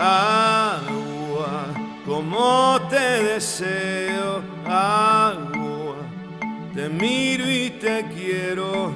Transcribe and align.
agua, 0.00 1.74
como 2.06 2.80
te 2.88 3.22
deseo, 3.22 4.42
agua, 4.64 5.96
te 6.74 6.88
miro 6.88 7.44
y 7.48 7.68
te 7.70 8.06
quiero, 8.14 8.94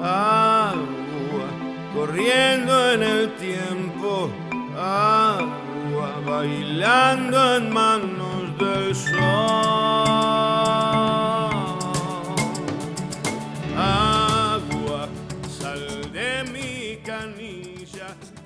agua, 0.00 1.48
corriendo 1.92 2.92
en 2.92 3.02
el 3.02 3.34
tiempo, 3.34 4.30
agua, 4.78 6.20
bailando 6.24 7.56
en 7.56 7.72
manos 7.72 8.58
del 8.58 8.94
sol. 8.94 9.83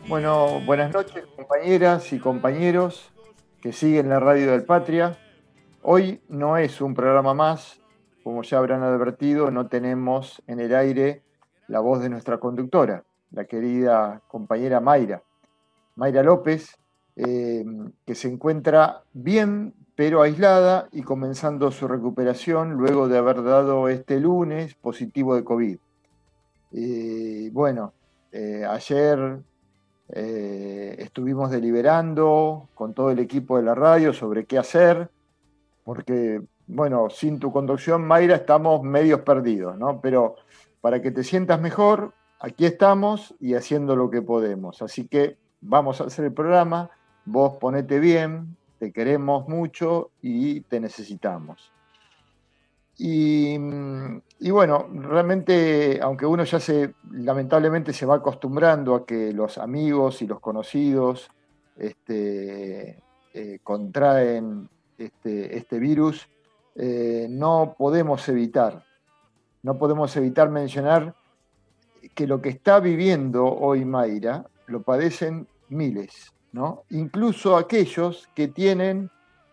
Bueno, 0.09 0.62
buenas 0.65 0.91
noches 0.95 1.27
compañeras 1.37 2.15
y 2.15 2.19
compañeros 2.19 3.12
que 3.61 3.75
siguen 3.75 4.09
la 4.09 4.19
radio 4.19 4.53
del 4.53 4.65
Patria. 4.65 5.19
Hoy 5.83 6.23
no 6.31 6.57
es 6.57 6.81
un 6.81 6.95
programa 6.95 7.34
más, 7.34 7.83
como 8.25 8.43
ya 8.43 8.57
habrán 8.57 8.83
advertido, 8.83 9.51
no 9.51 9.67
tenemos 9.67 10.43
en 10.47 10.61
el 10.61 10.75
aire 10.75 11.21
la 11.67 11.81
voz 11.81 12.01
de 12.01 12.09
nuestra 12.09 12.39
conductora, 12.39 13.05
la 13.33 13.45
querida 13.45 14.23
compañera 14.29 14.81
Mayra. 14.81 15.23
Mayra 15.97 16.23
López, 16.23 16.75
eh, 17.15 17.67
que 18.06 18.15
se 18.15 18.29
encuentra 18.29 19.03
bien, 19.12 19.75
pero 19.95 20.23
aislada 20.23 20.89
y 20.91 21.03
comenzando 21.03 21.70
su 21.70 21.87
recuperación 21.87 22.73
luego 22.73 23.09
de 23.09 23.19
haber 23.19 23.43
dado 23.43 23.91
este 23.91 24.20
lunes 24.20 24.75
positivo 24.75 25.34
de 25.34 25.45
COVID. 25.45 25.79
Eh, 26.73 27.51
bueno, 27.53 27.92
eh, 28.33 28.64
ayer 28.67 29.42
eh, 30.11 30.97
estuvimos 30.98 31.51
deliberando 31.51 32.69
con 32.75 32.95
todo 32.95 33.11
el 33.11 33.19
equipo 33.19 33.56
de 33.56 33.62
la 33.62 33.75
radio 33.75 34.12
sobre 34.12 34.47
qué 34.47 34.59
hacer, 34.59 35.11
porque, 35.84 36.42
bueno, 36.67 37.11
sin 37.11 37.39
tu 37.39 37.53
conducción, 37.53 38.06
Mayra, 38.06 38.36
estamos 38.36 38.83
medios 38.83 39.20
perdidos, 39.20 39.77
¿no? 39.79 40.01
Pero 40.01 40.36
para 40.81 41.03
que 41.03 41.11
te 41.11 41.25
sientas 41.25 41.61
mejor, 41.61 42.12
aquí 42.41 42.64
estamos 42.64 43.34
y 43.41 43.55
haciendo 43.55 43.97
lo 43.97 44.11
que 44.11 44.23
podemos. 44.23 44.83
Así 44.83 45.06
que 45.06 45.36
vamos 45.61 46.01
a 46.01 46.05
hacer 46.05 46.27
el 46.27 46.33
programa, 46.33 46.91
vos 47.25 47.55
ponete 47.59 47.98
bien, 47.98 48.56
te 48.79 48.92
queremos 48.92 49.48
mucho 49.48 50.11
y 50.23 50.61
te 50.62 50.81
necesitamos. 50.81 51.73
Y, 53.01 53.57
bueno, 54.51 54.89
realmente, 54.93 56.01
aunque 56.03 56.27
uno 56.27 56.43
ya 56.43 56.59
se, 56.59 56.95
lamentablemente 57.13 57.93
se 57.93 58.05
va 58.05 58.17
acostumbrando 58.17 58.97
a 58.97 59.07
que 59.07 59.33
los 59.33 59.57
amigos 59.57 60.21
y 60.21 60.27
los 60.27 60.41
conocidos 60.41 61.31
este, 61.77 63.01
eh, 63.35 63.61
contraen 63.63 64.69
este, 64.99 65.57
este 65.57 65.79
virus, 65.79 66.29
eh, 66.75 67.29
no 67.31 67.77
podemos 67.79 68.29
evitar, 68.29 68.85
no 69.63 69.79
podemos 69.79 70.17
evitar 70.17 70.51
mencionar 70.51 71.15
que 72.17 72.27
lo 72.27 72.43
que 72.43 72.49
está 72.49 72.81
viviendo 72.81 73.45
hoy 73.47 73.85
Mayra 73.85 74.45
lo 74.67 74.83
padecen 74.83 75.47
miles, 75.69 76.33
¿no? 76.53 76.83
Incluso 76.91 77.57
aquellos 77.57 78.29
que 78.35 78.49
tienen 78.49 79.11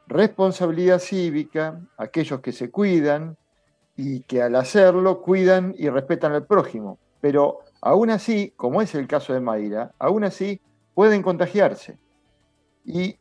responsabilidad 0.08 1.00
cívica, 1.00 1.80
aquellos 1.98 2.42
que 2.42 2.52
se 2.52 2.70
cuidan 2.70 3.38
y 3.96 4.22
que 4.22 4.42
al 4.42 4.56
hacerlo 4.56 5.22
cuidan 5.22 5.74
y 5.78 5.90
respetan 5.90 6.34
al 6.34 6.46
prójimo. 6.46 7.00
Pero 7.22 7.60
aún 7.82 8.10
así, 8.10 8.54
como 8.56 8.82
es 8.82 8.94
el 8.96 9.08
caso 9.08 9.34
de 9.34 9.40
Mayra, 9.40 9.94
aún 9.98 10.24
así 10.24 10.62
pueden 10.94 11.22
contagiarse. 11.22 11.98
Y 12.84 13.18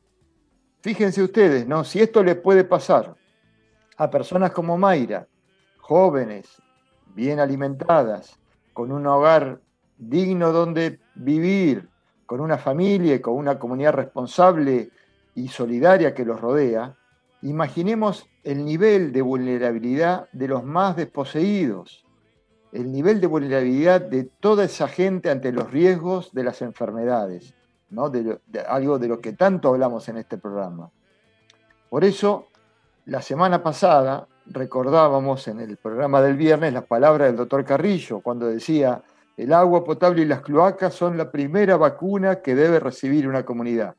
fíjense 0.83 1.23
ustedes, 1.23 1.67
¿no? 1.67 1.85
Si 1.85 2.01
esto 2.01 2.23
le 2.23 2.35
puede 2.35 2.65
pasar 2.65 3.15
a 3.97 4.11
personas 4.11 4.53
como 4.53 4.77
Mayra, 4.77 5.27
jóvenes, 5.79 6.61
bien 7.15 7.41
alimentadas, 7.41 8.39
con 8.73 8.91
un 8.91 9.07
hogar 9.07 9.61
digno 9.97 10.53
donde 10.53 10.99
vivir, 11.15 11.89
con 12.27 12.41
una 12.41 12.59
familia 12.59 13.21
con 13.21 13.35
una 13.35 13.59
comunidad 13.59 13.93
responsable 13.93 14.91
y 15.35 15.49
solidaria 15.49 16.15
que 16.15 16.25
los 16.25 16.41
rodea, 16.41 16.97
imaginemos 17.43 18.27
el 18.43 18.65
nivel 18.65 19.13
de 19.13 19.23
vulnerabilidad 19.23 20.29
de 20.33 20.49
los 20.49 20.65
más 20.65 20.97
desposeídos, 20.97 22.05
el 22.73 22.91
nivel 22.91 23.21
de 23.21 23.27
vulnerabilidad 23.27 24.01
de 24.01 24.25
toda 24.25 24.65
esa 24.65 24.89
gente 24.89 25.31
ante 25.31 25.53
los 25.53 25.71
riesgos 25.71 26.33
de 26.33 26.45
las 26.45 26.63
enfermedades, 26.63 27.55
¿no? 27.91 28.11
de, 28.11 28.39
algo 28.69 28.99
de 28.99 29.09
lo 29.09 29.21
que 29.21 29.33
tanto 29.33 29.69
hablamos 29.69 30.09
en 30.09 30.17
este 30.17 30.39
programa. 30.39 30.91
Por 31.89 32.05
eso, 32.05 32.49
la 33.07 33.23
semana 33.23 33.63
pasada 33.63 34.27
recordábamos 34.47 35.47
en 35.49 35.61
el 35.61 35.77
programa 35.77 36.21
del 36.21 36.37
viernes 36.37 36.73
las 36.73 36.85
palabras 36.85 37.29
del 37.29 37.37
doctor 37.37 37.65
Carrillo, 37.65 38.21
cuando 38.21 38.47
decía, 38.47 39.03
el 39.37 39.53
agua 39.53 39.85
potable 39.85 40.23
y 40.23 40.27
las 40.27 40.41
cloacas 40.41 40.95
son 40.95 41.17
la 41.17 41.31
primera 41.31 41.77
vacuna 41.77 42.37
que 42.37 42.55
debe 42.55 42.81
recibir 42.81 43.29
una 43.29 43.45
comunidad. 43.45 43.95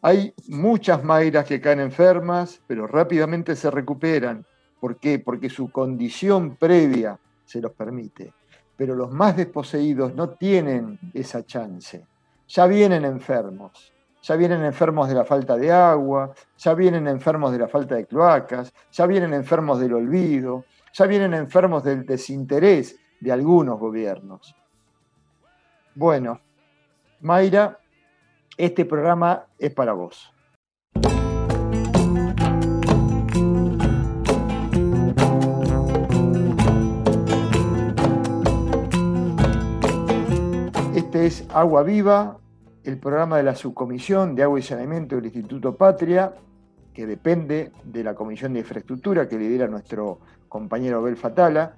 Hay 0.00 0.32
muchas 0.46 1.02
Mayras 1.02 1.44
que 1.44 1.60
caen 1.60 1.80
enfermas, 1.80 2.60
pero 2.66 2.86
rápidamente 2.86 3.56
se 3.56 3.70
recuperan. 3.70 4.44
¿Por 4.80 4.96
qué? 4.96 5.18
Porque 5.18 5.50
su 5.50 5.70
condición 5.70 6.56
previa 6.56 7.18
se 7.44 7.60
los 7.60 7.72
permite. 7.72 8.32
Pero 8.76 8.94
los 8.94 9.10
más 9.10 9.36
desposeídos 9.36 10.14
no 10.14 10.30
tienen 10.30 11.00
esa 11.12 11.44
chance. 11.44 12.06
Ya 12.46 12.66
vienen 12.66 13.04
enfermos. 13.04 13.92
Ya 14.22 14.36
vienen 14.36 14.64
enfermos 14.64 15.08
de 15.08 15.14
la 15.14 15.24
falta 15.24 15.56
de 15.56 15.72
agua, 15.72 16.32
ya 16.56 16.74
vienen 16.74 17.06
enfermos 17.06 17.52
de 17.52 17.58
la 17.58 17.68
falta 17.68 17.94
de 17.94 18.06
cloacas, 18.06 18.72
ya 18.90 19.06
vienen 19.06 19.32
enfermos 19.32 19.78
del 19.80 19.94
olvido, 19.94 20.64
ya 20.92 21.06
vienen 21.06 21.34
enfermos 21.34 21.84
del 21.84 22.04
desinterés 22.04 22.98
de 23.20 23.32
algunos 23.32 23.78
gobiernos. 23.78 24.54
Bueno, 25.94 26.40
Mayra, 27.20 27.78
este 28.58 28.84
programa 28.84 29.46
es 29.56 29.72
para 29.72 29.92
vos. 29.92 30.32
Este 40.94 41.26
es 41.26 41.46
Agua 41.50 41.84
Viva, 41.84 42.38
el 42.82 42.98
programa 42.98 43.36
de 43.36 43.44
la 43.44 43.54
subcomisión 43.54 44.34
de 44.34 44.42
agua 44.42 44.58
y 44.58 44.62
saneamiento 44.62 45.14
del 45.14 45.26
Instituto 45.26 45.76
Patria, 45.76 46.34
que 46.92 47.06
depende 47.06 47.70
de 47.84 48.02
la 48.02 48.16
Comisión 48.16 48.54
de 48.54 48.60
Infraestructura 48.60 49.28
que 49.28 49.38
lidera 49.38 49.68
nuestro 49.68 50.18
compañero 50.48 50.98
Abel 50.98 51.16
Fatala. 51.16 51.76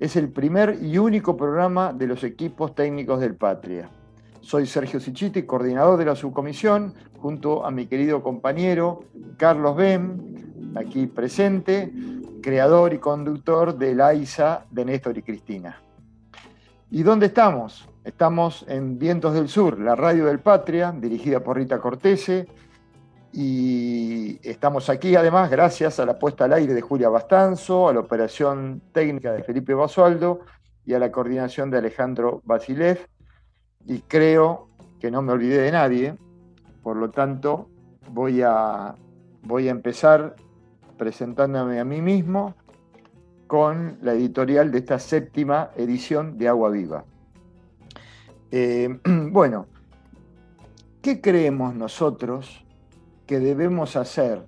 Es 0.00 0.16
el 0.16 0.30
primer 0.30 0.78
y 0.82 0.96
único 0.96 1.36
programa 1.36 1.92
de 1.92 2.06
los 2.06 2.24
equipos 2.24 2.74
técnicos 2.74 3.20
del 3.20 3.34
Patria. 3.34 3.90
Soy 4.42 4.66
Sergio 4.66 4.98
Sichiti, 4.98 5.44
coordinador 5.44 5.96
de 5.96 6.04
la 6.04 6.16
subcomisión, 6.16 6.94
junto 7.18 7.64
a 7.64 7.70
mi 7.70 7.86
querido 7.86 8.22
compañero 8.22 9.04
Carlos 9.36 9.76
Bem, 9.76 10.74
aquí 10.74 11.06
presente, 11.06 11.92
creador 12.42 12.92
y 12.92 12.98
conductor 12.98 13.78
de 13.78 13.94
la 13.94 14.14
ISA 14.14 14.66
de 14.68 14.84
Néstor 14.84 15.16
y 15.16 15.22
Cristina. 15.22 15.80
¿Y 16.90 17.04
dónde 17.04 17.26
estamos? 17.26 17.88
Estamos 18.04 18.64
en 18.68 18.98
Vientos 18.98 19.32
del 19.32 19.48
Sur, 19.48 19.78
la 19.78 19.94
radio 19.94 20.26
del 20.26 20.40
Patria, 20.40 20.92
dirigida 20.92 21.38
por 21.40 21.56
Rita 21.56 21.78
Cortese, 21.78 22.48
y 23.32 24.40
estamos 24.42 24.90
aquí 24.90 25.14
además 25.14 25.50
gracias 25.50 26.00
a 26.00 26.04
la 26.04 26.18
puesta 26.18 26.46
al 26.46 26.52
aire 26.52 26.74
de 26.74 26.80
Julia 26.80 27.08
Bastanzo, 27.08 27.88
a 27.88 27.94
la 27.94 28.00
operación 28.00 28.82
técnica 28.92 29.32
de 29.32 29.44
Felipe 29.44 29.72
Basualdo 29.72 30.40
y 30.84 30.94
a 30.94 30.98
la 30.98 31.12
coordinación 31.12 31.70
de 31.70 31.78
Alejandro 31.78 32.42
Basilev 32.44 33.06
y 33.86 34.00
creo 34.00 34.68
que 35.00 35.10
no 35.10 35.22
me 35.22 35.32
olvidé 35.32 35.62
de 35.62 35.72
nadie, 35.72 36.14
por 36.82 36.96
lo 36.96 37.10
tanto 37.10 37.68
voy 38.10 38.42
a, 38.42 38.94
voy 39.42 39.68
a 39.68 39.70
empezar 39.70 40.36
presentándome 40.96 41.80
a 41.80 41.84
mí 41.84 42.00
mismo 42.00 42.54
con 43.46 43.98
la 44.02 44.14
editorial 44.14 44.70
de 44.70 44.78
esta 44.78 44.98
séptima 44.98 45.70
edición 45.76 46.38
de 46.38 46.48
Agua 46.48 46.70
Viva. 46.70 47.04
Eh, 48.50 48.98
bueno, 49.30 49.66
¿qué 51.00 51.20
creemos 51.20 51.74
nosotros 51.74 52.64
que 53.26 53.40
debemos 53.40 53.96
hacer 53.96 54.46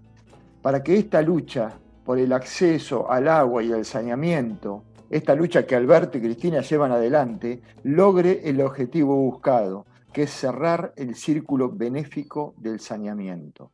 para 0.63 0.83
que 0.83 0.97
esta 0.97 1.21
lucha 1.23 1.73
por 2.05 2.19
el 2.19 2.33
acceso 2.33 3.11
al 3.11 3.29
agua 3.29 3.63
y 3.63 3.73
al 3.73 3.85
saneamiento 3.85 4.83
esta 5.11 5.35
lucha 5.35 5.67
que 5.67 5.77
Alberto 5.77 6.19
y 6.19 6.23
Cristina 6.23 6.61
llevan 6.61 6.93
adelante 6.93 7.63
logre 7.83 8.41
el 8.45 8.61
objetivo 8.61 9.17
buscado, 9.17 9.87
que 10.13 10.23
es 10.23 10.31
cerrar 10.31 10.93
el 10.97 11.15
círculo 11.15 11.71
benéfico 11.71 12.55
del 12.57 12.81
saneamiento. 12.81 13.73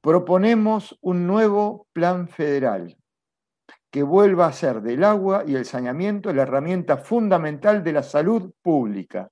Proponemos 0.00 0.98
un 1.02 1.26
nuevo 1.26 1.86
plan 1.92 2.28
federal 2.28 2.96
que 3.90 4.02
vuelva 4.02 4.46
a 4.46 4.52
ser 4.52 4.80
del 4.82 5.04
agua 5.04 5.44
y 5.46 5.56
el 5.56 5.64
saneamiento 5.64 6.32
la 6.32 6.42
herramienta 6.42 6.96
fundamental 6.96 7.82
de 7.82 7.92
la 7.92 8.02
salud 8.02 8.52
pública, 8.62 9.30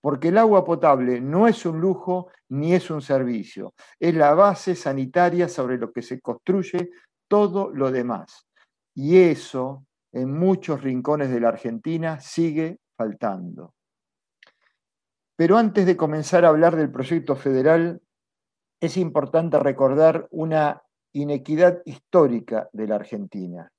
porque 0.00 0.28
el 0.28 0.38
agua 0.38 0.64
potable 0.64 1.20
no 1.20 1.48
es 1.48 1.66
un 1.66 1.80
lujo 1.80 2.28
ni 2.48 2.74
es 2.74 2.90
un 2.90 3.02
servicio, 3.02 3.74
es 3.98 4.14
la 4.14 4.34
base 4.34 4.76
sanitaria 4.76 5.48
sobre 5.48 5.78
lo 5.78 5.92
que 5.92 6.02
se 6.02 6.20
construye 6.20 6.90
todo 7.28 7.70
lo 7.70 7.90
demás. 7.90 8.46
Y 8.94 9.18
eso 9.18 9.85
en 10.16 10.32
muchos 10.32 10.82
rincones 10.82 11.30
de 11.30 11.40
la 11.40 11.48
Argentina 11.48 12.20
sigue 12.20 12.78
faltando. 12.96 13.74
Pero 15.36 15.58
antes 15.58 15.84
de 15.84 15.94
comenzar 15.94 16.46
a 16.46 16.48
hablar 16.48 16.74
del 16.74 16.90
proyecto 16.90 17.36
federal, 17.36 18.00
es 18.80 18.96
importante 18.96 19.58
recordar 19.58 20.26
una 20.30 20.82
inequidad 21.12 21.82
histórica 21.84 22.70
de 22.72 22.86
la 22.86 22.94
Argentina. 22.94 23.70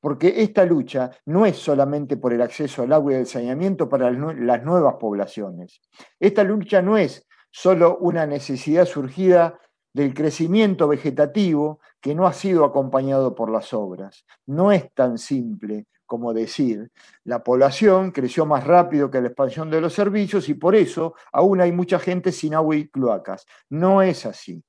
Porque 0.00 0.42
esta 0.42 0.64
lucha 0.64 1.10
no 1.26 1.44
es 1.44 1.56
solamente 1.56 2.16
por 2.16 2.32
el 2.32 2.40
acceso 2.40 2.84
al 2.84 2.92
agua 2.92 3.14
y 3.14 3.16
el 3.16 3.26
saneamiento 3.26 3.88
para 3.88 4.12
las 4.12 4.62
nuevas 4.62 4.94
poblaciones. 4.94 5.80
Esta 6.20 6.44
lucha 6.44 6.80
no 6.82 6.96
es 6.96 7.26
solo 7.50 7.98
una 7.98 8.26
necesidad 8.26 8.84
surgida 8.84 9.58
del 9.96 10.12
crecimiento 10.12 10.88
vegetativo 10.88 11.80
que 12.02 12.14
no 12.14 12.26
ha 12.26 12.34
sido 12.34 12.66
acompañado 12.66 13.34
por 13.34 13.50
las 13.50 13.72
obras. 13.72 14.26
No 14.44 14.70
es 14.70 14.92
tan 14.92 15.16
simple 15.16 15.86
como 16.04 16.34
decir, 16.34 16.92
la 17.24 17.42
población 17.42 18.10
creció 18.10 18.44
más 18.44 18.64
rápido 18.64 19.10
que 19.10 19.22
la 19.22 19.28
expansión 19.28 19.70
de 19.70 19.80
los 19.80 19.94
servicios 19.94 20.50
y 20.50 20.54
por 20.54 20.76
eso 20.76 21.14
aún 21.32 21.62
hay 21.62 21.72
mucha 21.72 21.98
gente 21.98 22.30
sin 22.30 22.54
agua 22.54 22.76
y 22.76 22.88
cloacas. 22.88 23.46
No 23.70 24.02
es 24.02 24.26
así, 24.26 24.62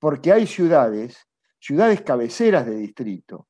porque 0.00 0.32
hay 0.32 0.48
ciudades, 0.48 1.28
ciudades 1.60 2.02
cabeceras 2.02 2.66
de 2.66 2.74
distrito, 2.74 3.46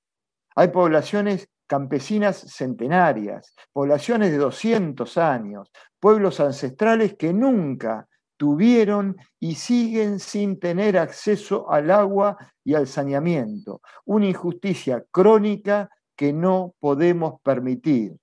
hay 0.54 0.68
poblaciones 0.68 1.48
campesinas 1.66 2.36
centenarias, 2.36 3.54
poblaciones 3.72 4.32
de 4.32 4.36
200 4.36 5.16
años, 5.16 5.72
pueblos 5.98 6.40
ancestrales 6.40 7.14
que 7.16 7.32
nunca 7.32 8.06
tuvieron 8.40 9.18
y 9.38 9.54
siguen 9.56 10.18
sin 10.18 10.58
tener 10.58 10.96
acceso 10.96 11.70
al 11.70 11.90
agua 11.90 12.38
y 12.64 12.72
al 12.72 12.86
saneamiento. 12.86 13.82
Una 14.06 14.28
injusticia 14.28 15.04
crónica 15.10 15.90
que 16.16 16.32
no 16.32 16.74
podemos 16.80 17.38
permitir. 17.42 18.16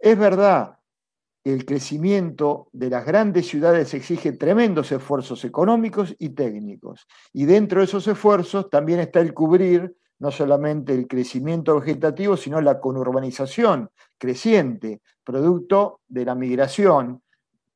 Es 0.00 0.18
verdad 0.18 0.78
el 1.44 1.64
crecimiento 1.64 2.70
de 2.72 2.90
las 2.90 3.06
grandes 3.06 3.46
ciudades 3.46 3.94
exige 3.94 4.32
tremendos 4.32 4.90
esfuerzos 4.90 5.44
económicos 5.44 6.16
y 6.18 6.30
técnicos. 6.30 7.06
Y 7.32 7.44
dentro 7.44 7.78
de 7.78 7.84
esos 7.84 8.08
esfuerzos 8.08 8.68
también 8.68 8.98
está 8.98 9.20
el 9.20 9.32
cubrir 9.32 9.94
no 10.18 10.32
solamente 10.32 10.92
el 10.92 11.06
crecimiento 11.06 11.78
vegetativo, 11.78 12.36
sino 12.36 12.60
la 12.60 12.80
conurbanización 12.80 13.90
creciente, 14.18 15.02
producto 15.22 16.00
de 16.08 16.24
la 16.24 16.34
migración 16.34 17.22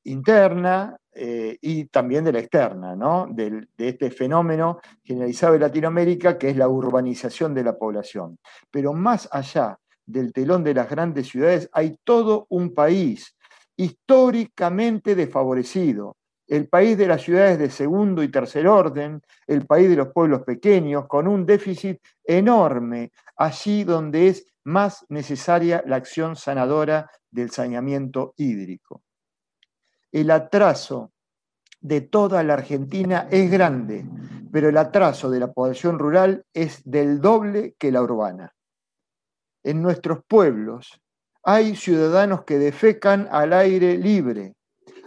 interna 0.02 0.96
eh, 1.20 1.58
y 1.60 1.86
también 1.86 2.24
de 2.24 2.32
la 2.32 2.38
externa, 2.38 2.94
¿no? 2.94 3.26
de, 3.28 3.66
de 3.76 3.88
este 3.88 4.08
fenómeno 4.12 4.78
generalizado 5.02 5.56
en 5.56 5.62
Latinoamérica 5.62 6.38
que 6.38 6.50
es 6.50 6.56
la 6.56 6.68
urbanización 6.68 7.54
de 7.54 7.64
la 7.64 7.76
población. 7.76 8.38
Pero 8.70 8.92
más 8.92 9.28
allá 9.32 9.76
del 10.06 10.32
telón 10.32 10.62
de 10.62 10.74
las 10.74 10.88
grandes 10.88 11.26
ciudades 11.26 11.68
hay 11.72 11.98
todo 12.04 12.46
un 12.50 12.72
país 12.72 13.36
históricamente 13.76 15.16
desfavorecido, 15.16 16.16
el 16.46 16.68
país 16.68 16.96
de 16.96 17.08
las 17.08 17.22
ciudades 17.22 17.58
de 17.58 17.70
segundo 17.70 18.22
y 18.22 18.28
tercer 18.28 18.68
orden, 18.68 19.20
el 19.48 19.66
país 19.66 19.88
de 19.88 19.96
los 19.96 20.12
pueblos 20.12 20.42
pequeños, 20.42 21.08
con 21.08 21.26
un 21.26 21.44
déficit 21.44 21.98
enorme, 22.24 23.10
allí 23.36 23.82
donde 23.82 24.28
es 24.28 24.46
más 24.62 25.04
necesaria 25.08 25.82
la 25.84 25.96
acción 25.96 26.36
sanadora 26.36 27.10
del 27.28 27.50
saneamiento 27.50 28.34
hídrico 28.36 29.02
el 30.12 30.30
atraso 30.30 31.12
de 31.80 32.00
toda 32.00 32.42
la 32.42 32.54
Argentina 32.54 33.28
es 33.30 33.50
grande, 33.50 34.06
pero 34.50 34.68
el 34.68 34.76
atraso 34.76 35.30
de 35.30 35.40
la 35.40 35.52
población 35.52 35.98
rural 35.98 36.44
es 36.52 36.82
del 36.84 37.20
doble 37.20 37.74
que 37.78 37.92
la 37.92 38.02
urbana. 38.02 38.54
En 39.62 39.82
nuestros 39.82 40.20
pueblos 40.26 41.00
hay 41.42 41.76
ciudadanos 41.76 42.44
que 42.44 42.58
defecan 42.58 43.28
al 43.30 43.52
aire 43.52 43.96
libre, 43.96 44.54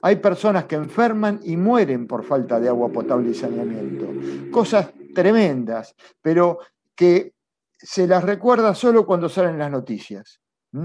hay 0.01 0.15
personas 0.15 0.65
que 0.65 0.75
enferman 0.75 1.39
y 1.43 1.57
mueren 1.57 2.07
por 2.07 2.23
falta 2.23 2.59
de 2.59 2.69
agua 2.69 2.89
potable 2.89 3.29
y 3.29 3.35
saneamiento. 3.35 4.07
Cosas 4.51 4.91
tremendas, 5.13 5.95
pero 6.21 6.59
que 6.95 7.33
se 7.77 8.07
las 8.07 8.23
recuerda 8.23 8.73
solo 8.73 9.05
cuando 9.05 9.29
salen 9.29 9.59
las 9.59 9.69
noticias. 9.69 10.40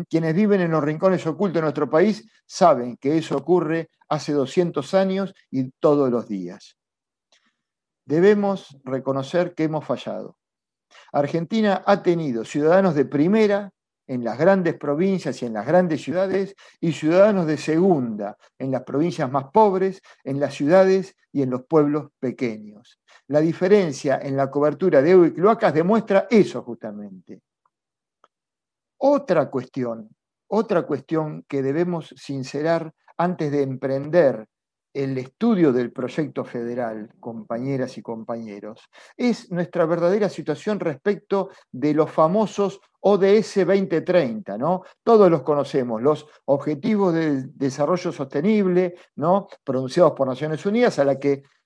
Quienes 0.09 0.35
viven 0.35 0.61
en 0.61 0.73
los 0.73 0.83
rincones 0.83 1.27
ocultos 1.27 1.55
de 1.55 1.63
nuestro 1.63 1.89
país 1.89 2.29
saben 2.45 2.97
que 2.97 3.19
eso 3.19 3.37
ocurre 3.37 3.91
hace 4.09 4.33
200 4.33 4.95
años 4.95 5.35
y 5.51 5.71
todos 5.79 6.11
los 6.11 6.29
días. 6.29 6.77
Debemos 8.05 8.77
reconocer 8.85 9.55
que 9.55 9.65
hemos 9.65 9.85
fallado. 9.85 10.39
Argentina 11.13 11.83
ha 11.87 12.03
tenido 12.03 12.45
ciudadanos 12.45 12.95
de 12.95 13.05
primera 13.05 13.73
en 14.07 14.23
las 14.23 14.39
grandes 14.39 14.77
provincias 14.77 15.43
y 15.43 15.47
en 15.47 15.53
las 15.53 15.67
grandes 15.67 16.03
ciudades 16.03 16.55
y 16.81 16.93
ciudadanos 16.93 17.47
de 17.47 17.57
segunda 17.57 18.37
en 18.59 18.71
las 18.71 18.83
provincias 18.83 19.31
más 19.31 19.47
pobres, 19.53 20.01
en 20.25 20.39
las 20.39 20.55
ciudades 20.55 21.17
y 21.33 21.43
en 21.43 21.51
los 21.51 21.65
pueblos 21.65 22.11
pequeños. 22.21 23.01
La 23.29 23.41
diferencia 23.41 24.21
en 24.23 24.37
la 24.37 24.51
cobertura 24.51 25.03
de 25.03 25.13
agua 25.13 25.27
y 25.27 25.33
cloacas 25.33 25.75
demuestra 25.75 26.27
eso 26.31 26.63
justamente. 26.63 27.41
Otra 28.99 29.51
cuestión, 29.51 30.09
otra 30.49 30.87
cuestión 30.87 31.45
que 31.49 31.63
debemos 31.63 32.15
sincerar 32.17 32.93
antes 33.17 33.51
de 33.51 33.63
emprender 33.63 34.47
el 34.97 35.19
estudio 35.19 35.75
del 35.75 35.93
proyecto 35.93 36.43
federal, 36.43 37.11
compañeras 37.21 37.99
y 37.99 38.03
compañeros, 38.03 38.89
es 39.15 39.53
nuestra 39.53 39.85
verdadera 39.85 40.31
situación 40.31 40.81
respecto 40.81 41.51
de 41.71 41.93
los 41.93 42.11
famosos 42.11 42.81
ODS 43.01 43.67
2030, 43.67 44.57
¿no? 44.57 44.85
Todos 45.05 45.31
los 45.31 45.43
conocemos, 45.43 46.01
los 46.01 46.27
Objetivos 46.47 47.13
de 47.13 47.43
Desarrollo 47.55 48.11
Sostenible, 48.11 48.95
¿no? 49.17 49.49
Pronunciados 49.63 50.13
por 50.13 50.27
Naciones 50.27 50.65
Unidas, 50.65 50.99
a, 50.99 51.05
la 51.05 51.19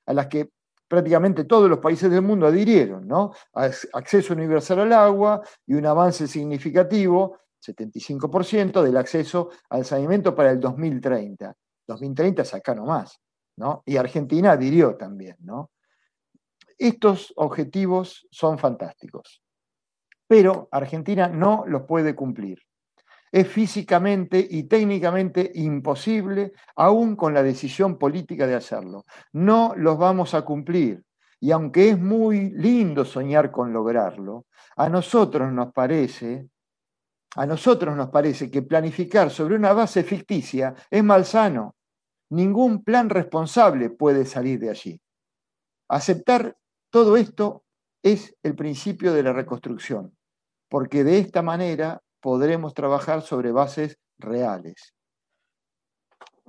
a 0.07 0.13
las 0.13 0.27
que 0.27 0.51
prácticamente 0.91 1.45
todos 1.45 1.71
los 1.71 1.79
países 1.79 2.11
del 2.11 2.23
mundo 2.23 2.49
adhirieron, 2.49 3.07
¿no? 3.07 3.33
Acceso 3.53 4.35
universal 4.35 4.81
al 4.81 4.93
agua 4.93 5.41
y 5.65 5.75
un 5.75 5.87
avance 5.87 6.27
significativo, 6.27 7.39
75% 7.65 8.83
del 8.83 8.97
acceso 8.97 9.51
al 9.69 9.85
saneamiento 9.85 10.35
para 10.35 10.51
el 10.51 10.59
2030. 10.59 11.55
2030 11.87 12.43
es 12.43 12.55
acá 12.55 12.75
nomás, 12.75 13.21
¿no? 13.57 13.85
Y 13.87 13.99
Argentina 13.99 14.51
adhirió 14.51 14.97
también, 14.97 15.37
¿no? 15.39 15.71
Estos 16.77 17.33
objetivos 17.37 18.27
son 18.33 18.59
fantásticos, 18.59 19.45
pero 20.27 20.69
Argentina 20.73 21.29
no 21.29 21.63
los 21.69 21.83
puede 21.83 22.17
cumplir 22.17 22.59
es 23.33 23.47
físicamente 23.47 24.45
y 24.51 24.65
técnicamente 24.65 25.51
imposible, 25.55 26.53
aún 26.77 27.15
con 27.15 27.33
la 27.33 27.43
decisión 27.43 27.97
política 27.97 28.47
de 28.47 28.57
hacerlo. 28.57 29.05
No 29.33 29.75
los 29.77 29.99
vamos 29.99 30.35
a 30.35 30.43
cumplir. 30.43 31.05
Y 31.39 31.53
aunque 31.53 31.91
es 31.91 31.99
muy 31.99 32.51
lindo 32.51 33.05
soñar 33.05 33.51
con 33.51 33.73
lograrlo, 33.73 34.47
a 34.77 34.89
nosotros 34.89 35.51
nos 35.53 35.73
parece, 35.73 36.49
a 37.37 37.47
nosotros 37.47 37.97
nos 37.97 38.11
parece 38.11 38.51
que 38.51 38.63
planificar 38.63 39.31
sobre 39.31 39.55
una 39.55 39.73
base 39.73 40.03
ficticia 40.03 40.75
es 40.91 41.03
malsano. 41.03 41.77
Ningún 42.31 42.85
plan 42.85 43.09
responsable 43.09 43.91
puede 43.91 44.25
salir 44.25 44.59
de 44.59 44.71
allí. 44.71 45.01
Aceptar 45.89 46.57
todo 46.91 47.17
esto 47.17 47.65
es 48.03 48.37
el 48.43 48.55
principio 48.55 49.13
de 49.13 49.23
la 49.23 49.33
reconstrucción, 49.33 50.17
porque 50.69 51.05
de 51.05 51.19
esta 51.19 51.43
manera 51.43 52.03
podremos 52.21 52.75
trabajar 52.75 53.23
sobre 53.23 53.53
bases 53.53 53.99
reales. 54.19 54.95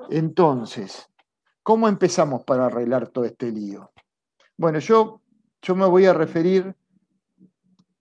Entonces, 0.09 1.07
¿cómo 1.63 1.87
empezamos 1.87 2.43
para 2.43 2.65
arreglar 2.65 3.09
todo 3.09 3.25
este 3.25 3.51
lío? 3.51 3.91
Bueno, 4.57 4.79
yo, 4.79 5.21
yo 5.61 5.75
me 5.75 5.85
voy 5.85 6.05
a 6.05 6.13
referir 6.13 6.75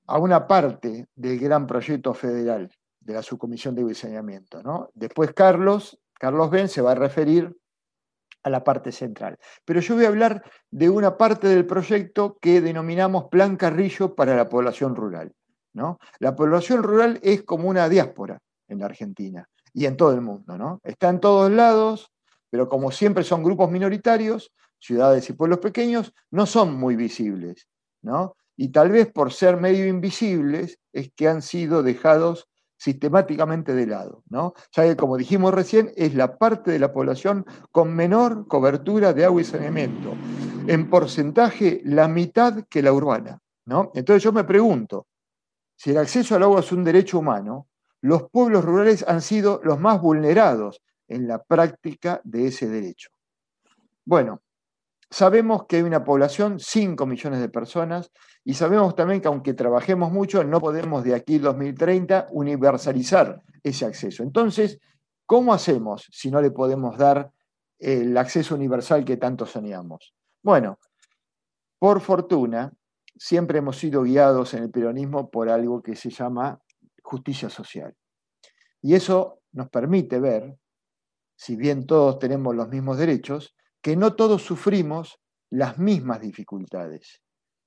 a 0.06 0.18
una 0.18 0.46
parte 0.46 1.08
del 1.14 1.38
gran 1.38 1.66
proyecto 1.66 2.12
federal 2.14 2.70
de 3.00 3.14
la 3.14 3.22
subcomisión 3.22 3.74
de 3.74 3.84
diseñamiento. 3.84 4.62
¿no? 4.62 4.90
Después 4.94 5.32
Carlos, 5.32 5.98
Carlos 6.14 6.50
Ben 6.50 6.68
se 6.68 6.82
va 6.82 6.92
a 6.92 6.96
referir 6.96 7.56
a 8.42 8.50
la 8.50 8.64
parte 8.64 8.92
central. 8.92 9.38
Pero 9.64 9.80
yo 9.80 9.94
voy 9.94 10.04
a 10.04 10.08
hablar 10.08 10.42
de 10.70 10.88
una 10.88 11.16
parte 11.16 11.48
del 11.48 11.66
proyecto 11.66 12.38
que 12.40 12.60
denominamos 12.60 13.28
Plan 13.30 13.56
Carrillo 13.56 14.14
para 14.14 14.34
la 14.34 14.48
población 14.48 14.96
rural. 14.96 15.32
La 16.18 16.34
población 16.36 16.82
rural 16.82 17.18
es 17.22 17.42
como 17.42 17.68
una 17.68 17.88
diáspora 17.88 18.38
en 18.68 18.80
la 18.80 18.86
Argentina 18.86 19.48
y 19.72 19.86
en 19.86 19.96
todo 19.96 20.12
el 20.12 20.20
mundo, 20.20 20.56
¿no? 20.58 20.80
Está 20.82 21.08
en 21.08 21.20
todos 21.20 21.50
lados, 21.50 22.10
pero 22.50 22.68
como 22.68 22.90
siempre 22.90 23.24
son 23.24 23.42
grupos 23.42 23.70
minoritarios, 23.70 24.52
ciudades 24.78 25.28
y 25.30 25.34
pueblos 25.34 25.58
pequeños, 25.58 26.12
no 26.30 26.46
son 26.46 26.74
muy 26.74 26.96
visibles, 26.96 27.68
¿no? 28.02 28.36
Y 28.56 28.68
tal 28.68 28.90
vez 28.90 29.10
por 29.10 29.32
ser 29.32 29.56
medio 29.56 29.86
invisibles 29.86 30.78
es 30.92 31.10
que 31.14 31.28
han 31.28 31.42
sido 31.42 31.82
dejados 31.82 32.48
sistemáticamente 32.76 33.74
de 33.74 33.86
lado, 33.86 34.22
¿no? 34.30 34.54
Ya 34.72 34.84
que, 34.84 34.96
como 34.96 35.18
dijimos 35.18 35.52
recién, 35.52 35.92
es 35.96 36.14
la 36.14 36.38
parte 36.38 36.70
de 36.70 36.78
la 36.78 36.92
población 36.92 37.44
con 37.70 37.94
menor 37.94 38.46
cobertura 38.48 39.12
de 39.12 39.26
agua 39.26 39.42
y 39.42 39.44
saneamiento. 39.44 40.14
En 40.66 40.88
porcentaje, 40.88 41.82
la 41.84 42.08
mitad 42.08 42.64
que 42.70 42.82
la 42.82 42.92
urbana, 42.92 43.38
¿no? 43.66 43.92
Entonces 43.94 44.22
yo 44.22 44.32
me 44.32 44.44
pregunto, 44.44 45.06
si 45.80 45.92
el 45.92 45.96
acceso 45.96 46.36
al 46.36 46.42
agua 46.42 46.60
es 46.60 46.72
un 46.72 46.84
derecho 46.84 47.18
humano, 47.18 47.66
los 48.02 48.28
pueblos 48.28 48.66
rurales 48.66 49.02
han 49.08 49.22
sido 49.22 49.62
los 49.64 49.80
más 49.80 49.98
vulnerados 49.98 50.82
en 51.08 51.26
la 51.26 51.42
práctica 51.42 52.20
de 52.22 52.48
ese 52.48 52.68
derecho. 52.68 53.08
Bueno, 54.04 54.42
sabemos 55.08 55.64
que 55.64 55.76
hay 55.76 55.82
una 55.82 56.04
población, 56.04 56.60
5 56.60 57.06
millones 57.06 57.40
de 57.40 57.48
personas, 57.48 58.12
y 58.44 58.52
sabemos 58.52 58.94
también 58.94 59.22
que 59.22 59.28
aunque 59.28 59.54
trabajemos 59.54 60.12
mucho, 60.12 60.44
no 60.44 60.60
podemos 60.60 61.02
de 61.02 61.14
aquí 61.14 61.36
al 61.36 61.42
2030 61.44 62.26
universalizar 62.32 63.40
ese 63.62 63.86
acceso. 63.86 64.22
Entonces, 64.22 64.78
¿cómo 65.24 65.54
hacemos 65.54 66.06
si 66.12 66.30
no 66.30 66.42
le 66.42 66.50
podemos 66.50 66.98
dar 66.98 67.32
el 67.78 68.14
acceso 68.18 68.54
universal 68.54 69.02
que 69.02 69.16
tanto 69.16 69.46
soñamos? 69.46 70.12
Bueno, 70.42 70.78
por 71.78 72.02
fortuna, 72.02 72.70
siempre 73.20 73.58
hemos 73.58 73.76
sido 73.76 74.02
guiados 74.02 74.54
en 74.54 74.62
el 74.62 74.70
peronismo 74.70 75.28
por 75.28 75.50
algo 75.50 75.82
que 75.82 75.94
se 75.94 76.08
llama 76.08 76.58
justicia 77.02 77.50
social. 77.50 77.94
Y 78.80 78.94
eso 78.94 79.42
nos 79.52 79.68
permite 79.68 80.18
ver, 80.18 80.56
si 81.36 81.54
bien 81.54 81.84
todos 81.86 82.18
tenemos 82.18 82.56
los 82.56 82.70
mismos 82.70 82.96
derechos, 82.96 83.54
que 83.82 83.94
no 83.94 84.14
todos 84.14 84.42
sufrimos 84.42 85.20
las 85.50 85.78
mismas 85.78 86.22
dificultades. 86.22 87.20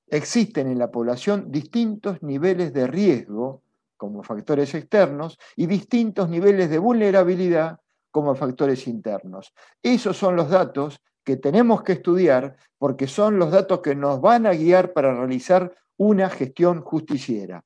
Existen 0.08 0.68
en 0.68 0.80
la 0.80 0.90
población 0.90 1.52
distintos 1.52 2.24
niveles 2.24 2.74
de 2.74 2.88
riesgo 2.88 3.62
como 3.96 4.24
factores 4.24 4.74
externos 4.74 5.38
y 5.56 5.68
distintos 5.68 6.30
niveles 6.30 6.72
de 6.72 6.80
vulnerabilidad 6.80 7.80
como 8.10 8.34
factores 8.34 8.88
internos. 8.88 9.54
Esos 9.84 10.18
son 10.18 10.36
los 10.36 10.50
datos 10.50 11.00
que 11.24 11.38
tenemos 11.38 11.84
que 11.84 11.94
estudiar 11.94 12.58
porque 12.78 13.08
son 13.08 13.40
los 13.40 13.52
datos 13.52 13.80
que 13.82 13.96
nos 13.96 14.22
van 14.22 14.46
a 14.46 14.54
guiar 14.54 14.94
para 14.94 15.14
realizar 15.14 15.74
una 15.98 16.30
gestión 16.30 16.82
justiciera. 16.82 17.64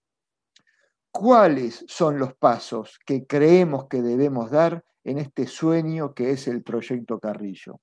¿Cuáles 1.12 1.84
son 1.88 2.20
los 2.20 2.36
pasos 2.36 3.00
que 3.06 3.26
creemos 3.26 3.88
que 3.88 4.02
debemos 4.02 4.52
dar 4.52 4.84
en 5.04 5.18
este 5.18 5.48
sueño 5.48 6.14
que 6.14 6.32
es 6.32 6.48
el 6.48 6.62
proyecto 6.62 7.20
Carrillo? 7.20 7.80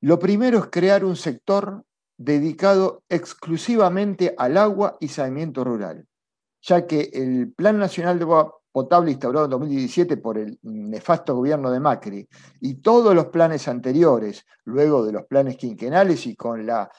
Lo 0.00 0.18
primero 0.18 0.58
es 0.58 0.66
crear 0.66 1.04
un 1.04 1.16
sector 1.16 1.84
dedicado 2.16 3.02
exclusivamente 3.08 4.34
al 4.38 4.56
agua 4.56 4.96
y 5.00 5.08
saneamiento 5.08 5.64
rural, 5.64 6.06
ya 6.60 6.86
que 6.86 7.10
el 7.12 7.52
Plan 7.52 7.78
Nacional 7.78 8.18
de 8.18 8.24
Agua 8.24 8.61
Potable 8.72 9.10
instaurado 9.10 9.44
en 9.44 9.50
2017 9.50 10.16
por 10.16 10.38
el 10.38 10.58
nefasto 10.62 11.36
gobierno 11.36 11.70
de 11.70 11.78
Macri 11.78 12.26
y 12.60 12.74
todos 12.76 13.14
los 13.14 13.26
planes 13.26 13.68
anteriores, 13.68 14.46
luego 14.64 15.04
de 15.04 15.12
los 15.12 15.26
planes 15.26 15.56
quinquenales 15.56 16.26
y 16.26 16.34
con 16.34 16.66
la 16.66 16.90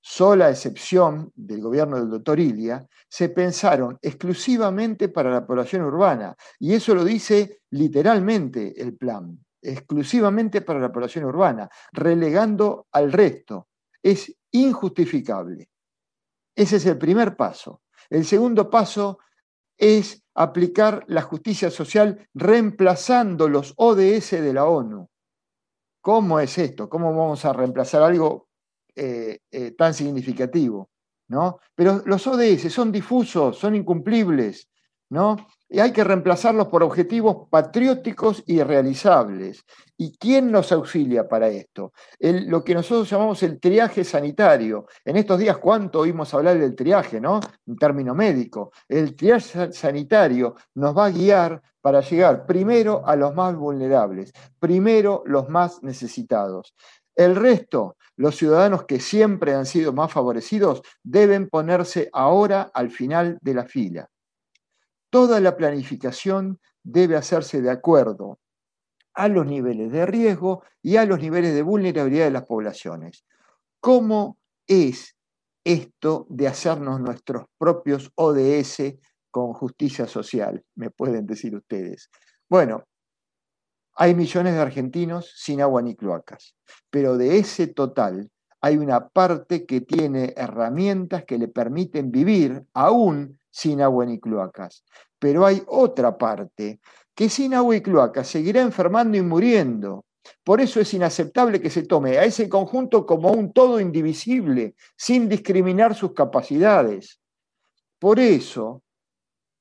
sola 0.00 0.48
excepción 0.48 1.30
del 1.34 1.60
gobierno 1.60 1.96
del 1.96 2.08
doctor 2.08 2.40
Ilia, 2.40 2.86
se 3.08 3.28
pensaron 3.28 3.98
exclusivamente 4.00 5.10
para 5.10 5.30
la 5.30 5.46
población 5.46 5.82
urbana. 5.82 6.34
Y 6.58 6.72
eso 6.72 6.94
lo 6.94 7.04
dice 7.04 7.60
literalmente 7.70 8.80
el 8.80 8.96
plan 8.96 9.38
exclusivamente 9.60 10.62
para 10.62 10.78
la 10.78 10.92
población 10.92 11.24
urbana, 11.24 11.68
relegando 11.92 12.86
al 12.92 13.12
resto. 13.12 13.68
Es 14.02 14.34
injustificable. 14.52 15.68
Ese 16.54 16.76
es 16.76 16.86
el 16.86 16.98
primer 16.98 17.36
paso. 17.36 17.82
El 18.08 18.24
segundo 18.24 18.70
paso 18.70 19.18
es 19.76 20.22
aplicar 20.42 21.04
la 21.08 21.22
justicia 21.22 21.70
social 21.70 22.28
reemplazando 22.34 23.48
los 23.48 23.74
ODS 23.76 24.30
de 24.30 24.52
la 24.52 24.66
ONU. 24.66 25.08
¿Cómo 26.00 26.40
es 26.40 26.56
esto? 26.58 26.88
¿Cómo 26.88 27.14
vamos 27.14 27.44
a 27.44 27.52
reemplazar 27.52 28.02
algo 28.02 28.48
eh, 28.94 29.40
eh, 29.50 29.72
tan 29.72 29.94
significativo? 29.94 30.90
¿no? 31.28 31.58
Pero 31.74 32.02
los 32.06 32.26
ODS 32.26 32.72
son 32.72 32.90
difusos, 32.90 33.58
son 33.58 33.76
incumplibles, 33.76 34.68
¿no? 35.10 35.36
Y 35.70 35.80
hay 35.80 35.92
que 35.92 36.02
reemplazarlos 36.02 36.68
por 36.68 36.82
objetivos 36.82 37.48
patrióticos 37.50 38.42
y 38.46 38.62
realizables. 38.62 39.64
¿Y 39.98 40.16
quién 40.16 40.50
nos 40.50 40.72
auxilia 40.72 41.28
para 41.28 41.48
esto? 41.48 41.92
lo 42.20 42.64
que 42.64 42.74
nosotros 42.74 43.10
llamamos 43.10 43.42
el 43.42 43.60
triaje 43.60 44.04
sanitario. 44.04 44.86
En 45.04 45.16
estos 45.16 45.38
días, 45.38 45.58
¿cuánto 45.58 46.00
oímos 46.00 46.32
hablar 46.32 46.58
del 46.58 46.74
triaje, 46.74 47.20
no? 47.20 47.40
En 47.66 47.76
término 47.76 48.14
médico. 48.14 48.72
El 48.88 49.14
triaje 49.14 49.72
sanitario 49.72 50.54
nos 50.74 50.96
va 50.96 51.06
a 51.06 51.10
guiar 51.10 51.60
para 51.80 52.00
llegar 52.00 52.46
primero 52.46 53.06
a 53.06 53.16
los 53.16 53.34
más 53.34 53.56
vulnerables, 53.56 54.32
primero 54.58 55.22
los 55.26 55.48
más 55.48 55.82
necesitados. 55.82 56.74
El 57.14 57.34
resto, 57.34 57.96
los 58.16 58.36
ciudadanos 58.36 58.84
que 58.84 59.00
siempre 59.00 59.54
han 59.54 59.66
sido 59.66 59.92
más 59.92 60.12
favorecidos, 60.12 60.82
deben 61.02 61.48
ponerse 61.48 62.08
ahora 62.12 62.70
al 62.72 62.90
final 62.90 63.38
de 63.40 63.54
la 63.54 63.64
fila. 63.64 64.08
Toda 65.10 65.40
la 65.40 65.56
planificación 65.56 66.60
debe 66.82 67.16
hacerse 67.16 67.60
de 67.62 67.70
acuerdo 67.70 68.38
a 69.14 69.28
los 69.28 69.46
niveles 69.46 69.90
de 69.90 70.06
riesgo 70.06 70.62
y 70.82 70.96
a 70.96 71.04
los 71.04 71.20
niveles 71.20 71.54
de 71.54 71.62
vulnerabilidad 71.62 72.26
de 72.26 72.30
las 72.30 72.44
poblaciones. 72.44 73.24
¿Cómo 73.80 74.38
es 74.66 75.16
esto 75.64 76.26
de 76.28 76.46
hacernos 76.46 77.00
nuestros 77.00 77.46
propios 77.58 78.12
ODS 78.14 78.96
con 79.30 79.54
justicia 79.54 80.06
social? 80.06 80.64
Me 80.74 80.90
pueden 80.90 81.26
decir 81.26 81.56
ustedes. 81.56 82.10
Bueno, 82.48 82.84
hay 83.94 84.14
millones 84.14 84.54
de 84.54 84.60
argentinos 84.60 85.32
sin 85.36 85.60
agua 85.60 85.82
ni 85.82 85.96
cloacas, 85.96 86.54
pero 86.90 87.16
de 87.16 87.38
ese 87.38 87.66
total 87.66 88.30
hay 88.60 88.76
una 88.76 89.08
parte 89.08 89.66
que 89.66 89.80
tiene 89.80 90.34
herramientas 90.36 91.24
que 91.24 91.38
le 91.38 91.48
permiten 91.48 92.10
vivir 92.10 92.64
aún 92.74 93.37
sin 93.50 93.82
agua 93.82 94.06
ni 94.06 94.18
cloacas. 94.20 94.84
Pero 95.18 95.44
hay 95.44 95.62
otra 95.66 96.16
parte 96.16 96.80
que 97.14 97.28
sin 97.28 97.54
agua 97.54 97.76
y 97.76 97.80
cloacas 97.80 98.28
seguirá 98.28 98.62
enfermando 98.62 99.16
y 99.16 99.22
muriendo. 99.22 100.04
Por 100.44 100.60
eso 100.60 100.80
es 100.80 100.92
inaceptable 100.94 101.60
que 101.60 101.70
se 101.70 101.82
tome 101.82 102.18
a 102.18 102.24
ese 102.24 102.48
conjunto 102.48 103.06
como 103.06 103.32
un 103.32 103.52
todo 103.52 103.80
indivisible, 103.80 104.74
sin 104.96 105.28
discriminar 105.28 105.94
sus 105.94 106.12
capacidades. 106.12 107.20
Por 107.98 108.20
eso 108.20 108.82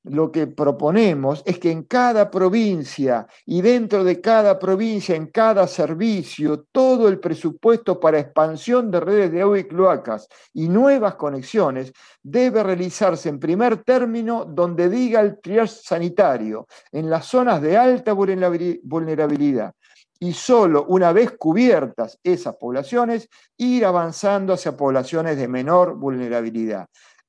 lo 0.09 0.31
que 0.31 0.47
proponemos 0.47 1.43
es 1.45 1.59
que 1.59 1.71
en 1.71 1.83
cada 1.83 2.29
provincia 2.29 3.27
y 3.45 3.61
dentro 3.61 4.03
de 4.03 4.21
cada 4.21 4.57
provincia, 4.59 5.15
en 5.15 5.27
cada 5.27 5.67
servicio, 5.67 6.65
todo 6.71 7.07
el 7.07 7.19
presupuesto 7.19 7.99
para 7.99 8.19
expansión 8.19 8.89
de 8.91 8.99
redes 8.99 9.31
de 9.31 9.41
agua 9.41 9.59
y 9.59 9.63
cloacas 9.65 10.27
y 10.53 10.69
nuevas 10.69 11.15
conexiones 11.15 11.93
debe 12.21 12.63
realizarse 12.63 13.29
en 13.29 13.39
primer 13.39 13.83
término 13.83 14.45
donde 14.45 14.89
diga 14.89 15.21
el 15.21 15.39
triage 15.39 15.79
sanitario, 15.83 16.67
en 16.91 17.09
las 17.09 17.25
zonas 17.25 17.61
de 17.61 17.77
alta 17.77 18.13
vulnerabilidad. 18.13 19.73
Y 20.19 20.33
solo 20.33 20.85
una 20.87 21.13
vez 21.13 21.31
cubiertas 21.37 22.19
esas 22.23 22.55
poblaciones, 22.55 23.29
ir 23.57 23.85
avanzando 23.85 24.53
hacia 24.53 24.75
poblaciones 24.75 25.37
de 25.37 25.47
menor 25.47 25.95
vulnerabilidad. 25.95 26.87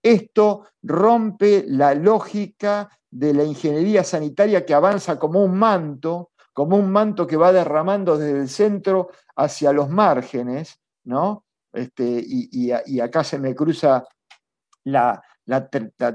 Esto 0.09 0.69
rompe 0.85 1.67
la 1.69 1.93
lógica 1.93 2.89
de 3.11 3.35
la 3.35 3.45
ingeniería 3.45 4.03
sanitaria 4.03 4.65
que 4.65 4.73
avanza 4.73 5.19
como 5.19 5.45
un 5.45 5.59
manto, 5.59 6.31
como 6.55 6.77
un 6.77 6.91
manto 6.91 7.27
que 7.27 7.37
va 7.37 7.53
derramando 7.53 8.17
desde 8.17 8.41
el 8.41 8.49
centro 8.49 9.11
hacia 9.37 9.71
los 9.71 9.91
márgenes, 9.91 10.81
¿no? 11.05 11.45
Este, 11.75 12.25
y, 12.27 12.71
acá 13.03 13.23
se 13.23 13.39
me 13.39 13.55
cruza 13.55 14.03
la, 14.85 15.23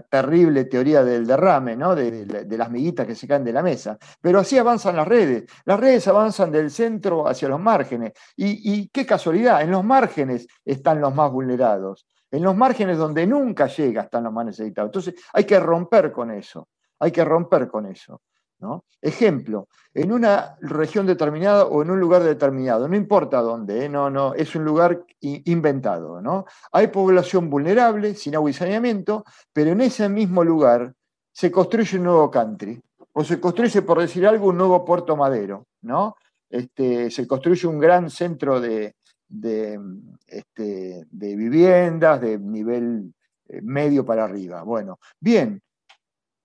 terrible 0.10 0.66
teoría 0.66 1.04
del 1.04 1.28
derrame, 1.28 1.76
¿no? 1.76 1.94
De, 1.94 2.26
de, 2.26 2.58
las 2.58 2.72
miguitas 2.72 3.06
que 3.06 3.14
se 3.14 3.28
caen 3.28 3.44
de 3.44 3.54
la 3.54 3.62
mesa. 3.62 4.00
Pero 4.20 4.40
así 4.40 4.58
avanzan 4.58 4.96
las 4.96 5.08
redes. 5.08 5.44
Las 5.66 5.80
redes 5.80 6.08
avanzan 6.08 6.52
del 6.52 6.72
centro 6.72 7.28
hacia 7.28 7.48
los 7.48 7.60
márgenes. 7.60 8.14
y 8.36 8.90
qué 8.90 9.06
casualidad, 9.06 9.62
en 9.62 9.70
los 9.70 9.84
márgenes 9.84 10.48
están 10.66 11.00
los 11.00 11.14
más 11.14 11.32
vulnerados 11.32 12.08
en 12.34 12.42
los 12.42 12.56
márgenes 12.56 12.98
donde 12.98 13.28
nunca 13.28 13.68
llega 13.68 14.02
están 14.02 14.24
los 14.24 14.34
más 14.34 14.48
necesitados. 14.48 14.90
Entonces 14.90 15.13
hay 15.32 15.44
que 15.44 15.60
romper 15.60 16.12
con 16.12 16.32
eso, 16.32 16.68
hay 17.00 17.12
que 17.12 17.24
romper 17.24 17.68
con 17.68 17.86
eso. 17.86 18.22
¿no? 18.60 18.86
Ejemplo, 19.00 19.68
en 19.94 20.12
una 20.12 20.56
región 20.62 21.06
determinada 21.06 21.66
o 21.66 21.84
en 21.84 21.92
un 21.92 22.00
lugar 22.00 22.24
determinado, 22.24 22.88
no 22.88 22.96
importa 22.96 23.40
dónde, 23.42 23.86
¿eh? 23.86 23.90
no, 23.90 24.10
no, 24.10 24.34
es 24.34 24.56
un 24.56 24.66
lugar 24.66 25.06
inventado. 25.20 26.22
¿no? 26.22 26.46
Hay 26.72 26.88
población 26.88 27.52
vulnerable, 27.52 28.16
sin 28.16 28.36
agua 28.36 28.50
y 28.50 28.54
saneamiento, 28.54 29.25
pero 29.52 29.72
en 29.72 29.82
ese 29.82 30.10
mismo 30.10 30.44
lugar 30.44 30.92
se 31.32 31.52
construye 31.52 31.98
un 31.98 32.06
nuevo 32.06 32.32
country, 32.32 32.82
o 33.12 33.24
se 33.24 33.40
construye, 33.40 33.84
por 33.84 34.00
decir 34.00 34.25
algo, 34.25 34.48
un 34.48 34.58
nuevo 34.58 34.84
puerto 34.84 35.16
madero, 35.16 35.68
¿no? 35.82 36.16
Este, 36.50 37.12
se 37.12 37.28
construye 37.28 37.68
un 37.68 37.80
gran 37.80 38.10
centro 38.10 38.60
de, 38.60 38.96
de, 39.27 39.80
este, 40.27 41.06
de 41.10 41.36
viviendas 41.36 42.22
de 42.22 42.38
nivel 42.38 43.13
eh, 43.48 43.62
medio 43.62 44.06
para 44.06 44.25
arriba. 44.25 44.63
Bueno, 44.63 45.00
bien, 45.20 45.62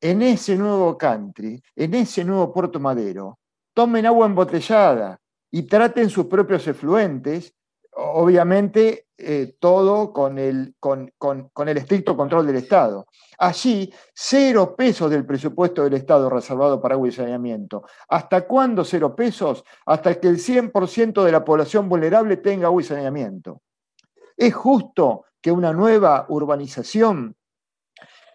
en 0.00 0.23
ese 0.23 0.56
nuevo 0.56 0.97
country, 0.97 1.61
en 1.75 1.94
ese 1.94 2.25
nuevo 2.25 2.52
Puerto 2.52 2.78
Madero, 2.78 3.38
tomen 3.75 4.06
agua 4.06 4.26
embotellada 4.26 5.18
y 5.50 5.62
traten 5.62 6.11
sus 6.11 6.26
propios 6.26 6.66
efluentes, 6.68 7.54
obviamente 7.92 9.07
eh, 9.20 9.56
todo 9.58 10.12
con 10.12 10.38
el, 10.38 10.76
con, 10.78 11.12
el 11.66 11.76
estricto 11.76 12.16
control 12.16 12.46
del 12.46 12.54
Estado. 12.54 13.08
Allí, 13.38 13.92
cero 14.14 14.76
pesos 14.76 15.10
del 15.10 15.26
presupuesto 15.26 15.82
del 15.82 15.94
Estado 15.94 16.30
reservado 16.30 16.80
para 16.80 16.94
agua 16.94 17.08
y 17.08 17.12
saneamiento. 17.12 17.82
¿Hasta 18.08 18.46
cuándo 18.46 18.84
cero 18.84 19.16
pesos? 19.16 19.64
Hasta 19.87 20.20
que 20.20 20.28
el 20.28 20.38
100% 20.38 21.25
de 21.25 21.32
la 21.32 21.44
población 21.44 21.88
vulnerable 21.88 22.37
tenga 22.37 22.68
agua 22.68 22.80
y 22.80 22.84
saneamiento. 22.84 23.62
¿Es 24.37 24.54
justo 24.54 25.25
que 25.40 25.50
una 25.50 25.72
nueva 25.72 26.26
urbanización 26.28 27.34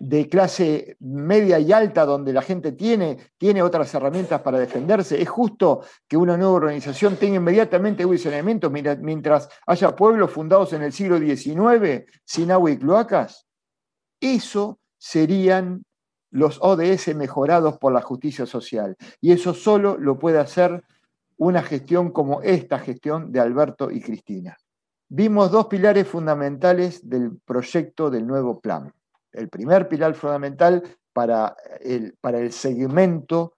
de 0.06 0.28
clase 0.28 0.98
media 1.00 1.60
y 1.60 1.72
alta 1.72 2.06
donde 2.06 2.34
la 2.34 2.42
gente 2.42 2.74
tiene, 2.74 3.18
tiene 3.38 3.62
otras 3.62 3.94
herramientas 3.94 4.42
para 4.42 4.60
defenderse. 4.60 5.22
Es 5.22 5.30
justo 5.30 5.80
que 6.10 6.18
una 6.18 6.36
nueva 6.36 6.56
organización 6.56 7.16
tenga 7.16 7.38
inmediatamente 7.38 8.04
agua 8.04 8.16
y 8.16 8.18
saneamiento 8.18 8.70
mientras 8.70 9.48
haya 9.66 9.96
pueblos 9.96 10.30
fundados 10.30 10.74
en 10.74 10.82
el 10.82 10.92
siglo 10.92 11.18
XIX 11.20 12.04
sin 12.26 12.52
agua 12.52 12.72
y 12.72 12.78
cloacas. 12.78 13.48
Eso 14.20 14.78
serían 14.98 15.86
los 16.32 16.60
ODS 16.62 17.16
mejorados 17.16 17.78
por 17.78 17.94
la 17.94 18.02
justicia 18.02 18.46
social. 18.46 18.98
Y 19.22 19.32
eso 19.32 19.54
solo 19.54 19.98
lo 19.98 20.20
puede 20.20 20.40
hacer 20.40 20.84
una 21.38 21.64
gestión 21.64 22.12
como 22.12 22.42
esta 22.42 22.78
gestión 22.78 23.32
de 23.32 23.40
Alberto 23.40 23.90
y 23.90 24.02
Cristina. 24.02 24.58
Vimos 25.08 25.50
dos 25.50 25.68
pilares 25.68 26.10
fundamentales 26.10 27.08
del 27.08 27.40
proyecto 27.46 28.10
del 28.10 28.28
nuevo 28.28 28.60
plan 28.60 28.92
el 29.34 29.50
primer 29.50 29.88
pilar 29.88 30.14
fundamental 30.14 30.84
para 31.12 31.56
el, 31.82 32.16
para 32.22 32.40
el 32.40 32.52
segmento 32.52 33.56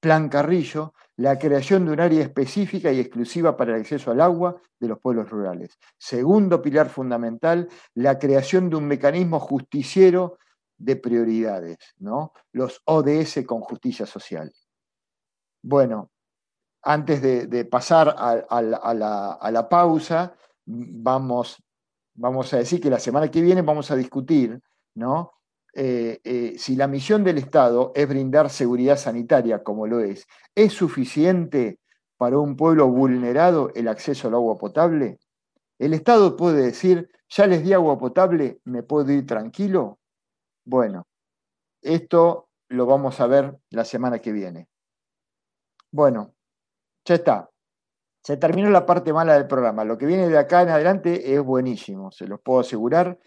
Plan 0.00 0.28
Carrillo, 0.28 0.94
la 1.16 1.38
creación 1.38 1.84
de 1.84 1.92
un 1.92 2.00
área 2.00 2.22
específica 2.22 2.90
y 2.90 2.98
exclusiva 2.98 3.56
para 3.56 3.74
el 3.74 3.82
acceso 3.82 4.10
al 4.10 4.22
agua 4.22 4.56
de 4.78 4.88
los 4.88 4.98
pueblos 4.98 5.28
rurales. 5.28 5.78
Segundo 5.98 6.62
pilar 6.62 6.88
fundamental, 6.88 7.68
la 7.94 8.18
creación 8.18 8.70
de 8.70 8.76
un 8.76 8.86
mecanismo 8.86 9.38
justiciero 9.38 10.38
de 10.78 10.96
prioridades, 10.96 11.76
¿no? 11.98 12.32
los 12.52 12.80
ODS 12.86 13.44
con 13.46 13.60
justicia 13.60 14.06
social. 14.06 14.50
Bueno, 15.62 16.10
antes 16.82 17.20
de, 17.20 17.64
pasar 17.66 18.14
a, 18.16 18.62
la, 18.62 19.68
pausa, 19.68 20.34
vamos, 20.64 21.62
vamos 22.14 22.54
a 22.54 22.56
decir 22.56 22.80
que 22.80 22.88
la 22.88 22.98
semana 22.98 23.30
que 23.30 23.42
viene 23.42 23.60
vamos 23.60 23.90
a 23.90 23.96
discutir 23.96 24.58
¿no? 24.94 25.32
Eh, 25.74 26.20
eh, 26.24 26.54
si 26.58 26.74
la 26.74 26.88
misión 26.88 27.22
del 27.22 27.38
Estado 27.38 27.92
es 27.94 28.08
brindar 28.08 28.50
seguridad 28.50 28.96
sanitaria, 28.96 29.62
como 29.62 29.86
lo 29.86 30.00
es, 30.00 30.26
¿es 30.54 30.72
suficiente 30.72 31.78
para 32.16 32.38
un 32.38 32.56
pueblo 32.56 32.88
vulnerado 32.88 33.70
el 33.74 33.88
acceso 33.88 34.28
al 34.28 34.34
agua 34.34 34.58
potable? 34.58 35.18
¿El 35.78 35.94
Estado 35.94 36.36
puede 36.36 36.62
decir, 36.62 37.08
ya 37.28 37.46
les 37.46 37.62
di 37.62 37.72
agua 37.72 37.98
potable, 37.98 38.60
me 38.64 38.82
puedo 38.82 39.10
ir 39.12 39.26
tranquilo? 39.26 39.98
Bueno, 40.64 41.06
esto 41.80 42.48
lo 42.68 42.86
vamos 42.86 43.20
a 43.20 43.26
ver 43.26 43.58
la 43.70 43.84
semana 43.84 44.18
que 44.18 44.32
viene. 44.32 44.68
Bueno, 45.92 46.34
ya 47.04 47.14
está. 47.14 47.50
Se 48.22 48.36
terminó 48.36 48.68
la 48.70 48.84
parte 48.84 49.12
mala 49.12 49.34
del 49.34 49.46
programa. 49.46 49.84
Lo 49.84 49.96
que 49.96 50.06
viene 50.06 50.28
de 50.28 50.38
acá 50.38 50.62
en 50.62 50.68
adelante 50.68 51.34
es 51.34 51.42
buenísimo, 51.42 52.12
se 52.12 52.26
los 52.26 52.40
puedo 52.40 52.60
asegurar. 52.60 53.18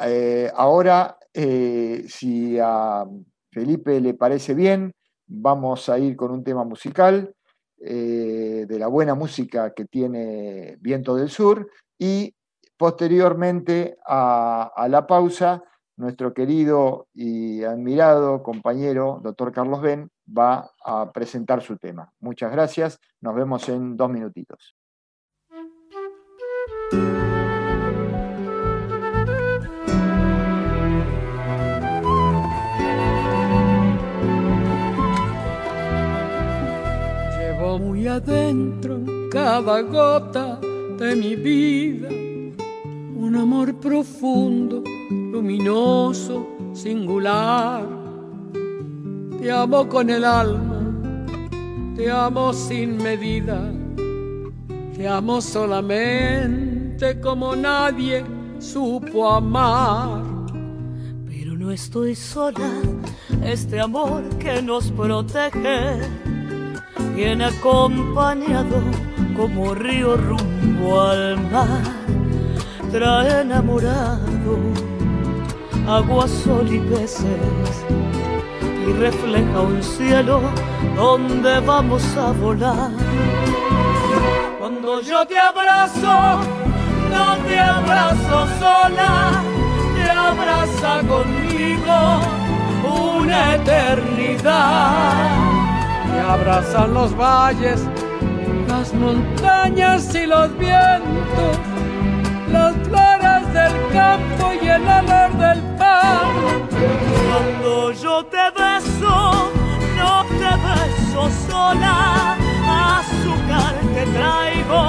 Eh, 0.00 0.50
ahora, 0.54 1.18
eh, 1.32 2.04
si 2.08 2.58
a 2.60 3.04
Felipe 3.50 4.00
le 4.00 4.14
parece 4.14 4.54
bien, 4.54 4.92
vamos 5.26 5.88
a 5.88 5.98
ir 5.98 6.16
con 6.16 6.30
un 6.30 6.42
tema 6.42 6.64
musical 6.64 7.34
eh, 7.78 8.66
de 8.66 8.78
la 8.78 8.88
buena 8.88 9.14
música 9.14 9.72
que 9.74 9.84
tiene 9.84 10.76
Viento 10.80 11.16
del 11.16 11.30
Sur 11.30 11.70
y 11.98 12.34
posteriormente 12.76 13.96
a, 14.06 14.72
a 14.74 14.88
la 14.88 15.06
pausa, 15.06 15.62
nuestro 15.96 16.34
querido 16.34 17.06
y 17.14 17.62
admirado 17.62 18.42
compañero, 18.42 19.20
doctor 19.22 19.52
Carlos 19.52 19.80
Ben, 19.80 20.10
va 20.26 20.72
a 20.84 21.12
presentar 21.12 21.62
su 21.62 21.76
tema. 21.76 22.12
Muchas 22.20 22.50
gracias, 22.50 22.98
nos 23.20 23.34
vemos 23.34 23.68
en 23.68 23.96
dos 23.96 24.10
minutitos. 24.10 24.74
Adentro 38.08 39.00
cada 39.30 39.82
gota 39.82 40.58
de 40.98 41.16
mi 41.16 41.36
vida. 41.36 42.08
Un 42.08 43.36
amor 43.36 43.74
profundo, 43.76 44.82
luminoso, 45.10 46.46
singular. 46.72 47.84
Te 49.40 49.50
amo 49.50 49.88
con 49.88 50.10
el 50.10 50.24
alma, 50.24 51.26
te 51.96 52.10
amo 52.10 52.52
sin 52.52 52.96
medida. 52.96 53.72
Te 54.96 55.08
amo 55.08 55.40
solamente 55.40 57.20
como 57.20 57.56
nadie 57.56 58.24
supo 58.58 59.28
amar. 59.28 60.22
Pero 61.26 61.56
no 61.56 61.70
estoy 61.70 62.14
sola, 62.14 62.70
este 63.42 63.80
amor 63.80 64.22
que 64.38 64.62
nos 64.62 64.90
protege 64.92 65.98
viene 67.14 67.44
acompañado 67.44 68.82
como 69.36 69.74
río 69.74 70.16
rumbo 70.16 71.00
al 71.00 71.38
mar, 71.50 71.82
trae 72.90 73.42
enamorado 73.42 74.58
agua, 75.88 76.26
sol 76.28 76.72
y 76.72 76.78
peces 76.80 77.84
y 78.86 78.92
refleja 78.92 79.60
un 79.60 79.82
cielo 79.82 80.40
donde 80.96 81.60
vamos 81.60 82.02
a 82.16 82.32
volar. 82.32 82.90
Cuando 84.58 85.00
yo 85.00 85.26
te 85.26 85.38
abrazo, 85.38 86.40
no 87.10 87.36
te 87.46 87.58
abrazo 87.58 88.46
sola, 88.58 89.42
te 89.94 90.10
abraza 90.10 91.00
conmigo 91.06 92.20
una 92.84 93.54
eternidad 93.56 95.43
abrazan 96.24 96.94
los 96.94 97.14
valles, 97.16 97.80
las 98.68 98.92
montañas 98.94 100.14
y 100.14 100.26
los 100.26 100.56
vientos, 100.58 101.58
las 102.50 102.74
flores 102.86 103.52
del 103.52 103.72
campo 103.92 104.52
y 104.60 104.66
el 104.68 104.82
olor 104.82 105.32
del 105.38 105.60
pan. 105.78 106.28
Cuando 107.28 107.92
yo 107.92 108.24
te 108.26 108.50
beso, 108.56 109.50
no 109.96 110.24
te 110.40 110.52
beso 110.66 111.30
sola, 111.48 112.36
azúcar 112.98 113.74
te 113.94 114.04
traigo 114.16 114.82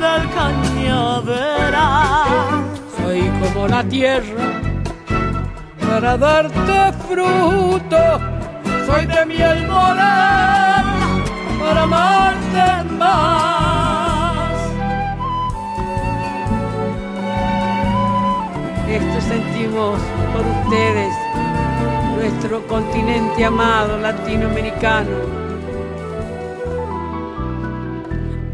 del 0.00 0.24
cañaveral. 0.30 1.84
Soy 2.96 3.20
como 3.42 3.68
la 3.68 3.82
tierra 3.84 4.46
para 5.80 6.16
darte 6.16 6.92
fruto 7.08 8.35
soy 8.86 9.04
de 9.06 9.26
miel 9.26 9.66
morena 9.66 11.24
para 11.60 11.82
amarte 11.82 12.94
más. 12.94 14.52
Esto 18.88 19.20
sentimos 19.20 19.98
por 20.32 20.46
ustedes, 20.46 21.12
nuestro 22.16 22.64
continente 22.68 23.44
amado 23.44 23.98
latinoamericano. 23.98 25.18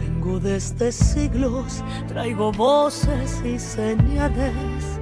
Vengo 0.01 0.41
desde 0.41 0.91
siglos, 0.93 1.85
traigo 2.09 2.53
voces 2.53 3.43
y 3.45 3.59
señales 3.59 4.99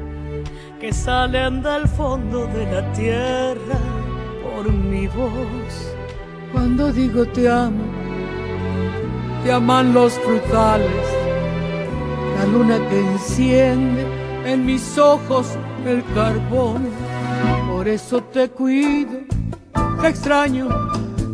que 0.80 0.92
salen 0.92 1.62
del 1.62 1.86
fondo 1.86 2.46
de 2.46 2.72
la 2.72 2.92
tierra 2.92 3.99
mi 4.68 5.06
voz. 5.06 5.94
Cuando 6.52 6.92
digo 6.92 7.24
te 7.26 7.48
amo, 7.48 7.84
te 9.44 9.52
aman 9.52 9.94
los 9.94 10.14
frutales, 10.14 11.06
la 12.38 12.46
luna 12.46 12.78
que 12.88 13.00
enciende 13.00 14.06
en 14.44 14.66
mis 14.66 14.98
ojos 14.98 15.56
el 15.86 16.04
carbón. 16.14 16.88
Por 17.70 17.88
eso 17.88 18.22
te 18.24 18.48
cuido, 18.48 19.20
te 20.00 20.08
extraño, 20.08 20.68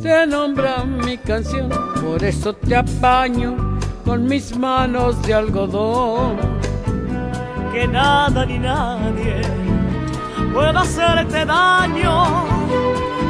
te 0.02 0.26
nombra 0.26 0.84
mi 0.84 1.16
canción. 1.16 1.68
Por 2.02 2.22
eso 2.22 2.52
te 2.54 2.76
apaño 2.76 3.78
con 4.04 4.26
mis 4.26 4.56
manos 4.56 5.20
de 5.22 5.34
algodón. 5.34 6.36
Que 7.72 7.86
nada 7.86 8.46
ni 8.46 8.58
nadie 8.58 9.42
pueda 10.56 10.80
hacerte 10.80 11.44
daño 11.44 12.55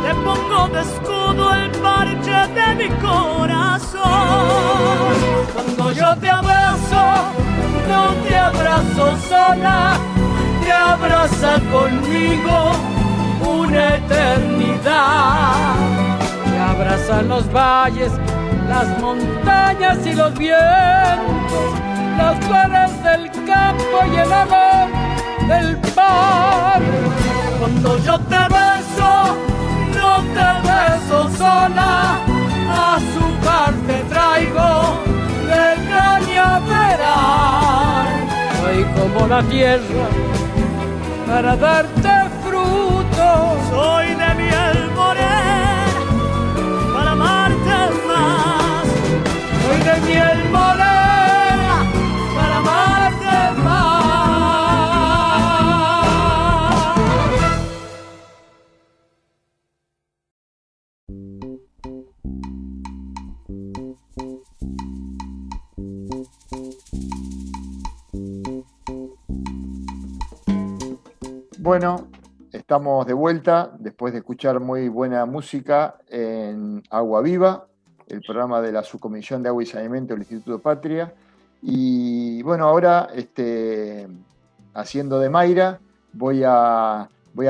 te 0.06 0.14
pongo 0.14 0.68
de 0.68 0.80
escudo 0.82 1.52
el 1.54 1.70
parche 1.82 2.38
de 2.54 2.66
mi 2.80 2.88
corazón. 3.00 4.00
Cuando 5.52 5.90
yo 5.90 6.16
te 6.18 6.30
abrazo, 6.30 7.02
no 7.88 8.14
te 8.24 8.36
abrazo 8.36 9.16
sola, 9.28 9.98
te 10.62 10.70
abraza 10.72 11.60
conmigo 11.72 12.56
una 13.42 13.96
eternidad. 13.96 15.74
Te 16.50 16.58
abrazan 16.58 17.28
los 17.28 17.52
valles, 17.52 18.12
las 18.68 18.86
montañas 19.00 20.06
y 20.06 20.12
los 20.14 20.32
vientos, 20.38 21.68
las 22.16 22.38
flores 22.44 23.02
del 23.02 23.30
campo 23.44 23.96
y 24.12 24.16
el 24.18 24.32
amor 24.32 24.88
del 25.48 25.78
mar. 25.96 26.80
Cuando 27.58 27.98
yo 27.98 28.18
te 28.20 28.38
beso, 28.54 29.55
no 30.16 30.22
te 30.36 30.48
beso 30.68 31.18
sola, 31.36 31.92
a 32.70 32.98
su 33.12 33.24
parte 33.44 33.94
traigo 34.08 34.70
de 35.50 35.64
cañaveral. 35.90 37.06
Soy 38.60 38.80
como 38.96 39.20
la 39.26 39.42
tierra 39.42 40.06
para 41.26 41.52
darte 41.56 42.14
fruto. 42.44 43.28
Soy 43.70 44.06
de 44.06 44.34
miel 44.42 44.78
morena 44.94 45.86
para 46.94 47.10
amarte 47.12 47.78
más. 48.08 48.86
Soy 49.62 49.78
de 49.88 49.96
miel 50.06 50.38
morena 50.50 50.95
Bueno, 71.66 72.06
estamos 72.52 73.04
de 73.08 73.12
vuelta 73.12 73.72
después 73.80 74.12
de 74.12 74.20
escuchar 74.20 74.60
muy 74.60 74.88
buena 74.88 75.26
música 75.26 75.96
en 76.08 76.80
Agua 76.90 77.22
Viva, 77.22 77.66
el 78.06 78.20
programa 78.20 78.60
de 78.60 78.70
la 78.70 78.84
Subcomisión 78.84 79.42
de 79.42 79.48
Agua 79.48 79.64
y 79.64 79.66
Saneamiento 79.66 80.14
del 80.14 80.20
Instituto 80.20 80.60
Patria. 80.60 81.12
Y 81.62 82.40
bueno, 82.42 82.68
ahora 82.68 83.08
este, 83.12 84.06
haciendo 84.74 85.18
de 85.18 85.28
Mayra, 85.28 85.80
voy 86.12 86.44
a, 86.44 87.08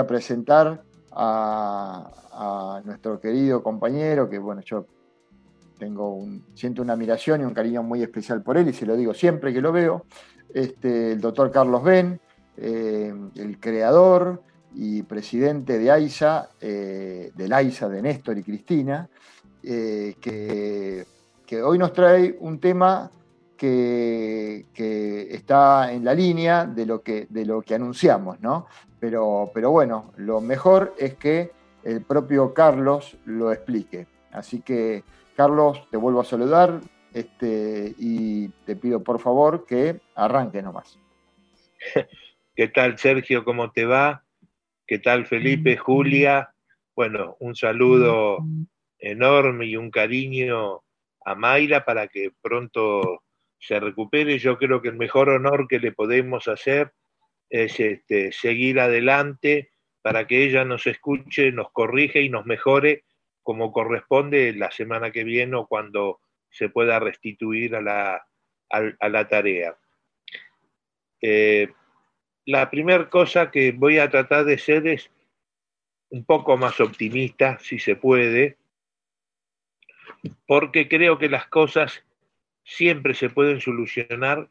presentar 0.08 0.82
a, 1.12 2.10
a 2.32 2.80
nuestro 2.86 3.20
querido 3.20 3.62
compañero, 3.62 4.30
que 4.30 4.38
bueno, 4.38 4.62
yo 4.62 4.86
tengo 5.78 6.14
un, 6.14 6.42
siento 6.54 6.80
una 6.80 6.94
admiración 6.94 7.42
y 7.42 7.44
un 7.44 7.52
cariño 7.52 7.82
muy 7.82 8.02
especial 8.02 8.42
por 8.42 8.56
él, 8.56 8.66
y 8.66 8.72
se 8.72 8.86
lo 8.86 8.96
digo 8.96 9.12
siempre 9.12 9.52
que 9.52 9.60
lo 9.60 9.72
veo, 9.72 10.06
este, 10.54 11.12
el 11.12 11.20
doctor 11.20 11.50
Carlos 11.50 11.82
Ben, 11.82 12.18
eh, 12.56 13.12
el 13.34 13.60
creador 13.60 14.42
y 14.74 15.02
presidente 15.02 15.78
de 15.78 15.90
AISA, 15.90 16.50
eh, 16.60 17.30
del 17.34 17.52
AISA 17.52 17.88
de 17.88 18.02
Néstor 18.02 18.38
y 18.38 18.42
Cristina, 18.42 19.08
eh, 19.62 20.16
que, 20.20 21.06
que, 21.46 21.62
hoy 21.62 21.78
nos 21.78 21.92
trae 21.92 22.36
un 22.40 22.60
tema 22.60 23.10
que, 23.56 24.66
que, 24.74 25.34
está 25.34 25.92
en 25.92 26.04
la 26.04 26.14
línea 26.14 26.66
de 26.66 26.86
lo 26.86 27.00
que, 27.00 27.26
de 27.30 27.46
lo 27.46 27.62
que 27.62 27.74
anunciamos, 27.74 28.40
¿no? 28.40 28.66
Pero, 29.00 29.50
pero 29.54 29.70
bueno, 29.70 30.12
lo 30.16 30.40
mejor 30.40 30.94
es 30.98 31.14
que 31.14 31.52
el 31.82 32.02
propio 32.02 32.52
Carlos 32.52 33.16
lo 33.24 33.52
explique. 33.52 34.06
Así 34.32 34.60
que, 34.60 35.04
Carlos, 35.36 35.88
te 35.90 35.96
vuelvo 35.96 36.20
a 36.20 36.24
saludar 36.24 36.80
este, 37.14 37.94
y 37.98 38.48
te 38.66 38.76
pido 38.76 39.02
por 39.02 39.20
favor 39.20 39.64
que 39.64 40.00
arranque 40.14 40.60
nomás. 40.60 40.98
¿Qué 42.56 42.68
tal, 42.68 42.96
Sergio? 42.96 43.44
¿Cómo 43.44 43.70
te 43.70 43.84
va? 43.84 44.24
¿Qué 44.86 44.98
tal, 44.98 45.26
Felipe, 45.26 45.76
Julia? 45.76 46.54
Bueno, 46.94 47.36
un 47.38 47.54
saludo 47.54 48.38
enorme 48.98 49.66
y 49.66 49.76
un 49.76 49.90
cariño 49.90 50.82
a 51.26 51.34
Mayra 51.34 51.84
para 51.84 52.08
que 52.08 52.32
pronto 52.40 53.24
se 53.58 53.78
recupere. 53.78 54.38
Yo 54.38 54.56
creo 54.56 54.80
que 54.80 54.88
el 54.88 54.96
mejor 54.96 55.28
honor 55.28 55.68
que 55.68 55.78
le 55.78 55.92
podemos 55.92 56.48
hacer 56.48 56.94
es 57.50 57.78
este, 57.78 58.32
seguir 58.32 58.80
adelante 58.80 59.70
para 60.00 60.26
que 60.26 60.42
ella 60.42 60.64
nos 60.64 60.86
escuche, 60.86 61.52
nos 61.52 61.70
corrige 61.72 62.22
y 62.22 62.30
nos 62.30 62.46
mejore 62.46 63.04
como 63.42 63.70
corresponde 63.70 64.54
la 64.54 64.70
semana 64.70 65.10
que 65.10 65.24
viene 65.24 65.56
o 65.56 65.66
cuando 65.66 66.20
se 66.48 66.70
pueda 66.70 67.00
restituir 67.00 67.76
a 67.76 67.82
la, 67.82 68.14
a, 68.70 68.82
a 68.98 69.08
la 69.10 69.28
tarea. 69.28 69.76
Eh, 71.20 71.68
la 72.46 72.70
primera 72.70 73.10
cosa 73.10 73.50
que 73.50 73.72
voy 73.72 73.98
a 73.98 74.08
tratar 74.08 74.44
de 74.44 74.56
ser 74.56 74.86
es 74.86 75.10
un 76.10 76.24
poco 76.24 76.56
más 76.56 76.80
optimista, 76.80 77.58
si 77.58 77.78
se 77.80 77.96
puede, 77.96 78.56
porque 80.46 80.88
creo 80.88 81.18
que 81.18 81.28
las 81.28 81.46
cosas 81.48 82.04
siempre 82.62 83.14
se 83.14 83.30
pueden 83.30 83.60
solucionar 83.60 84.48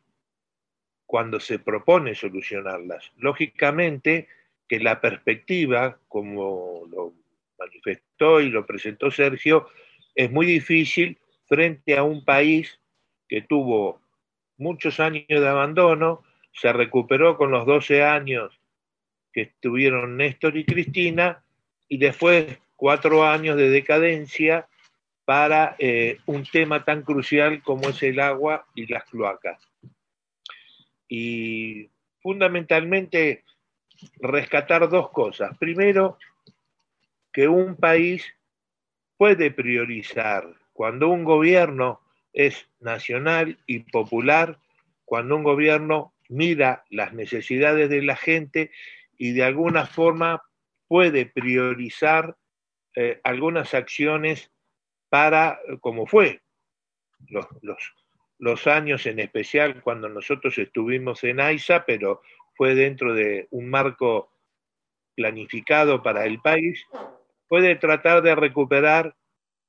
cuando 1.06 1.40
se 1.40 1.58
propone 1.58 2.16
solucionarlas. 2.16 3.12
Lógicamente 3.18 4.28
que 4.68 4.80
la 4.80 5.00
perspectiva, 5.00 5.98
como 6.10 6.84
lo 6.92 7.14
manifestó 7.58 8.42
y 8.42 8.50
lo 8.50 8.66
presentó 8.66 9.10
Sergio, 9.10 9.70
es 10.16 10.30
muy 10.32 10.46
difícil 10.46 11.18
frente 11.46 11.98
a 11.98 12.04
un 12.04 12.26
país 12.26 12.80
que 13.30 13.42
tuvo 13.42 14.02
muchos 14.58 15.00
años 15.00 15.26
de 15.28 15.48
abandono, 15.48 16.24
se 16.56 16.72
recuperó 16.72 17.38
con 17.38 17.52
los 17.52 17.66
12 17.66 18.04
años 18.04 18.60
que 19.34 19.42
estuvieron 19.42 20.18
Néstor 20.18 20.58
y 20.58 20.66
Cristina 20.66 21.44
y 21.88 21.98
después 21.98 22.58
cuatro 22.76 23.26
años 23.26 23.58
de 23.58 23.70
decadencia 23.70 24.68
para 25.26 25.76
eh, 25.80 26.18
un 26.26 26.46
tema 26.46 26.86
tan 26.86 27.02
crucial 27.02 27.62
como 27.62 27.90
es 27.90 28.02
el 28.04 28.20
agua 28.20 28.66
y 28.76 28.88
las 28.88 29.04
cloacas. 29.06 29.62
Y 31.10 31.90
fundamentalmente 32.22 33.44
rescatar 34.20 34.88
dos 34.90 35.10
cosas. 35.12 35.58
Primero, 35.58 36.18
que 37.34 37.48
un 37.48 37.76
país 37.76 38.26
puede 39.18 39.52
priorizar 39.52 40.48
cuando 40.74 41.10
un 41.10 41.24
gobierno 41.24 42.02
es 42.34 42.68
nacional 42.80 43.58
y 43.66 43.80
popular, 43.80 44.60
cuando 45.06 45.36
un 45.36 45.44
gobierno 45.44 46.14
mira 46.30 46.86
las 46.90 47.14
necesidades 47.14 47.90
de 47.90 48.02
la 48.02 48.16
gente 48.16 48.72
y 49.18 49.34
de 49.34 49.44
alguna 49.44 49.86
forma 49.86 50.44
puede 50.88 51.26
priorizar 51.26 52.38
eh, 52.96 53.20
algunas 53.24 53.74
acciones 53.74 54.52
para, 55.10 55.60
como 55.82 56.06
fue 56.06 56.42
los, 57.28 57.46
los, 57.62 57.78
los, 58.38 58.68
años 58.68 59.06
en 59.06 59.20
especial 59.20 59.82
cuando 59.82 60.10
nosotros 60.10 60.58
estuvimos 60.58 61.24
en 61.24 61.40
AISA, 61.40 61.86
pero 61.86 62.22
fue 62.56 62.76
dentro 62.76 63.14
de 63.14 63.48
un 63.52 63.70
marco 63.70 64.32
planificado 65.16 66.04
para 66.04 66.26
el 66.26 66.42
país, 66.42 66.86
puede 67.48 67.76
tratar 67.76 68.22
de 68.22 68.36
recuperar 68.36 69.16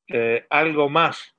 eh, 0.09 0.47
algo 0.51 0.88
más 0.88 1.35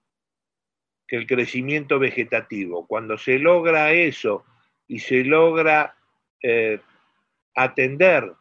que 1.08 1.16
el 1.16 1.28
crecimiento 1.28 2.00
vegetativo. 2.00 2.86
Cuando 2.86 3.18
se 3.18 3.40
logra 3.40 3.94
eso, 3.94 4.46
y 4.88 5.00
se 5.00 5.24
logra 5.24 5.96
eh, 6.42 6.80
atender 7.56 8.34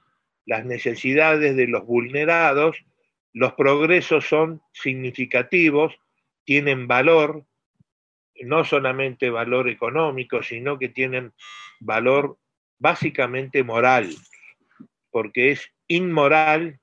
las 0.45 0.65
necesidades 0.65 1.57
de 1.57 1.67
los 1.67 1.85
vulnerados, 1.85 2.77
los 3.33 3.55
progresos 3.55 4.27
son 4.27 4.63
significativos, 4.73 5.99
tienen 6.45 6.87
valor, 6.87 7.45
no 8.43 8.65
solamente 8.65 9.31
valor 9.31 9.69
económico, 9.69 10.43
sino 10.43 10.79
que 10.79 10.89
tienen 10.89 11.33
valor 11.81 12.39
básicamente 12.79 13.65
moral, 13.65 14.11
porque 15.11 15.51
es 15.51 15.73
inmoral 15.89 16.79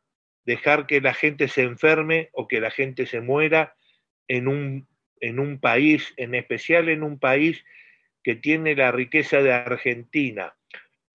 dejar 0.46 0.88
que 0.88 1.00
la 1.00 1.14
gente 1.14 1.48
se 1.48 1.64
enferme 1.64 2.30
o 2.34 2.48
que 2.48 2.60
la 2.60 2.72
gente 2.72 3.06
se 3.06 3.22
muera 3.22 3.76
en 4.28 4.48
un, 4.48 4.88
en 5.22 5.40
un 5.40 5.60
país, 5.60 6.14
en 6.18 6.36
especial 6.36 6.90
en 6.90 7.04
un 7.04 7.18
país 7.18 7.64
que 8.24 8.36
tiene 8.36 8.76
la 8.76 8.92
riqueza 8.92 9.42
de 9.42 9.54
Argentina, 9.54 10.56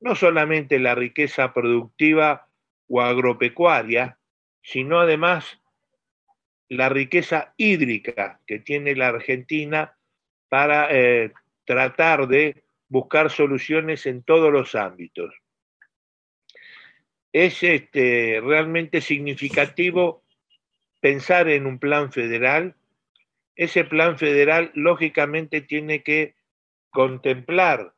no 0.00 0.14
solamente 0.14 0.78
la 0.78 0.94
riqueza 0.94 1.52
productiva 1.52 2.48
o 2.86 3.00
agropecuaria, 3.00 4.18
sino 4.62 5.00
además 5.00 5.60
la 6.68 6.88
riqueza 6.88 7.54
hídrica 7.56 8.40
que 8.46 8.58
tiene 8.58 8.94
la 8.94 9.08
Argentina 9.08 9.96
para 10.48 10.88
eh, 10.90 11.32
tratar 11.64 12.28
de 12.28 12.64
buscar 12.88 13.30
soluciones 13.30 14.06
en 14.06 14.22
todos 14.22 14.52
los 14.52 14.74
ámbitos. 14.74 15.34
Es 17.32 17.62
este, 17.62 18.40
realmente 18.42 19.00
significativo 19.00 20.24
pensar 21.00 21.48
en 21.48 21.66
un 21.66 21.78
plan 21.78 22.12
federal, 22.12 22.74
ese 23.54 23.84
plan 23.84 24.18
federal 24.18 24.70
lógicamente 24.74 25.60
tiene 25.60 26.02
que 26.02 26.37
contemplar 26.90 27.94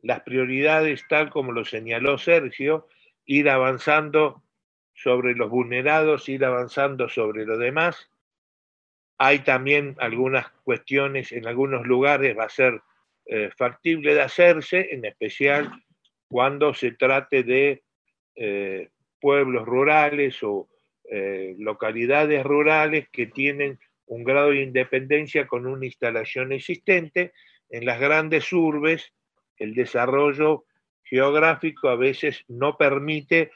las 0.00 0.20
prioridades 0.22 1.04
tal 1.08 1.30
como 1.30 1.52
lo 1.52 1.64
señaló 1.64 2.18
Sergio, 2.18 2.88
ir 3.24 3.48
avanzando 3.48 4.42
sobre 4.94 5.34
los 5.34 5.48
vulnerados, 5.48 6.28
ir 6.28 6.44
avanzando 6.44 7.08
sobre 7.08 7.46
lo 7.46 7.56
demás. 7.56 8.10
Hay 9.18 9.40
también 9.40 9.94
algunas 9.98 10.50
cuestiones, 10.64 11.32
en 11.32 11.46
algunos 11.46 11.86
lugares 11.86 12.36
va 12.36 12.44
a 12.44 12.48
ser 12.48 12.82
eh, 13.26 13.50
factible 13.56 14.14
de 14.14 14.22
hacerse, 14.22 14.88
en 14.92 15.04
especial 15.04 15.70
cuando 16.28 16.74
se 16.74 16.92
trate 16.92 17.44
de 17.44 17.82
eh, 18.34 18.88
pueblos 19.20 19.66
rurales 19.66 20.42
o 20.42 20.68
eh, 21.04 21.54
localidades 21.58 22.42
rurales 22.42 23.08
que 23.10 23.26
tienen 23.26 23.78
un 24.06 24.24
grado 24.24 24.50
de 24.50 24.62
independencia 24.62 25.46
con 25.46 25.66
una 25.66 25.86
instalación 25.86 26.52
existente. 26.52 27.32
En 27.72 27.84
las 27.86 27.98
grandes 27.98 28.52
urbes, 28.52 29.12
el 29.56 29.74
desarrollo 29.74 30.66
geográfico 31.02 31.88
a 31.88 31.96
veces 31.96 32.44
no 32.46 32.76
permite 32.76 33.50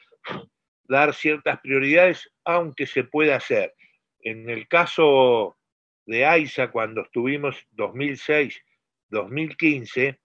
dar 0.88 1.14
ciertas 1.14 1.60
prioridades, 1.60 2.32
aunque 2.42 2.86
se 2.86 3.04
puede 3.04 3.34
hacer. 3.34 3.74
En 4.20 4.48
el 4.48 4.66
caso 4.68 5.58
de 6.06 6.24
AISA, 6.24 6.70
cuando 6.70 7.02
estuvimos 7.02 7.66
2006-2015, 7.76 10.18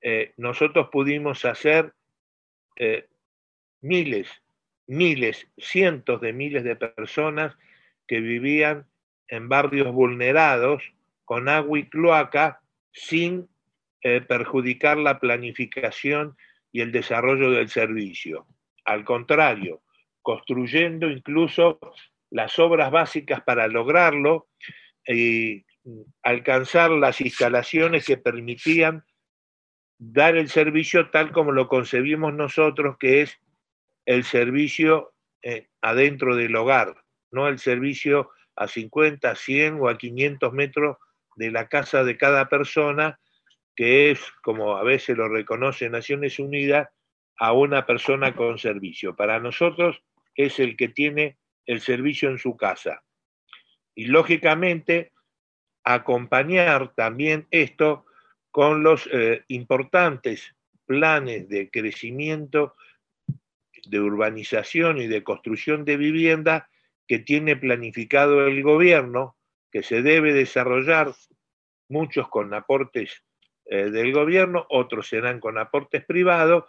eh, 0.00 0.32
nosotros 0.36 0.88
pudimos 0.92 1.44
hacer 1.44 1.92
eh, 2.76 3.08
miles, 3.80 4.30
miles, 4.86 5.48
cientos 5.56 6.20
de 6.20 6.32
miles 6.32 6.62
de 6.62 6.76
personas 6.76 7.56
que 8.06 8.20
vivían 8.20 8.86
en 9.26 9.48
barrios 9.48 9.92
vulnerados 9.92 10.84
con 11.24 11.48
agua 11.48 11.80
y 11.80 11.88
cloaca 11.88 12.60
sin 12.92 13.48
eh, 14.02 14.20
perjudicar 14.20 14.96
la 14.96 15.18
planificación 15.20 16.36
y 16.72 16.80
el 16.80 16.92
desarrollo 16.92 17.50
del 17.50 17.68
servicio. 17.68 18.46
Al 18.84 19.04
contrario, 19.04 19.82
construyendo 20.22 21.10
incluso 21.10 21.78
las 22.30 22.58
obras 22.58 22.90
básicas 22.90 23.42
para 23.42 23.66
lograrlo 23.68 24.48
y 25.06 25.64
alcanzar 26.22 26.90
las 26.90 27.20
instalaciones 27.20 28.04
que 28.04 28.18
permitían 28.18 29.04
dar 29.98 30.36
el 30.36 30.48
servicio 30.48 31.10
tal 31.10 31.32
como 31.32 31.52
lo 31.52 31.68
concebimos 31.68 32.34
nosotros, 32.34 32.96
que 32.98 33.22
es 33.22 33.38
el 34.06 34.24
servicio 34.24 35.12
eh, 35.42 35.68
adentro 35.80 36.36
del 36.36 36.54
hogar, 36.56 37.04
no 37.30 37.48
el 37.48 37.58
servicio 37.58 38.30
a 38.54 38.68
50, 38.68 39.34
100 39.34 39.80
o 39.80 39.88
a 39.88 39.98
500 39.98 40.52
metros 40.52 40.96
de 41.38 41.52
la 41.52 41.68
casa 41.68 42.02
de 42.02 42.16
cada 42.16 42.48
persona, 42.48 43.20
que 43.76 44.10
es, 44.10 44.20
como 44.42 44.76
a 44.76 44.82
veces 44.82 45.16
lo 45.16 45.28
reconoce 45.28 45.88
Naciones 45.88 46.38
Unidas, 46.40 46.88
a 47.38 47.52
una 47.52 47.86
persona 47.86 48.34
con 48.34 48.58
servicio. 48.58 49.14
Para 49.14 49.38
nosotros 49.38 50.02
es 50.34 50.58
el 50.58 50.76
que 50.76 50.88
tiene 50.88 51.38
el 51.64 51.80
servicio 51.80 52.28
en 52.28 52.38
su 52.38 52.56
casa. 52.56 53.04
Y 53.94 54.06
lógicamente, 54.06 55.12
acompañar 55.84 56.92
también 56.94 57.46
esto 57.52 58.04
con 58.50 58.82
los 58.82 59.08
eh, 59.12 59.44
importantes 59.46 60.56
planes 60.86 61.48
de 61.48 61.70
crecimiento 61.70 62.74
de 63.86 64.00
urbanización 64.00 64.98
y 64.98 65.06
de 65.06 65.22
construcción 65.22 65.84
de 65.84 65.96
vivienda 65.96 66.68
que 67.06 67.20
tiene 67.20 67.56
planificado 67.56 68.46
el 68.46 68.62
gobierno, 68.62 69.37
que 69.70 69.82
se 69.82 70.02
debe 70.02 70.32
desarrollar, 70.32 71.12
muchos 71.88 72.28
con 72.28 72.52
aportes 72.54 73.22
eh, 73.66 73.90
del 73.90 74.12
gobierno, 74.12 74.66
otros 74.70 75.08
serán 75.08 75.40
con 75.40 75.58
aportes 75.58 76.04
privados, 76.04 76.64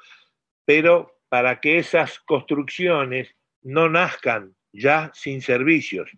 pero 0.65 1.19
para 1.29 1.59
que 1.59 1.77
esas 1.77 2.19
construcciones 2.19 3.35
no 3.61 3.89
nazcan 3.89 4.55
ya 4.71 5.11
sin 5.13 5.41
servicios. 5.41 6.11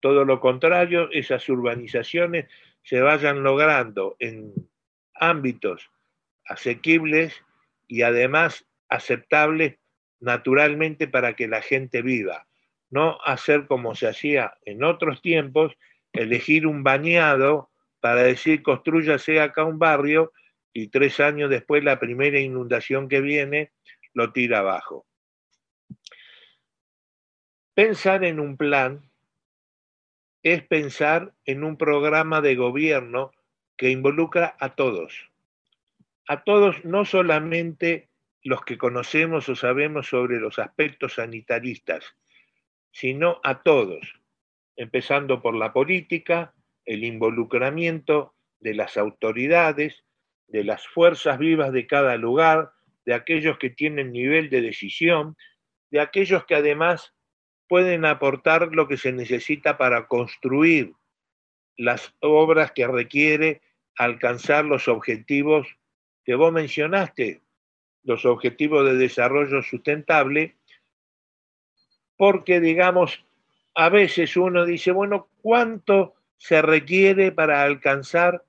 Todo 0.00 0.24
lo 0.24 0.40
contrario, 0.40 1.08
esas 1.12 1.48
urbanizaciones 1.48 2.46
se 2.82 3.00
vayan 3.00 3.42
logrando 3.42 4.16
en 4.18 4.52
ámbitos 5.14 5.90
asequibles 6.46 7.42
y 7.88 8.02
además 8.02 8.66
aceptables 8.88 9.76
naturalmente 10.20 11.08
para 11.08 11.34
que 11.34 11.48
la 11.48 11.62
gente 11.62 12.02
viva. 12.02 12.46
No 12.90 13.18
hacer 13.24 13.66
como 13.66 13.94
se 13.94 14.08
hacía 14.08 14.54
en 14.64 14.84
otros 14.84 15.22
tiempos, 15.22 15.76
elegir 16.14 16.66
un 16.66 16.82
bañado 16.82 17.70
para 18.00 18.22
decir 18.22 18.62
construyase 18.62 19.40
acá 19.40 19.64
un 19.64 19.78
barrio 19.78 20.32
y 20.72 20.88
tres 20.88 21.20
años 21.20 21.50
después 21.50 21.84
la 21.84 21.98
primera 21.98 22.40
inundación 22.40 23.08
que 23.08 23.20
viene 23.20 23.72
lo 24.14 24.32
tira 24.32 24.60
abajo. 24.60 25.06
Pensar 27.74 28.24
en 28.24 28.38
un 28.38 28.56
plan 28.56 29.02
es 30.42 30.62
pensar 30.62 31.34
en 31.44 31.64
un 31.64 31.76
programa 31.76 32.40
de 32.40 32.54
gobierno 32.54 33.32
que 33.76 33.90
involucra 33.90 34.56
a 34.60 34.74
todos. 34.76 35.30
A 36.28 36.44
todos, 36.44 36.84
no 36.84 37.04
solamente 37.04 38.08
los 38.42 38.62
que 38.62 38.78
conocemos 38.78 39.48
o 39.48 39.56
sabemos 39.56 40.08
sobre 40.08 40.38
los 40.38 40.58
aspectos 40.58 41.14
sanitaristas, 41.14 42.04
sino 42.92 43.40
a 43.42 43.62
todos, 43.62 44.14
empezando 44.76 45.40
por 45.42 45.54
la 45.54 45.72
política, 45.72 46.54
el 46.84 47.04
involucramiento 47.04 48.34
de 48.60 48.74
las 48.74 48.96
autoridades, 48.96 50.04
de 50.48 50.64
las 50.64 50.86
fuerzas 50.86 51.38
vivas 51.38 51.72
de 51.72 51.86
cada 51.86 52.16
lugar, 52.16 52.72
de 53.04 53.14
aquellos 53.14 53.58
que 53.58 53.70
tienen 53.70 54.12
nivel 54.12 54.50
de 54.50 54.62
decisión, 54.62 55.36
de 55.90 56.00
aquellos 56.00 56.44
que 56.44 56.54
además 56.54 57.14
pueden 57.68 58.04
aportar 58.04 58.74
lo 58.74 58.88
que 58.88 58.96
se 58.96 59.12
necesita 59.12 59.78
para 59.78 60.06
construir 60.06 60.92
las 61.76 62.14
obras 62.20 62.72
que 62.72 62.86
requiere 62.86 63.62
alcanzar 63.96 64.64
los 64.64 64.88
objetivos 64.88 65.66
que 66.24 66.34
vos 66.34 66.52
mencionaste, 66.52 67.42
los 68.02 68.24
objetivos 68.24 68.84
de 68.86 68.94
desarrollo 68.94 69.62
sustentable, 69.62 70.56
porque 72.16 72.60
digamos, 72.60 73.23
a 73.74 73.88
veces 73.88 74.36
uno 74.36 74.64
dice, 74.64 74.92
bueno, 74.92 75.28
¿cuánto 75.42 76.14
se 76.36 76.62
requiere 76.62 77.32
para 77.32 77.62
alcanzar, 77.62 78.44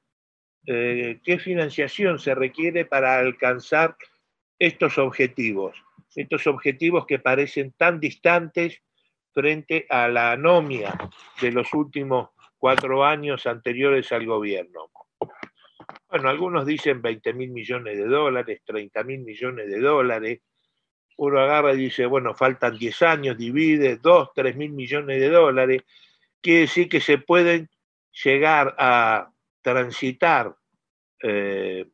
eh, 0.67 1.19
qué 1.23 1.39
financiación 1.39 2.19
se 2.19 2.35
requiere 2.35 2.85
para 2.85 3.17
alcanzar 3.17 3.95
estos 4.59 4.97
objetivos? 4.97 5.75
Estos 6.15 6.47
objetivos 6.47 7.05
que 7.05 7.19
parecen 7.19 7.73
tan 7.77 7.99
distantes 7.99 8.81
frente 9.33 9.85
a 9.89 10.07
la 10.07 10.31
anomia 10.31 10.97
de 11.41 11.51
los 11.51 11.73
últimos 11.73 12.29
cuatro 12.57 13.03
años 13.03 13.45
anteriores 13.47 14.11
al 14.11 14.25
gobierno. 14.25 14.89
Bueno, 16.09 16.29
algunos 16.29 16.65
dicen 16.65 17.01
20 17.01 17.33
mil 17.33 17.51
millones 17.51 17.97
de 17.97 18.05
dólares, 18.05 18.61
30 18.63 19.03
mil 19.03 19.19
millones 19.19 19.69
de 19.69 19.79
dólares. 19.79 20.39
Uno 21.17 21.39
agarra 21.39 21.73
y 21.73 21.78
dice, 21.78 22.06
bueno, 22.06 22.34
faltan 22.34 22.78
10 22.78 23.01
años, 23.04 23.38
divide 23.38 23.97
2, 23.97 24.30
3 24.36 24.56
mil 24.56 24.71
millones 24.71 25.19
de 25.19 25.30
dólares. 25.30 25.84
Quiere 26.41 26.62
decir 26.62 26.89
que 26.89 26.99
se 26.99 27.17
pueden 27.17 27.69
llegar 28.23 28.75
a 28.78 29.32
transitar, 29.62 30.56
eh, 31.21 31.86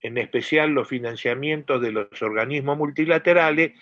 en 0.00 0.18
especial 0.18 0.70
los 0.70 0.88
financiamientos 0.88 1.80
de 1.80 1.92
los 1.92 2.22
organismos 2.22 2.78
multilaterales, 2.78 3.72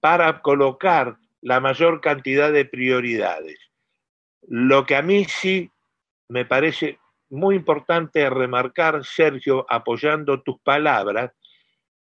para 0.00 0.40
colocar 0.42 1.16
la 1.40 1.60
mayor 1.60 2.00
cantidad 2.00 2.52
de 2.52 2.64
prioridades. 2.64 3.58
Lo 4.42 4.86
que 4.86 4.96
a 4.96 5.02
mí 5.02 5.24
sí 5.24 5.70
me 6.28 6.44
parece 6.44 6.98
muy 7.30 7.56
importante 7.56 8.28
remarcar, 8.28 9.04
Sergio, 9.04 9.66
apoyando 9.68 10.42
tus 10.42 10.60
palabras, 10.60 11.32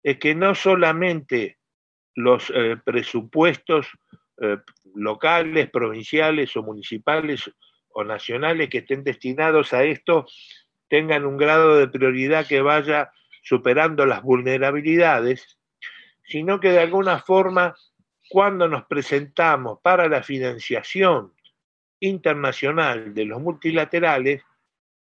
es 0.04 0.18
que 0.18 0.36
no 0.36 0.56
solamente 0.56 1.58
los 2.16 2.52
eh, 2.54 2.78
presupuestos 2.84 3.88
eh, 4.42 4.58
locales, 4.96 5.70
provinciales 5.70 6.56
o 6.58 6.64
municipales 6.64 7.50
o 7.90 8.04
nacionales 8.04 8.70
que 8.70 8.80
estén 8.80 9.04
destinados 9.04 9.74
a 9.74 9.84
esto 9.84 10.26
tengan 10.88 11.26
un 11.26 11.38
grado 11.38 11.78
de 11.78 11.88
prioridad 11.88 12.46
que 12.46 12.62
vaya 12.62 13.12
superando 13.44 14.06
las 14.06 14.22
vulnerabilidades, 14.22 15.58
sino 16.24 16.60
que 16.60 16.70
de 16.72 16.80
alguna 16.80 17.20
forma, 17.20 17.76
cuando 18.30 18.68
nos 18.68 18.86
presentamos 18.86 19.80
para 19.82 20.08
la 20.08 20.22
financiación 20.22 21.34
internacional 22.00 23.14
de 23.14 23.26
los 23.26 23.42
multilaterales, 23.42 24.44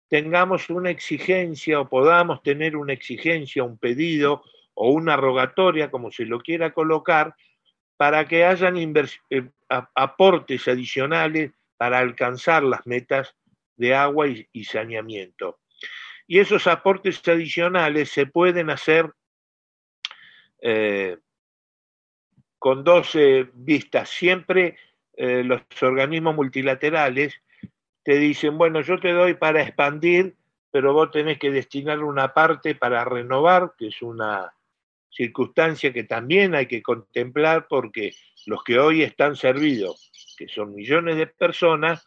tengamos 0.09 0.71
una 0.71 0.91
exigencia 0.91 1.81
o 1.81 1.89
podamos 1.89 2.43
tener 2.43 2.77
una 2.77 2.93
exigencia, 2.93 3.65
un 3.65 3.79
pedido 3.79 4.45
o 4.75 4.91
una 4.91 5.17
rogatoria, 5.17 5.91
como 5.91 6.11
se 6.11 6.25
lo 6.27 6.41
quiera 6.41 6.73
colocar, 6.73 7.35
para 7.97 8.27
que 8.27 8.45
hayan 8.45 8.77
eh, 8.77 9.51
aportes 9.95 10.69
adicionales 10.69 11.53
para 11.77 11.99
alcanzar 11.99 12.63
las 12.63 12.87
metas 12.87 13.35
de 13.77 13.95
agua 13.95 14.27
y, 14.29 14.65
saneamiento. 14.65 15.61
Y 16.27 16.39
esos 16.39 16.67
aportes 16.67 17.27
adicionales 17.29 18.11
se 18.11 18.27
pueden 18.27 18.71
hacer 18.71 19.13
eh, 20.61 21.19
con 22.59 22.83
dos 22.83 23.17
vistas. 23.53 24.09
Siempre 24.09 24.77
eh, 25.17 25.45
los 25.45 25.61
organismos 25.81 26.35
multilaterales 26.35 27.41
te 28.03 28.19
dicen, 28.19 28.59
bueno, 28.59 28.81
yo 28.81 28.99
te 28.99 29.13
doy 29.13 29.35
para 29.35 29.63
expandir, 29.63 30.37
pero 30.71 30.93
vos 30.93 31.11
tenés 31.11 31.39
que 31.39 31.51
destinar 31.51 32.01
una 32.01 32.35
parte 32.35 32.75
para 32.75 33.05
renovar, 33.05 33.75
que 33.79 33.89
es 33.89 34.03
una 34.03 34.53
circunstancia 35.15 35.93
que 35.93 36.05
también 36.05 36.55
hay 36.55 36.67
que 36.67 36.83
contemplar 36.83 37.67
porque 37.69 38.15
los 38.47 38.65
que 38.65 38.79
hoy 38.79 39.03
están 39.03 39.37
servidos, 39.37 40.11
que 40.37 40.49
son 40.49 40.75
millones 40.75 41.17
de 41.17 41.29
personas, 41.29 42.07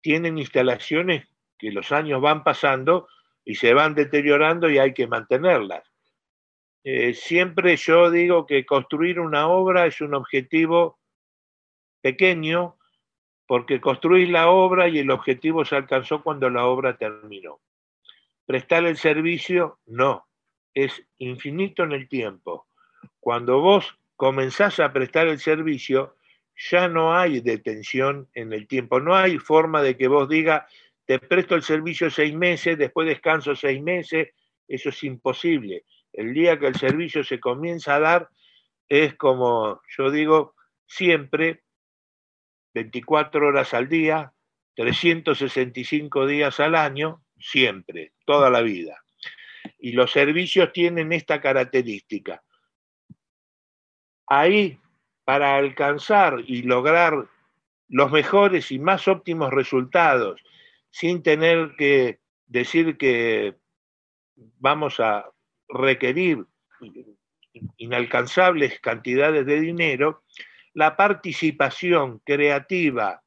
tienen 0.00 0.38
instalaciones 0.38 1.28
que 1.58 1.70
los 1.70 1.92
años 1.92 2.20
van 2.20 2.44
pasando 2.44 3.08
y 3.44 3.56
se 3.56 3.74
van 3.74 3.94
deteriorando 3.94 4.70
y 4.70 4.78
hay 4.78 4.94
que 4.94 5.06
mantenerlas. 5.06 5.84
Eh, 6.82 7.14
siempre 7.14 7.76
yo 7.76 8.10
digo 8.10 8.46
que 8.46 8.64
construir 8.64 9.20
una 9.20 9.48
obra 9.48 9.86
es 9.86 10.00
un 10.00 10.14
objetivo 10.14 10.98
pequeño 12.00 12.76
porque 13.46 13.80
construir 13.80 14.30
la 14.30 14.48
obra 14.48 14.88
y 14.88 14.98
el 14.98 15.10
objetivo 15.10 15.64
se 15.64 15.76
alcanzó 15.76 16.22
cuando 16.22 16.48
la 16.48 16.66
obra 16.66 16.96
terminó. 16.96 17.60
Prestar 18.46 18.84
el 18.86 18.96
servicio, 18.96 19.78
no, 19.86 20.25
es 20.76 21.02
infinito 21.16 21.84
en 21.84 21.92
el 21.92 22.06
tiempo. 22.06 22.68
Cuando 23.18 23.60
vos 23.60 23.98
comenzás 24.14 24.78
a 24.78 24.92
prestar 24.92 25.26
el 25.26 25.38
servicio, 25.38 26.16
ya 26.70 26.86
no 26.86 27.16
hay 27.16 27.40
detención 27.40 28.28
en 28.34 28.52
el 28.52 28.68
tiempo, 28.68 29.00
no 29.00 29.16
hay 29.16 29.38
forma 29.38 29.80
de 29.80 29.96
que 29.96 30.06
vos 30.06 30.28
diga, 30.28 30.66
te 31.06 31.18
presto 31.18 31.54
el 31.54 31.62
servicio 31.62 32.10
seis 32.10 32.34
meses, 32.34 32.76
después 32.76 33.08
descanso 33.08 33.56
seis 33.56 33.82
meses, 33.82 34.28
eso 34.68 34.90
es 34.90 35.02
imposible. 35.02 35.84
El 36.12 36.34
día 36.34 36.58
que 36.58 36.66
el 36.66 36.74
servicio 36.74 37.24
se 37.24 37.40
comienza 37.40 37.94
a 37.94 38.00
dar 38.00 38.28
es 38.86 39.14
como 39.14 39.80
yo 39.96 40.10
digo 40.10 40.54
siempre, 40.86 41.62
24 42.74 43.48
horas 43.48 43.72
al 43.72 43.88
día, 43.88 44.34
365 44.74 46.26
días 46.26 46.60
al 46.60 46.74
año, 46.74 47.22
siempre, 47.38 48.12
toda 48.26 48.50
la 48.50 48.60
vida. 48.60 49.05
Y 49.78 49.92
los 49.92 50.12
servicios 50.12 50.72
tienen 50.72 51.12
esta 51.12 51.40
característica. 51.40 52.42
Ahí 54.26 54.78
para 55.24 55.56
alcanzar 55.56 56.42
y 56.46 56.62
lograr 56.62 57.28
los 57.88 58.10
mejores 58.10 58.70
y 58.72 58.78
más 58.78 59.08
óptimos 59.08 59.52
resultados, 59.52 60.40
sin 60.90 61.22
tener 61.22 61.74
que 61.76 62.20
decir 62.46 62.96
que 62.96 63.56
vamos 64.58 65.00
a 65.00 65.28
requerir 65.68 66.46
inalcanzables 67.76 68.80
cantidades 68.80 69.46
de 69.46 69.60
dinero, 69.60 70.22
la 70.74 70.96
participación 70.96 72.20
creativa 72.20 73.22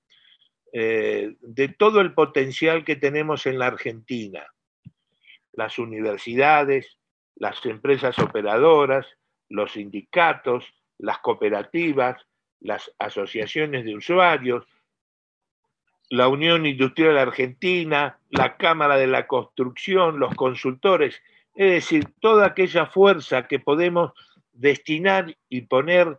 eh, 0.72 1.36
de 1.42 1.68
todo 1.70 2.00
el 2.00 2.14
potencial 2.14 2.86
que 2.86 2.96
tenemos 2.96 3.46
en 3.46 3.58
la 3.58 3.68
Argentina, 3.68 4.46
las 5.54 5.80
universidades, 5.80 6.98
las 7.36 7.66
empresas 7.66 8.18
operadoras, 8.20 9.08
los 9.50 9.72
sindicatos, 9.74 10.66
las 10.98 11.20
cooperativas, 11.20 12.22
las 12.60 12.92
asociaciones 13.00 13.86
de 13.86 13.96
usuarios, 13.96 14.66
la 16.10 16.28
Unión 16.28 16.66
Industrial 16.66 17.18
Argentina, 17.18 18.20
la 18.30 18.58
Cámara 18.58 18.98
de 18.98 19.08
la 19.08 19.28
Construcción, 19.28 20.20
los 20.20 20.34
consultores, 20.36 21.22
es 21.56 21.72
decir, 21.72 22.08
toda 22.20 22.48
aquella 22.48 22.88
fuerza 22.88 23.48
que 23.48 23.60
podemos 23.60 24.12
destinar 24.52 25.36
y 25.48 25.62
poner 25.62 26.18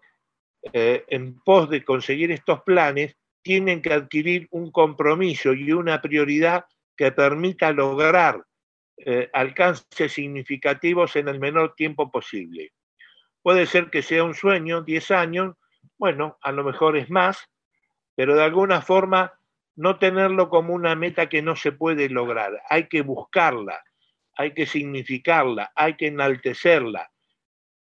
eh, 0.72 1.04
en 1.08 1.40
pos 1.40 1.68
de 1.70 1.84
conseguir 1.84 2.30
estos 2.30 2.62
planes, 2.62 3.16
tienen 3.42 3.82
que 3.82 3.92
adquirir 3.92 4.48
un 4.50 4.70
compromiso 4.70 5.54
y 5.54 5.72
una 5.72 6.00
prioridad 6.02 6.66
que 6.96 7.10
permita 7.12 7.72
lograr 7.72 8.44
eh, 9.04 9.30
alcances 9.32 10.12
significativos 10.12 11.16
en 11.16 11.28
el 11.28 11.40
menor 11.40 11.74
tiempo 11.74 12.10
posible. 12.10 12.72
Puede 13.42 13.66
ser 13.66 13.88
que 13.90 14.02
sea 14.02 14.24
un 14.24 14.34
sueño, 14.34 14.82
10 14.82 15.10
años, 15.10 15.56
bueno, 15.98 16.38
a 16.42 16.52
lo 16.52 16.64
mejor 16.64 16.96
es 16.96 17.08
más, 17.10 17.48
pero 18.14 18.34
de 18.34 18.44
alguna 18.44 18.82
forma 18.82 19.32
no 19.76 19.98
tenerlo 19.98 20.50
como 20.50 20.74
una 20.74 20.94
meta 20.94 21.28
que 21.28 21.40
no 21.40 21.56
se 21.56 21.72
puede 21.72 22.10
lograr. 22.10 22.60
Hay 22.68 22.88
que 22.88 23.00
buscarla, 23.00 23.82
hay 24.36 24.52
que 24.52 24.66
significarla, 24.66 25.72
hay 25.74 25.96
que 25.96 26.08
enaltecerla, 26.08 27.10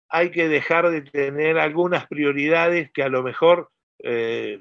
hay 0.09 0.31
que 0.31 0.49
dejar 0.49 0.91
de 0.91 1.03
tener 1.03 1.59
algunas 1.59 2.07
prioridades 2.07 2.91
que 2.93 3.03
a 3.03 3.09
lo 3.09 3.25
mejor 3.25 3.71
eh, 3.99 4.61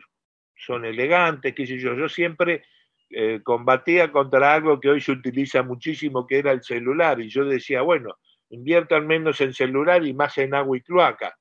son 0.56 0.86
elegantes, 0.86 1.54
qué 1.54 1.68
sé 1.68 1.78
yo. 1.78 1.94
Yo 1.94 2.10
siempre 2.10 2.66
eh, 3.10 3.40
combatía 3.44 4.12
contra 4.12 4.54
algo 4.54 4.80
que 4.80 4.90
hoy 4.90 5.02
se 5.02 5.14
utiliza 5.14 5.64
muchísimo, 5.64 6.28
que 6.28 6.40
era 6.40 6.52
el 6.52 6.64
celular, 6.64 7.22
y 7.22 7.30
yo 7.30 7.46
decía, 7.46 7.82
bueno, 7.82 8.18
inviertan 8.50 9.08
menos 9.08 9.40
en 9.42 9.54
celular 9.54 10.06
y 10.06 10.14
más 10.14 10.38
en 10.38 10.54
agua 10.54 10.78
y 10.78 10.82
cloaca. 10.82 11.38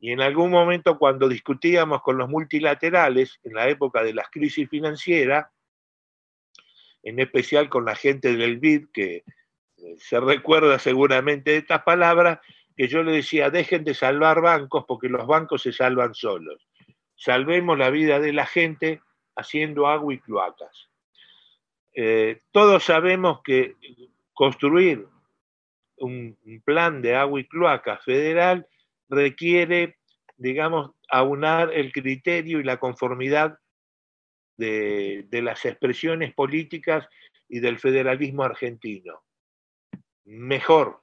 Y 0.00 0.12
en 0.12 0.20
algún 0.20 0.50
momento 0.50 0.98
cuando 0.98 1.28
discutíamos 1.28 2.02
con 2.02 2.18
los 2.18 2.28
multilaterales, 2.28 3.40
en 3.44 3.54
la 3.54 3.68
época 3.68 4.02
de 4.02 4.14
las 4.14 4.28
crisis 4.30 4.68
financieras, 4.68 5.46
en 7.02 7.18
especial 7.18 7.68
con 7.68 7.84
la 7.84 7.94
gente 7.94 8.36
del 8.36 8.58
BID, 8.58 8.88
que 8.92 9.24
eh, 9.78 9.96
se 9.98 10.20
recuerda 10.20 10.78
seguramente 10.78 11.52
de 11.52 11.56
estas 11.58 11.82
palabras, 11.82 12.40
que 12.76 12.88
yo 12.88 13.02
le 13.02 13.12
decía, 13.12 13.50
dejen 13.50 13.84
de 13.84 13.94
salvar 13.94 14.40
bancos 14.40 14.84
porque 14.86 15.08
los 15.08 15.26
bancos 15.26 15.62
se 15.62 15.72
salvan 15.72 16.14
solos. 16.14 16.68
Salvemos 17.16 17.76
la 17.76 17.90
vida 17.90 18.20
de 18.20 18.32
la 18.32 18.46
gente 18.46 19.00
haciendo 19.38 19.86
agua 19.86 20.12
y 20.12 20.18
cloacas. 20.18 20.88
Eh, 21.94 22.40
todos 22.50 22.84
sabemos 22.84 23.40
que 23.42 23.76
construir 24.34 25.06
un, 25.96 26.36
plan 26.64 27.00
de 27.00 27.16
agua 27.16 27.40
y 27.40 27.44
cloaca 27.44 27.98
federal 27.98 28.66
requiere, 29.08 29.96
digamos, 30.36 30.92
aunar 31.08 31.72
el 31.72 31.92
criterio 31.92 32.60
y 32.60 32.64
la 32.64 32.78
conformidad 32.78 33.58
de, 34.56 35.24
de 35.28 35.42
las 35.42 35.64
expresiones 35.64 36.34
políticas 36.34 37.08
y 37.48 37.60
del 37.60 37.78
federalismo 37.78 38.42
argentino. 38.42 39.22
Mejor 40.24 41.00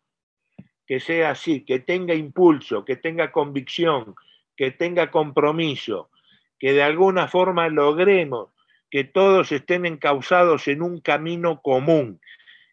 que 0.86 1.00
sea 1.00 1.32
así, 1.32 1.62
que 1.62 1.80
tenga 1.80 2.14
impulso, 2.14 2.86
que 2.86 2.98
tenga 2.98 3.32
convicción, 3.32 4.16
que 4.56 4.72
tenga 4.72 5.10
compromiso, 5.10 6.12
que 6.60 6.74
de 6.74 6.84
alguna 6.84 7.28
forma 7.28 7.68
logremos 7.70 8.50
que 8.90 9.04
todos 9.04 9.52
estén 9.52 9.86
encausados 9.86 10.68
en 10.68 10.82
un 10.82 11.02
camino 11.02 11.62
común. 11.62 12.22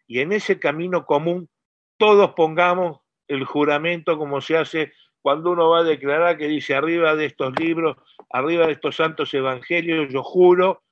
Y 0.07 0.19
en 0.19 0.31
ese 0.31 0.59
camino 0.59 1.05
común 1.05 1.49
todos 1.97 2.33
pongamos 2.33 3.01
el 3.27 3.45
juramento 3.45 4.17
como 4.17 4.41
se 4.41 4.57
hace 4.57 4.93
cuando 5.21 5.51
uno 5.51 5.69
va 5.69 5.79
a 5.79 5.83
declarar 5.83 6.37
que 6.37 6.47
dice 6.47 6.75
arriba 6.75 7.15
de 7.15 7.25
estos 7.25 7.57
libros, 7.57 7.95
arriba 8.29 8.67
de 8.67 8.73
estos 8.73 8.97
santos 8.97 9.33
evangelios, 9.33 10.11
yo 10.11 10.21
juro, 10.21 10.83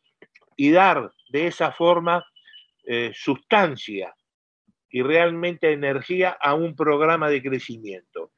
y 0.56 0.72
dar 0.72 1.12
de 1.30 1.48
esa 1.48 1.72
forma 1.72 2.26
eh, 2.86 3.12
sustancia 3.14 4.16
y 4.90 5.02
realmente 5.02 5.72
energía 5.72 6.38
a 6.40 6.54
un 6.54 6.76
programa 6.76 7.30
de 7.30 7.42
crecimiento, 7.42 8.32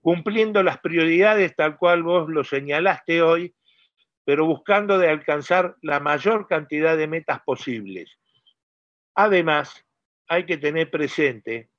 cumpliendo 0.00 0.62
las 0.62 0.78
prioridades 0.78 1.54
tal 1.56 1.76
cual 1.76 2.02
vos 2.02 2.28
lo 2.28 2.44
señalaste 2.44 3.22
hoy, 3.22 3.54
pero 4.26 4.44
buscando 4.44 4.98
de 4.98 5.08
alcanzar 5.08 5.76
la 5.82 6.00
mayor 6.00 6.48
cantidad 6.48 6.96
de 6.96 7.06
metas 7.06 7.40
posibles. 7.42 8.18
Además, 9.14 9.86
hay 10.26 10.44
que 10.44 10.56
tener 10.56 10.90
presente 10.90 11.70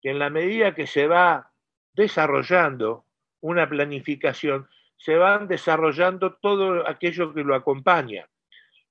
que 0.00 0.10
en 0.10 0.20
la 0.20 0.30
medida 0.30 0.76
que 0.76 0.86
se 0.86 1.08
va 1.08 1.52
desarrollando 1.92 3.06
una 3.40 3.68
planificación, 3.68 4.68
se 4.96 5.16
van 5.16 5.48
desarrollando 5.48 6.34
todo 6.34 6.88
aquello 6.88 7.34
que 7.34 7.42
lo 7.42 7.56
acompaña. 7.56 8.28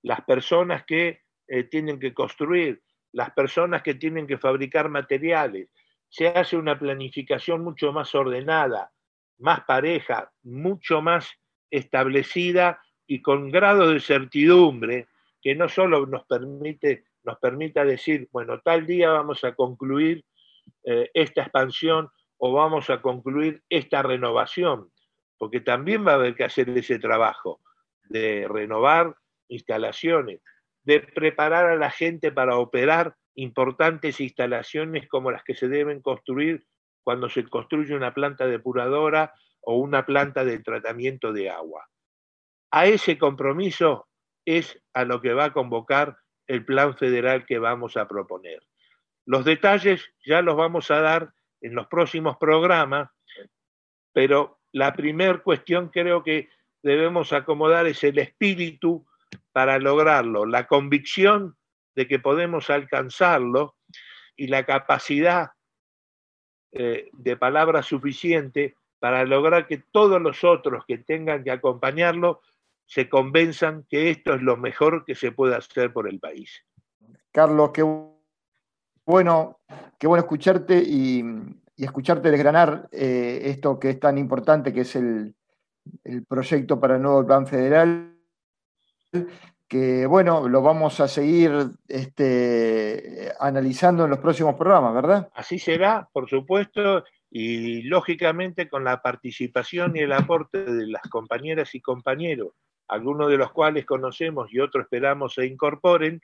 Las 0.03 0.19
personas 0.25 0.83
que 0.83 1.21
eh, 1.47 1.63
tienen 1.63 1.97
que 1.97 2.13
construir, 2.13 2.83
las 3.13 3.31
personas 3.31 3.83
que 3.83 3.95
tienen 3.95 4.27
que 4.27 4.37
fabricar 4.37 4.89
materiales. 4.89 5.69
Se 6.09 6.27
hace 6.27 6.57
una 6.57 6.77
planificación 6.77 7.63
mucho 7.63 7.93
más 7.93 8.13
ordenada, 8.13 8.91
más 9.37 9.61
pareja, 9.61 10.29
mucho 10.43 11.01
más 11.01 11.40
establecida 11.71 12.81
y 13.07 13.21
con 13.21 13.49
grado 13.49 13.89
de 13.89 13.99
certidumbre 13.99 15.07
que 15.41 15.55
no 15.55 15.67
solo 15.67 16.05
nos 16.05 16.25
permite 16.25 17.05
nos 17.23 17.37
permita 17.37 17.85
decir, 17.85 18.27
bueno, 18.31 18.59
tal 18.61 18.85
día 18.85 19.09
vamos 19.11 19.43
a 19.43 19.53
concluir 19.53 20.25
eh, 20.83 21.09
esta 21.13 21.41
expansión 21.43 22.09
o 22.37 22.53
vamos 22.53 22.89
a 22.89 23.01
concluir 23.01 23.61
esta 23.69 24.01
renovación, 24.01 24.91
porque 25.37 25.61
también 25.61 26.05
va 26.05 26.13
a 26.13 26.15
haber 26.15 26.35
que 26.35 26.43
hacer 26.43 26.69
ese 26.69 26.97
trabajo 26.97 27.59
de 28.05 28.47
renovar 28.49 29.15
instalaciones, 29.47 30.41
de 30.83 31.01
preparar 31.01 31.67
a 31.67 31.75
la 31.75 31.91
gente 31.91 32.31
para 32.31 32.57
operar 32.57 33.15
importantes 33.35 34.19
instalaciones 34.19 35.07
como 35.07 35.31
las 35.31 35.43
que 35.43 35.53
se 35.53 35.67
deben 35.67 36.01
construir 36.01 36.65
cuando 37.03 37.29
se 37.29 37.43
construye 37.47 37.95
una 37.95 38.13
planta 38.13 38.47
depuradora 38.47 39.33
o 39.61 39.77
una 39.77 40.05
planta 40.05 40.43
de 40.43 40.59
tratamiento 40.59 41.33
de 41.33 41.49
agua. 41.49 41.87
A 42.71 42.87
ese 42.87 43.17
compromiso 43.17 44.07
es 44.45 44.81
a 44.93 45.05
lo 45.05 45.21
que 45.21 45.33
va 45.33 45.45
a 45.45 45.53
convocar 45.53 46.17
el 46.47 46.65
plan 46.65 46.97
federal 46.97 47.45
que 47.45 47.59
vamos 47.59 47.97
a 47.97 48.07
proponer. 48.07 48.61
Los 49.25 49.45
detalles 49.45 50.13
ya 50.25 50.41
los 50.41 50.55
vamos 50.55 50.89
a 50.91 50.99
dar 51.01 51.33
en 51.61 51.75
los 51.75 51.87
próximos 51.87 52.37
programas, 52.37 53.09
pero 54.13 54.59
la 54.71 54.93
primera 54.93 55.37
cuestión 55.39 55.89
creo 55.89 56.23
que 56.23 56.49
debemos 56.81 57.33
acomodar 57.33 57.85
es 57.87 58.03
el 58.03 58.17
espíritu 58.17 59.05
para 59.51 59.79
lograrlo, 59.79 60.45
la 60.45 60.67
convicción 60.67 61.55
de 61.95 62.07
que 62.07 62.19
podemos 62.19 62.69
alcanzarlo 62.69 63.75
y 64.35 64.47
la 64.47 64.65
capacidad 64.65 65.51
eh, 66.71 67.09
de 67.11 67.37
palabra 67.37 67.83
suficiente 67.83 68.75
para 69.01 69.25
lograr 69.25 69.65
que 69.65 69.79
todos 69.79 70.21
los 70.21 70.43
otros 70.43 70.85
que 70.85 70.99
tengan 70.99 71.43
que 71.43 71.49
acompañarlo 71.49 72.41
se 72.85 73.09
convenzan 73.09 73.83
que 73.89 74.11
esto 74.11 74.35
es 74.35 74.43
lo 74.43 74.57
mejor 74.57 75.05
que 75.05 75.15
se 75.15 75.31
puede 75.31 75.55
hacer 75.55 75.91
por 75.91 76.07
el 76.07 76.19
país. 76.19 76.63
Carlos, 77.31 77.71
qué 77.73 77.83
bueno, 79.03 79.59
qué 79.97 80.05
bueno 80.05 80.21
escucharte 80.21 80.77
y, 80.77 81.25
escucharte 81.77 82.29
desgranar 82.29 82.89
eh, 82.91 83.41
esto 83.45 83.79
que 83.79 83.89
es 83.89 83.99
tan 83.99 84.19
importante, 84.19 84.71
que 84.71 84.81
es 84.81 84.95
el, 84.95 85.33
el 86.03 86.23
proyecto 86.25 86.79
para 86.79 86.97
el 86.97 87.01
nuevo 87.01 87.25
plan 87.25 87.47
federal 87.47 88.15
que 89.71 90.05
bueno, 90.05 90.49
lo 90.49 90.61
vamos 90.61 90.99
a 90.99 91.07
seguir 91.07 91.71
este, 91.87 93.31
analizando 93.39 94.03
en 94.03 94.09
los 94.09 94.19
próximos 94.19 94.55
programas, 94.55 94.93
¿verdad? 94.93 95.29
Así 95.33 95.57
será, 95.57 96.09
por 96.11 96.29
supuesto, 96.29 97.05
y 97.31 97.83
lógicamente 97.83 98.69
con 98.69 98.83
la 98.83 99.01
participación 99.01 99.95
y 99.95 99.99
el 99.99 100.11
aporte 100.11 100.65
de 100.65 100.87
las 100.87 101.03
compañeras 101.03 101.73
y 101.73 101.81
compañeros, 101.81 102.49
algunos 102.87 103.29
de 103.29 103.37
los 103.37 103.51
cuales 103.51 103.85
conocemos 103.85 104.53
y 104.53 104.59
otros 104.59 104.83
esperamos 104.83 105.35
se 105.35 105.45
incorporen, 105.45 106.21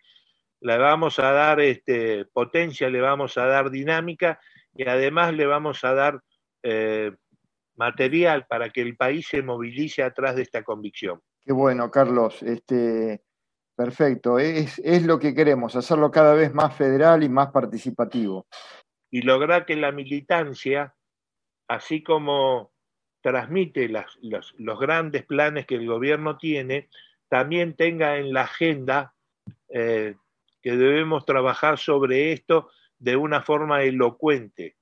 le 0.60 0.78
vamos 0.78 1.18
a 1.20 1.32
dar 1.32 1.62
este, 1.62 2.26
potencia, 2.26 2.90
le 2.90 3.00
vamos 3.00 3.38
a 3.38 3.46
dar 3.46 3.70
dinámica 3.70 4.40
y 4.76 4.88
además 4.88 5.34
le 5.34 5.46
vamos 5.46 5.84
a 5.84 5.94
dar 5.94 6.22
eh, 6.64 7.12
material 7.78 8.46
para 8.48 8.70
que 8.70 8.82
el 8.82 8.98
país 8.98 9.28
se 9.28 9.42
movilice 9.42 10.04
atrás 10.04 10.36
de 10.36 10.42
esta 10.42 10.64
convicción. 10.64 11.22
Qué 11.46 11.54
bueno, 11.54 11.90
Carlos. 11.90 12.44
Este, 12.44 13.22
Perfecto, 13.78 14.40
es, 14.40 14.80
lo 15.06 15.20
que 15.20 15.36
queremos, 15.36 15.76
hacerlo 15.76 16.10
cada 16.10 16.34
vez 16.34 16.52
más 16.52 16.76
federal 16.76 17.22
y 17.22 17.30
más 17.30 17.52
participativo. 17.52 18.48
Y 19.12 19.22
lograr 19.22 19.68
que 19.68 19.76
la 19.76 19.92
militancia, 19.92 20.96
así 21.68 22.04
como 22.04 22.72
transmite 23.22 23.90
los, 23.90 24.80
grandes 24.80 25.26
planes 25.26 25.66
que 25.66 25.76
el 25.76 25.88
gobierno 25.88 26.38
tiene, 26.38 26.90
también 27.28 27.76
tenga 27.76 28.18
en 28.18 28.34
la 28.34 28.44
agenda 28.44 29.14
eh, 29.70 30.16
que 30.62 30.78
debemos 30.78 31.26
trabajar 31.26 31.78
sobre 31.78 32.32
esto 32.32 32.70
de 33.00 33.16
una 33.16 33.42
forma 33.42 33.84
elocuente 33.84 34.76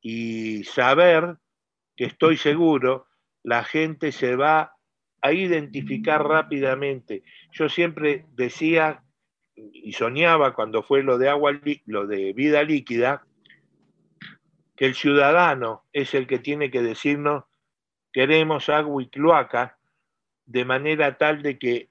y 0.00 0.64
saber 0.64 1.36
que 1.94 2.04
estoy 2.04 2.36
seguro 2.36 3.06
la 3.42 3.62
gente 3.62 4.10
se 4.12 4.34
va 4.34 4.76
a 5.20 5.32
identificar 5.32 6.26
rápidamente. 6.26 7.22
Yo 7.52 7.68
siempre 7.68 8.26
decía 8.32 9.04
y 9.54 9.92
soñaba 9.92 10.52
cuando 10.52 10.82
fue 10.82 11.02
lo 11.02 11.16
de 11.16 11.28
agua, 11.28 11.60
lo 11.86 12.06
de 12.06 12.32
vida 12.32 12.62
líquida, 12.62 13.24
que 14.76 14.86
el 14.86 14.94
ciudadano 14.94 15.84
es 15.92 16.14
el 16.14 16.26
que 16.26 16.38
tiene 16.38 16.70
que 16.70 16.82
decirnos 16.82 17.44
queremos 18.16 18.70
agua 18.70 19.02
y 19.02 19.08
cloaca, 19.08 19.76
de 20.46 20.64
manera 20.64 21.18
tal 21.18 21.42
de 21.42 21.58
que 21.58 21.90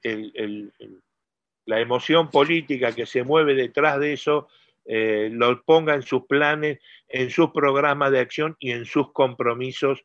la 1.65 1.79
emoción 1.79 2.31
política 2.31 2.93
que 2.93 3.05
se 3.05 3.23
mueve 3.23 3.53
detrás 3.53 3.99
de 3.99 4.13
eso 4.13 4.47
eh, 4.85 5.29
lo 5.31 5.61
ponga 5.63 5.93
en 5.93 6.01
sus 6.01 6.25
planes, 6.25 6.79
en 7.07 7.29
sus 7.29 7.51
programas 7.51 8.11
de 8.11 8.21
acción 8.21 8.55
y 8.59 8.71
en 8.71 8.85
sus 8.85 9.11
compromisos 9.11 10.03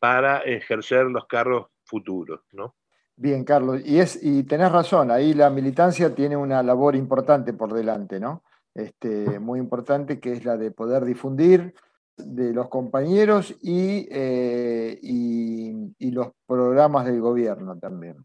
para 0.00 0.38
ejercer 0.38 1.04
los 1.04 1.26
cargos 1.26 1.68
futuros, 1.84 2.40
¿no? 2.50 2.74
Bien, 3.14 3.44
Carlos, 3.44 3.80
y, 3.84 4.00
es, 4.00 4.18
y 4.20 4.42
tenés 4.42 4.72
razón, 4.72 5.12
ahí 5.12 5.34
la 5.34 5.50
militancia 5.50 6.12
tiene 6.14 6.36
una 6.36 6.64
labor 6.64 6.96
importante 6.96 7.52
por 7.52 7.72
delante, 7.72 8.18
¿no? 8.18 8.42
Este, 8.74 9.38
muy 9.38 9.60
importante, 9.60 10.18
que 10.18 10.32
es 10.32 10.44
la 10.44 10.56
de 10.56 10.72
poder 10.72 11.04
difundir 11.04 11.74
de 12.26 12.52
los 12.52 12.68
compañeros 12.68 13.54
y, 13.62 14.08
eh, 14.10 14.98
y 15.02 16.10
los 16.10 16.28
programas 16.46 17.06
del 17.06 17.20
gobierno 17.20 17.78
también. 17.78 18.16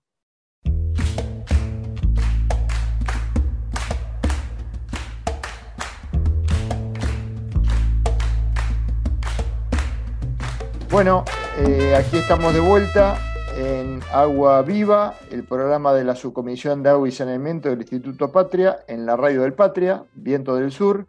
Bueno, 10.96 11.26
eh, 11.58 11.94
aquí 11.94 12.16
estamos 12.16 12.54
de 12.54 12.62
vuelta 12.62 13.18
en 13.58 14.00
Agua 14.14 14.62
Viva, 14.62 15.16
el 15.30 15.44
programa 15.44 15.94
de 15.94 16.06
la 16.06 16.16
Subcomisión 16.16 16.84
de 16.84 16.90
Agua 16.90 17.10
y 17.10 17.12
Saneamiento 17.12 17.68
del 17.68 17.80
Instituto 17.80 18.32
Patria, 18.32 18.80
en 18.88 19.06
la 19.06 19.18
radio 19.18 19.42
del 19.42 19.52
Patria, 19.52 20.06
Viento 20.14 20.56
del 20.56 20.72
Sur, 20.72 21.06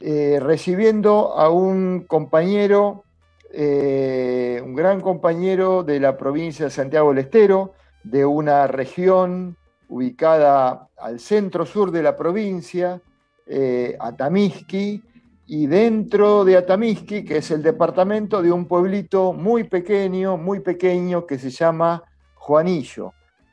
eh, 0.00 0.38
recibiendo 0.40 1.32
a 1.34 1.50
un 1.50 2.04
compañero, 2.06 3.04
eh, 3.52 4.60
un 4.64 4.74
gran 4.74 5.00
compañero 5.00 5.82
de 5.82 6.00
la 6.00 6.16
provincia 6.16 6.66
de 6.66 6.70
Santiago 6.70 7.10
del 7.10 7.18
Estero, 7.18 7.72
de 8.04 8.24
una 8.24 8.66
región 8.66 9.56
ubicada 9.88 10.88
al 10.98 11.20
centro 11.20 11.64
sur 11.66 11.90
de 11.90 12.02
la 12.02 12.16
provincia, 12.16 13.00
eh, 13.46 13.96
Atamisqui, 13.98 15.02
y 15.46 15.66
dentro 15.66 16.44
de 16.44 16.56
Atamisqui, 16.56 17.24
que 17.24 17.38
es 17.38 17.50
el 17.52 17.62
departamento 17.62 18.42
de 18.42 18.50
un 18.50 18.66
pueblito 18.66 19.32
muy 19.32 19.64
pequeño, 19.64 20.36
muy 20.36 20.60
pequeño, 20.60 21.24
que 21.24 21.38
se 21.38 21.50
llama 21.50 22.02
Juanillo. 22.34 23.12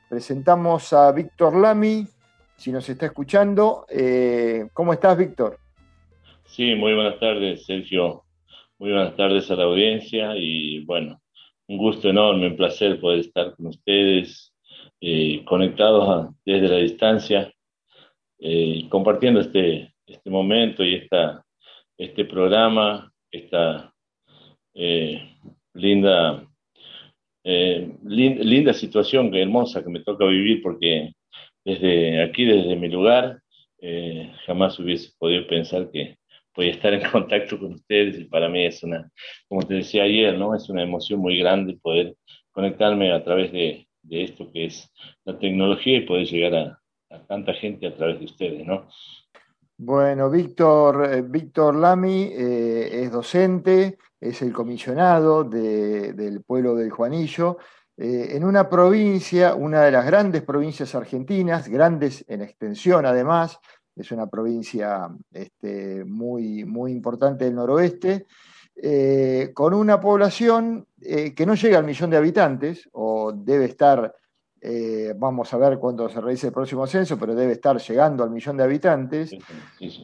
Presentamos 0.10 0.92
a 0.94 1.12
Víctor 1.12 1.56
Lamy, 1.56 2.08
si 2.58 2.72
nos 2.72 2.90
está 2.90 3.06
escuchando. 3.06 3.86
Eh, 3.90 4.70
¿Cómo 4.74 4.94
estás, 4.94 5.18
Víctor? 5.18 5.63
Sí, 6.54 6.76
muy 6.76 6.94
buenas 6.94 7.20
tardes, 7.20 7.66
Sergio. 7.66 8.26
Muy 8.78 8.92
buenas 8.92 9.16
tardes 9.16 9.50
a 9.50 9.56
la 9.56 9.64
audiencia 9.64 10.38
y 10.38 10.86
bueno, 10.86 11.20
un 11.68 11.78
gusto 11.78 12.08
enorme, 12.12 12.46
un 12.46 12.56
placer 12.56 13.00
poder 13.00 13.22
estar 13.22 13.56
con 13.56 13.68
ustedes, 13.68 14.54
eh, 15.02 15.44
conectados 15.46 16.30
desde 16.46 16.68
la 16.68 16.78
distancia, 16.78 17.52
eh, 18.38 18.88
compartiendo 18.90 19.40
este, 19.40 19.96
este 20.06 20.30
momento 20.30 20.84
y 20.84 20.94
esta 20.94 21.44
este 21.98 22.24
programa, 22.24 23.12
esta 23.32 23.92
eh, 24.76 25.36
linda, 25.74 26.48
eh, 27.44 27.98
linda 28.04 28.74
situación 28.74 29.32
que 29.32 29.42
hermosa 29.42 29.84
que 29.84 29.90
me 29.90 30.04
toca 30.04 30.26
vivir 30.26 30.62
porque 30.62 31.14
desde 31.66 32.22
aquí, 32.22 32.46
desde 32.46 32.76
mi 32.76 32.90
lugar, 32.90 33.40
eh, 33.80 34.32
jamás 34.46 34.78
hubiese 34.78 35.14
podido 35.18 35.48
pensar 35.48 35.90
que 35.92 36.18
podía 36.54 36.72
estar 36.72 36.94
en 36.94 37.02
contacto 37.12 37.60
con 37.60 37.74
ustedes 37.74 38.20
y 38.20 38.26
para 38.26 38.50
mí 38.50 38.66
es 38.66 38.84
una, 38.84 39.10
como 39.48 39.62
te 39.64 39.76
decía 39.76 40.04
ayer, 40.04 40.38
¿no? 40.38 40.56
es 40.56 40.70
una 40.70 40.84
emoción 40.84 41.20
muy 41.20 41.38
grande 41.38 41.78
poder 41.82 42.16
conectarme 42.52 43.12
a 43.12 43.24
través 43.24 43.52
de, 43.52 43.88
esto 44.10 44.52
que 44.52 44.66
es 44.66 44.92
la 45.26 45.40
tecnología 45.40 45.98
y 45.98 46.02
poder 46.02 46.28
llegar 46.28 46.56
a, 46.56 46.80
a, 47.16 47.26
tanta 47.26 47.54
gente 47.54 47.88
a 47.88 47.96
través 47.96 48.20
de 48.20 48.26
ustedes, 48.26 48.66
¿no? 48.66 48.88
Bueno, 49.78 50.30
Víctor, 50.30 51.10
eh, 51.12 51.22
Víctor 51.24 51.76
Lamy 51.76 52.30
eh, 52.32 53.04
es 53.04 53.12
docente, 53.12 53.98
es 54.20 54.42
el 54.42 54.54
comisionado 54.54 55.44
del 55.44 56.44
pueblo 56.46 56.76
del 56.76 56.92
Juanillo, 56.92 57.58
eh, 57.98 58.30
en 58.32 58.44
una 58.44 58.70
provincia, 58.70 59.56
una 59.56 59.82
de 59.82 59.92
las 59.92 60.06
grandes 60.06 60.42
provincias 60.42 60.96
argentinas, 60.96 61.68
grandes 61.68 62.26
en 62.28 62.42
extensión 62.42 63.06
además, 63.06 63.60
es 63.96 64.12
una 64.12 64.28
provincia 64.28 65.10
este, 65.32 66.04
muy, 66.06 66.66
muy 66.66 66.92
importante 66.92 67.46
del 67.46 67.56
noroeste, 67.56 68.26
con 69.54 69.74
una 69.76 70.00
población 70.00 70.88
que 71.00 71.46
no 71.46 71.54
llega 71.54 71.78
al 71.78 71.86
millón 71.86 72.10
de 72.10 72.18
habitantes, 72.18 72.90
o 72.94 73.32
debe 73.32 73.66
estar 73.66 74.16
eh, 74.66 75.14
vamos 75.18 75.54
a 75.54 75.58
ver 75.58 75.78
cuándo 75.78 76.08
se 76.08 76.22
realice 76.22 76.48
el 76.48 76.54
próximo 76.54 76.88
censo, 76.88 77.20
pero 77.20 77.36
debe 77.36 77.52
estar 77.52 77.78
llegando 77.78 78.24
al 78.24 78.30
millón 78.30 78.56
de 78.56 78.64
habitantes, 78.64 79.36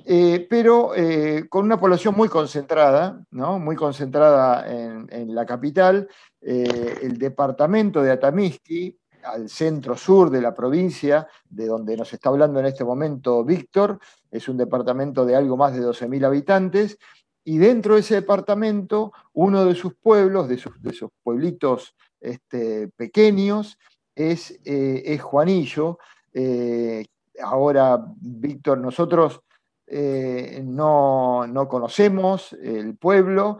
eh, 0.05 0.45
pero 0.49 0.93
eh, 0.93 1.45
con 1.47 1.63
una 1.63 1.79
población 1.79 2.13
muy 2.13 2.27
concentrada, 2.27 3.23
¿no? 3.31 3.57
muy 3.57 3.77
concentrada 3.77 4.69
en, 4.69 5.07
en 5.11 5.33
la 5.33 5.45
capital. 5.45 6.09
el 6.41 7.17
departamento 7.17 8.03
de 8.03 8.11
Atamisqui, 8.11 8.98
al 9.24 9.49
centro 9.49 9.95
sur 9.95 10.30
de 10.30 10.41
la 10.41 10.53
provincia, 10.53 11.28
de 11.49 11.67
donde 11.67 11.97
nos 11.97 12.11
está 12.13 12.30
hablando 12.30 12.59
en 12.59 12.67
este 12.67 12.84
momento 12.84 13.43
Víctor, 13.43 13.99
es 14.32 14.47
un 14.47 14.57
departamento 14.57 15.26
de 15.26 15.36
algo 15.36 15.57
más 15.57 15.74
de 15.74 15.82
12.000 15.82 16.26
habitantes, 16.26 16.97
y 17.43 17.57
dentro 17.57 17.95
de 17.95 18.01
ese 18.01 18.15
departamento, 18.15 19.11
uno 19.34 19.65
de 19.65 19.74
sus 19.76 19.95
pueblos, 19.95 20.47
de 20.47 20.57
sus, 20.57 20.80
de 20.82 20.95
pueblitos 21.24 21.95
este, 22.20 22.89
pequeños, 22.89 23.78
es, 24.15 24.59
eh, 24.65 25.17
Juanillo. 25.17 25.97
Eh, 26.34 27.05
ahora, 27.41 28.03
Víctor, 28.17 28.78
nosotros 28.78 29.41
eh, 29.88 30.61
no, 30.63 31.67
conocemos 31.70 32.53
el 32.53 32.97
pueblo. 32.97 33.57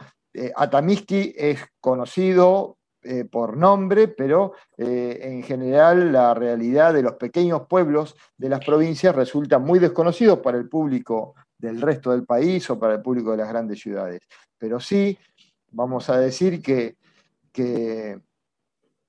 Atamisqui 0.56 1.34
es 1.36 1.60
conocido 1.80 2.78
por 3.32 3.56
nombre, 3.56 4.10
pero 4.10 4.54
en 4.78 5.42
general 5.44 6.12
la 6.12 6.34
realidad 6.34 6.94
de 6.94 7.02
los 7.02 7.14
pequeños 7.14 7.62
pueblos 7.68 8.16
de 8.38 8.50
las 8.50 8.64
provincias 8.66 9.16
resulta 9.16 9.58
muy 9.58 9.80
desconocido 9.80 10.42
para 10.42 10.58
el 10.58 10.68
público 10.68 11.36
del 11.58 11.82
resto 11.82 12.12
del 12.12 12.26
país 12.26 12.70
o 12.70 12.80
para 12.80 12.96
el 12.96 13.02
público 13.02 13.32
de 13.32 13.38
las 13.38 13.50
grandes 13.50 13.80
ciudades. 13.80 14.22
Pero 14.58 14.80
sí, 14.80 15.18
vamos 15.72 16.10
a 16.10 16.20
decir 16.20 16.62
que, 16.62 16.98
que 17.52 18.20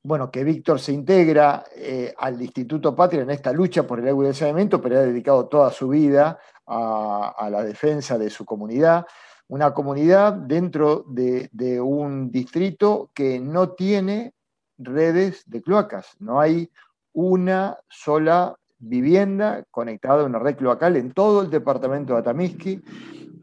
bueno, 0.02 0.30
que 0.30 0.44
Víctor 0.44 0.80
se 0.80 0.92
integra 0.92 1.64
eh, 1.76 2.14
al 2.16 2.40
Instituto 2.40 2.94
Patria 2.94 3.22
en 3.22 3.30
esta 3.30 3.52
lucha 3.52 3.86
por 3.86 4.00
el 4.00 4.08
agua 4.08 4.24
y 4.24 4.28
el 4.28 4.34
saneamiento, 4.34 4.80
pero 4.80 4.98
ha 4.98 5.02
dedicado 5.02 5.46
toda 5.46 5.70
su 5.70 5.88
vida 5.88 6.38
a, 6.66 7.48
la 7.50 7.62
defensa 7.62 8.16
de 8.16 8.30
su 8.30 8.44
comunidad. 8.44 9.06
Una 9.50 9.74
comunidad 9.74 10.32
dentro 10.32 11.04
de, 11.08 11.80
un 11.80 12.30
distrito 12.30 13.10
que 13.12 13.40
no 13.40 13.70
tiene 13.70 14.32
redes 14.78 15.42
de 15.46 15.60
cloacas. 15.60 16.16
No 16.20 16.40
hay 16.40 16.70
una 17.12 17.76
sola 17.88 18.56
vivienda 18.78 19.64
conectada 19.72 20.22
a 20.22 20.26
una 20.26 20.38
red 20.38 20.56
cloacal 20.56 20.96
en 20.96 21.10
todo 21.10 21.42
el 21.42 21.50
departamento 21.50 22.12
de 22.12 22.20
Atamisqui. 22.20 22.80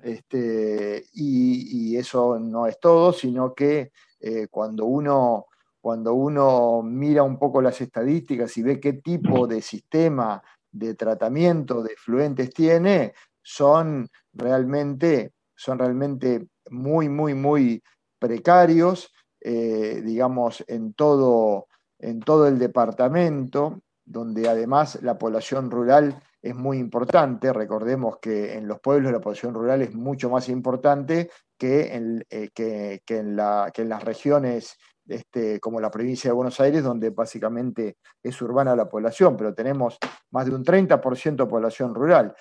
Este, 0.02 1.04
y, 1.14 1.98
eso 1.98 2.40
no 2.40 2.68
es 2.68 2.80
todo, 2.80 3.12
sino 3.12 3.54
que 3.54 3.92
eh, 4.22 4.48
cuando 4.50 4.86
uno 4.86 5.48
cuando 5.82 6.14
uno 6.14 6.82
mira 6.84 7.24
un 7.24 7.38
poco 7.38 7.62
las 7.62 7.80
estadísticas 7.82 8.58
y 8.58 8.62
ve 8.62 8.80
qué 8.80 8.94
tipo 8.94 9.48
de 9.48 9.62
sistema 9.62 10.42
de 10.70 10.96
tratamiento 10.96 11.82
de 11.82 11.96
fluentes 11.96 12.54
tiene, 12.54 13.14
son 13.42 14.10
realmente, 14.34 15.32
son 15.58 15.80
realmente 15.80 16.48
muy, 16.70 17.10
muy, 17.10 17.34
muy 17.34 17.84
precarios, 18.20 19.12
eh, 19.42 20.02
digamos, 20.06 20.64
en 20.68 20.94
todo, 20.94 21.68
en 22.00 22.20
todo 22.22 22.48
el 22.48 22.60
departamento, 22.60 23.82
donde 24.06 24.48
además 24.48 25.00
la 25.02 25.18
población 25.18 25.70
rural 25.70 26.22
es 26.42 26.56
muy 26.56 26.78
importante. 26.78 27.52
Recordemos 27.52 28.20
que 28.22 28.54
en 28.54 28.68
los 28.68 28.80
pueblos 28.80 29.12
la 29.12 29.20
población 29.20 29.54
rural 29.54 29.82
es 29.82 29.94
mucho 29.94 30.30
más 30.30 30.48
importante 30.50 31.30
que 31.58 31.94
en, 31.94 32.26
eh, 32.30 32.50
que, 32.54 33.02
en 33.08 33.36
las 33.36 34.04
regiones 34.04 34.78
este, 35.08 35.60
como 35.60 35.80
la 35.80 35.90
provincia 35.90 36.30
de 36.30 36.36
Buenos 36.36 36.60
Aires, 36.60 36.84
donde 36.84 37.10
básicamente 37.10 37.98
es 38.22 38.42
urbana 38.42 38.76
la 38.76 38.90
población, 38.90 39.38
pero 39.38 39.54
tenemos 39.54 39.98
más 40.32 40.46
de 40.46 40.54
un 40.54 40.64
30% 40.64 41.36
de 41.36 41.50
población 41.50 41.96
rural. 41.96 42.36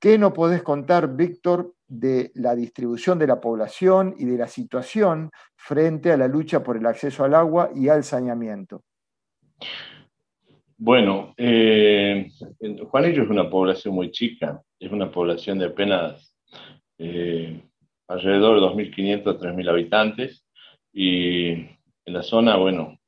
¿Qué 0.00 0.18
nos 0.18 0.32
podés 0.32 0.62
contar, 0.62 1.08
Víctor, 1.14 1.74
de 1.88 2.30
la 2.34 2.54
distribución 2.54 3.18
de 3.18 3.26
la 3.26 3.40
población 3.40 4.14
y 4.18 4.26
de 4.26 4.38
la 4.38 4.46
situación 4.46 5.30
frente 5.56 6.12
a 6.12 6.16
la 6.16 6.28
lucha 6.28 6.62
por 6.62 6.76
el 6.76 6.86
acceso 6.86 7.24
al 7.24 7.34
agua 7.34 7.70
y 7.74 7.88
al 7.88 8.04
saneamiento? 8.04 8.82
Bueno, 10.76 11.34
eh, 11.36 12.30
Juanillo 12.90 13.24
es 13.24 13.30
una 13.30 13.50
población 13.50 13.94
muy 13.94 14.12
chica, 14.12 14.62
es 14.78 14.92
una 14.92 15.10
población 15.10 15.58
de 15.58 15.66
apenas 15.66 16.32
eh, 16.98 17.60
alrededor 18.06 18.60
de 18.60 18.84
2.500 18.92 19.26
a 19.26 19.38
3.000 19.38 19.68
habitantes 19.68 20.44
y 20.92 21.48
en 21.50 22.14
la 22.14 22.22
zona, 22.22 22.56
bueno, 22.56 22.98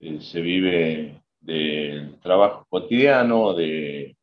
eh, 0.00 0.20
se 0.20 0.40
vive 0.40 1.22
del 1.40 2.18
trabajo 2.20 2.66
cotidiano, 2.68 3.54
de, 3.54 4.15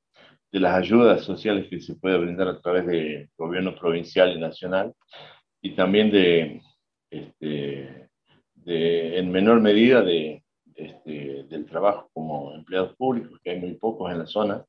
las 0.59 0.75
ayudas 0.75 1.23
sociales 1.23 1.67
que 1.69 1.79
se 1.79 1.95
puede 1.95 2.17
brindar 2.17 2.47
a 2.47 2.61
través 2.61 2.85
del 2.85 3.29
gobierno 3.37 3.75
provincial 3.75 4.35
y 4.35 4.39
nacional, 4.39 4.93
y 5.61 5.75
también 5.75 6.11
de, 6.11 6.61
este, 7.09 8.09
en 8.65 9.31
menor 9.31 9.61
medida, 9.61 10.01
de, 10.01 10.43
este, 10.75 11.43
del 11.43 11.65
trabajo 11.65 12.09
como 12.13 12.53
empleados 12.53 12.95
públicos, 12.95 13.39
que 13.43 13.51
hay 13.51 13.59
muy 13.59 13.73
pocos 13.75 14.11
en 14.11 14.19
la 14.19 14.27
zona. 14.27 14.63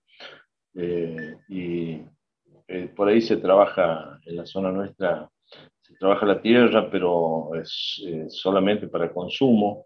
Eh, 0.77 1.37
y 1.49 2.01
eh, 2.69 2.89
por 2.97 3.09
ahí 3.09 3.21
se 3.21 3.37
trabaja 3.37 4.19
en 4.25 4.37
la 4.37 4.47
zona 4.47 4.73
nuestra 4.73 5.29
trabaja 6.01 6.27
la 6.27 6.41
tierra, 6.41 6.91
pero 6.91 7.55
es 7.55 8.03
eh, 8.07 8.27
solamente 8.29 8.89
para 8.89 9.13
consumo. 9.13 9.85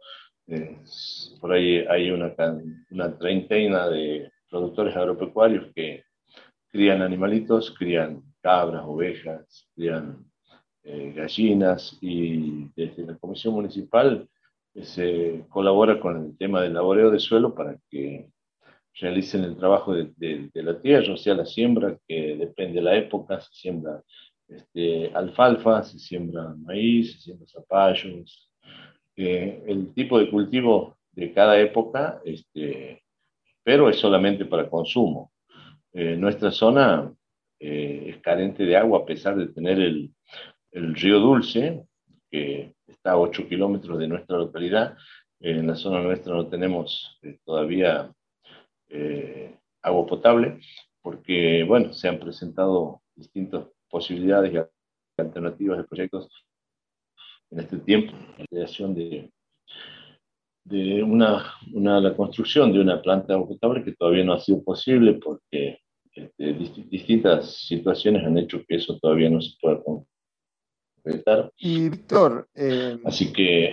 por 1.41 1.53
ahí 1.53 1.85
hay 1.89 2.11
una, 2.11 2.35
una 2.91 3.19
treintena 3.19 3.89
de 3.89 4.31
productores 4.51 4.97
agropecuarios 4.97 5.73
que 5.75 6.05
crían 6.71 7.03
animalitos, 7.03 7.75
crían 7.79 8.23
cabras, 8.41 8.85
ovejas, 8.87 9.69
crían 9.75 10.25
eh, 10.85 11.13
gallinas 11.15 11.99
y 12.01 12.71
desde 12.75 13.05
la 13.05 13.19
Comisión 13.19 13.55
Municipal 13.55 14.29
eh, 14.75 14.85
se 14.85 15.45
colabora 15.49 16.01
con 16.01 16.25
el 16.25 16.37
tema 16.37 16.63
del 16.63 16.75
laboreo 16.75 17.11
de 17.11 17.21
suelo 17.21 17.55
para 17.55 17.77
que 17.91 18.31
realicen 18.95 19.45
el 19.45 19.57
trabajo 19.57 19.95
de, 19.95 20.51
la 20.55 20.81
tierra, 20.81 21.13
o 21.13 21.17
sea, 21.17 21.35
la 21.35 21.47
siembra, 21.47 21.99
que 22.07 22.37
depende 22.37 22.77
de 22.77 22.83
la 22.83 22.97
época, 22.97 23.41
se 23.41 23.53
siembra 23.53 24.03
este, 24.49 25.13
alfalfa, 25.15 25.85
se 25.85 25.99
siembra 25.99 26.55
maíz, 26.59 27.13
se 27.13 27.21
siembra 27.21 27.47
zapallos. 27.47 28.51
el 29.15 29.93
tipo 29.95 30.19
de 30.19 30.31
cultivo 30.31 30.97
de 31.13 31.33
cada 31.33 31.61
época, 31.61 32.21
este, 32.25 33.03
pero 33.69 33.91
es 33.91 33.99
solamente 33.99 34.47
para 34.47 34.71
consumo. 34.71 35.31
Eh, 35.93 36.17
nuestra 36.17 36.51
zona 36.51 37.13
eh, 37.61 38.05
es 38.07 38.17
carente 38.23 38.65
de 38.65 38.75
agua 38.75 39.01
a 39.01 39.05
pesar 39.05 39.37
de 39.37 39.49
tener 39.49 39.79
el, 39.79 40.11
el 40.71 40.95
río 40.95 41.21
Dulce, 41.21 41.85
que 42.31 42.73
está 42.87 43.11
a 43.11 43.19
8 43.19 43.47
kilómetros 43.47 43.99
de 43.99 44.09
nuestra 44.09 44.39
localidad. 44.39 44.97
en 45.41 45.67
la 45.67 45.75
zona 45.75 46.01
nuestra 46.01 46.33
no 46.33 46.47
tenemos 46.47 47.19
eh, 47.21 47.41
todavía 47.45 48.11
agua 49.83 50.07
potable 50.07 50.61
porque, 51.03 51.63
bueno, 51.65 51.93
se 51.93 52.09
han 52.09 52.19
presentado 52.19 53.03
distintos 53.17 53.69
posibilidades 53.91 54.51
y 54.55 55.21
alternativas 55.21 55.77
de 55.77 55.85
proyectos 55.85 56.27
en 57.51 57.61
este 57.61 57.77
tiempo, 57.81 58.15
la 58.39 58.47
creación 58.47 58.95
de, 58.95 59.31
de 60.69 61.03
una, 61.03 61.55
una, 61.73 62.01
la 62.01 62.15
construcción 62.15 62.73
de 62.73 62.81
una 62.81 63.01
planta 63.01 63.29
de 63.29 63.35
agua 63.35 63.49
potable 63.49 63.83
que 63.83 63.95
todavía 63.95 64.25
no 64.25 64.35
ha 64.35 64.41
sido 64.41 64.63
posible 64.63 65.15
porque 65.15 65.81
este, 66.13 66.53
distintas 66.91 67.53
situaciones 67.67 68.25
han 68.25 68.37
hecho 68.37 68.63
que 68.67 68.77
eso 68.77 68.99
todavía 68.99 69.31
no 69.31 69.41
se 69.41 69.57
pueda 69.61 69.81
concretar. 69.83 71.51
Y 71.57 71.89
Víctor, 71.89 72.49
eh, 72.55 72.99
así 73.05 73.33
que 73.33 73.73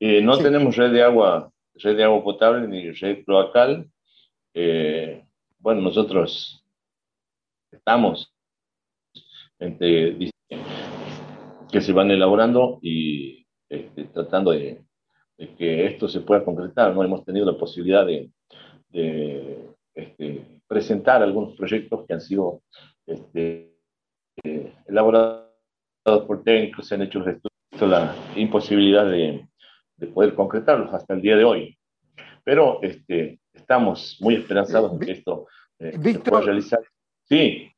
eh, 0.00 0.20
no 0.20 0.36
tenemos 0.38 0.76
red 0.76 0.92
de 0.92 1.02
agua, 1.02 1.52
red 1.74 1.96
de 1.96 2.04
agua 2.04 2.24
potable 2.24 2.66
ni 2.66 2.90
red 2.90 3.24
cloacal. 3.24 3.88
Eh, 4.54 5.24
bueno, 5.58 5.80
nosotros 5.80 6.64
estamos 7.70 8.34
que 11.70 11.80
se 11.80 11.92
van 11.92 12.10
elaborando 12.10 12.80
y 12.82 13.46
este, 13.68 14.04
tratando 14.04 14.50
de, 14.50 14.82
que 15.36 15.86
esto 15.86 16.08
se 16.08 16.20
pueda 16.20 16.44
concretar. 16.44 16.94
¿no? 16.94 17.02
Hemos 17.02 17.24
tenido 17.24 17.46
la 17.46 17.58
posibilidad 17.58 18.06
de, 18.06 18.30
este, 19.94 20.60
presentar 20.66 21.22
algunos 21.22 21.56
proyectos 21.56 22.04
que 22.06 22.14
han 22.14 22.20
sido 22.20 22.62
este, 23.06 23.74
elaborados 24.86 25.46
por 26.26 26.42
técnicos, 26.42 26.86
se 26.86 26.94
han 26.94 27.02
hecho 27.02 27.24
la 27.80 28.14
imposibilidad 28.36 29.08
de, 29.10 29.46
poder 30.14 30.34
concretarlos 30.34 30.92
hasta 30.92 31.14
el 31.14 31.22
día 31.22 31.36
de 31.36 31.44
hoy. 31.44 31.78
Pero 32.42 32.82
este, 32.82 33.38
estamos 33.52 34.18
muy 34.20 34.34
esperanzados 34.34 34.92
en 34.92 34.98
que 34.98 35.12
esto 35.12 35.46
eh, 35.78 35.92
se 35.92 36.18
pueda 36.18 36.42
realizar. 36.42 36.80
Sí. 37.24 37.70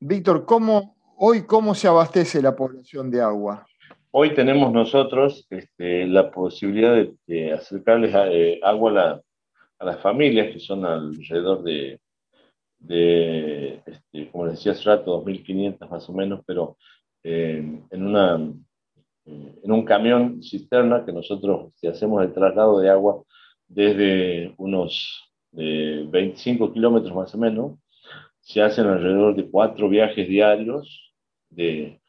Víctor, 0.00 0.44
¿cómo, 0.44 0.98
Hoy, 1.20 1.42
¿cómo 1.46 1.74
se 1.74 1.88
abastece 1.88 2.40
la 2.40 2.54
población 2.54 3.10
de 3.10 3.20
agua? 3.20 3.66
Hoy 4.20 4.34
tenemos 4.34 4.72
nosotros 4.72 5.46
este, 5.48 6.04
la 6.04 6.32
posibilidad 6.32 7.06
de, 7.28 7.52
acercarles 7.52 8.12
eh, 8.12 8.58
agua 8.64 9.22
a 9.78 9.84
las 9.84 10.00
familias, 10.00 10.52
que 10.52 10.58
son 10.58 10.84
alrededor 10.84 11.62
de, 11.62 12.00
este, 13.86 14.28
como 14.32 14.46
les 14.46 14.54
decía 14.54 14.72
hace 14.72 14.82
rato, 14.86 15.24
2.500 15.24 15.88
más 15.88 16.08
o 16.08 16.12
menos, 16.12 16.40
pero 16.44 16.76
en, 17.22 17.86
una, 17.92 18.34
en 19.24 19.70
un 19.72 19.84
camión 19.84 20.42
cisterna 20.42 21.04
que 21.04 21.12
nosotros 21.12 21.72
si 21.76 21.86
hacemos 21.86 22.20
el 22.24 22.32
traslado 22.32 22.80
de 22.80 22.90
agua 22.90 23.22
desde 23.68 24.52
unos 24.56 25.30
25 25.52 26.72
kilómetros 26.72 27.14
más 27.14 27.32
o 27.36 27.38
menos, 27.38 27.78
se 28.40 28.62
hacen 28.62 28.86
alrededor 28.86 29.36
de 29.36 29.48
cuatro 29.48 29.88
viajes 29.88 30.26
diarios 30.26 31.14
de, 31.50 32.00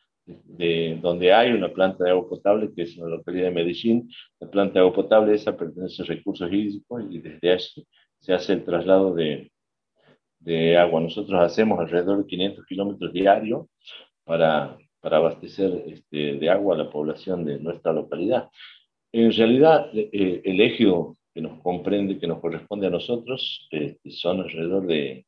de, 0.45 0.99
donde 1.01 1.34
hay 1.34 1.51
una 1.51 1.69
planta 1.69 2.03
de 2.03 2.11
agua 2.11 2.30
potable, 2.30 2.71
que 2.75 2.84
es 2.84 2.97
en 2.97 3.03
la 3.03 3.17
localidad 3.17 3.45
de 3.45 3.51
Medellín. 3.51 4.09
La 4.39 4.49
planta 4.49 4.73
de 4.73 4.80
agua 4.80 4.93
potable 4.93 5.34
esa 5.34 5.55
pertenece 5.55 6.03
a 6.03 6.05
recursos 6.05 6.51
hídricos 6.51 7.03
y 7.09 7.19
desde 7.19 7.51
allí 7.51 7.88
se 8.19 8.34
hace 8.34 8.53
el 8.53 8.63
traslado 8.63 9.13
de, 9.13 9.51
de 10.39 10.77
agua. 10.77 11.01
Nosotros 11.01 11.39
hacemos 11.41 11.80
alrededor 11.80 12.19
de 12.19 12.27
500 12.27 12.65
kilómetros 12.65 13.13
diarios 13.13 13.67
para, 14.23 14.77
para 15.01 15.17
abastecer 15.17 15.84
este, 15.88 16.36
de 16.36 16.49
agua 16.49 16.75
a 16.75 16.80
la 16.80 16.89
población 16.89 17.45
de 17.45 17.59
nuestra 17.59 17.93
localidad. 17.93 18.49
En 19.11 19.32
realidad, 19.32 19.89
eh, 19.93 20.41
el 20.43 20.61
ejido 20.61 21.17
que 21.34 21.41
nos 21.41 21.61
comprende, 21.61 22.19
que 22.19 22.27
nos 22.27 22.39
corresponde 22.39 22.88
a 22.88 22.91
nosotros, 22.91 23.67
este, 23.71 24.11
son 24.11 24.41
alrededor 24.41 24.86
de 24.86 25.25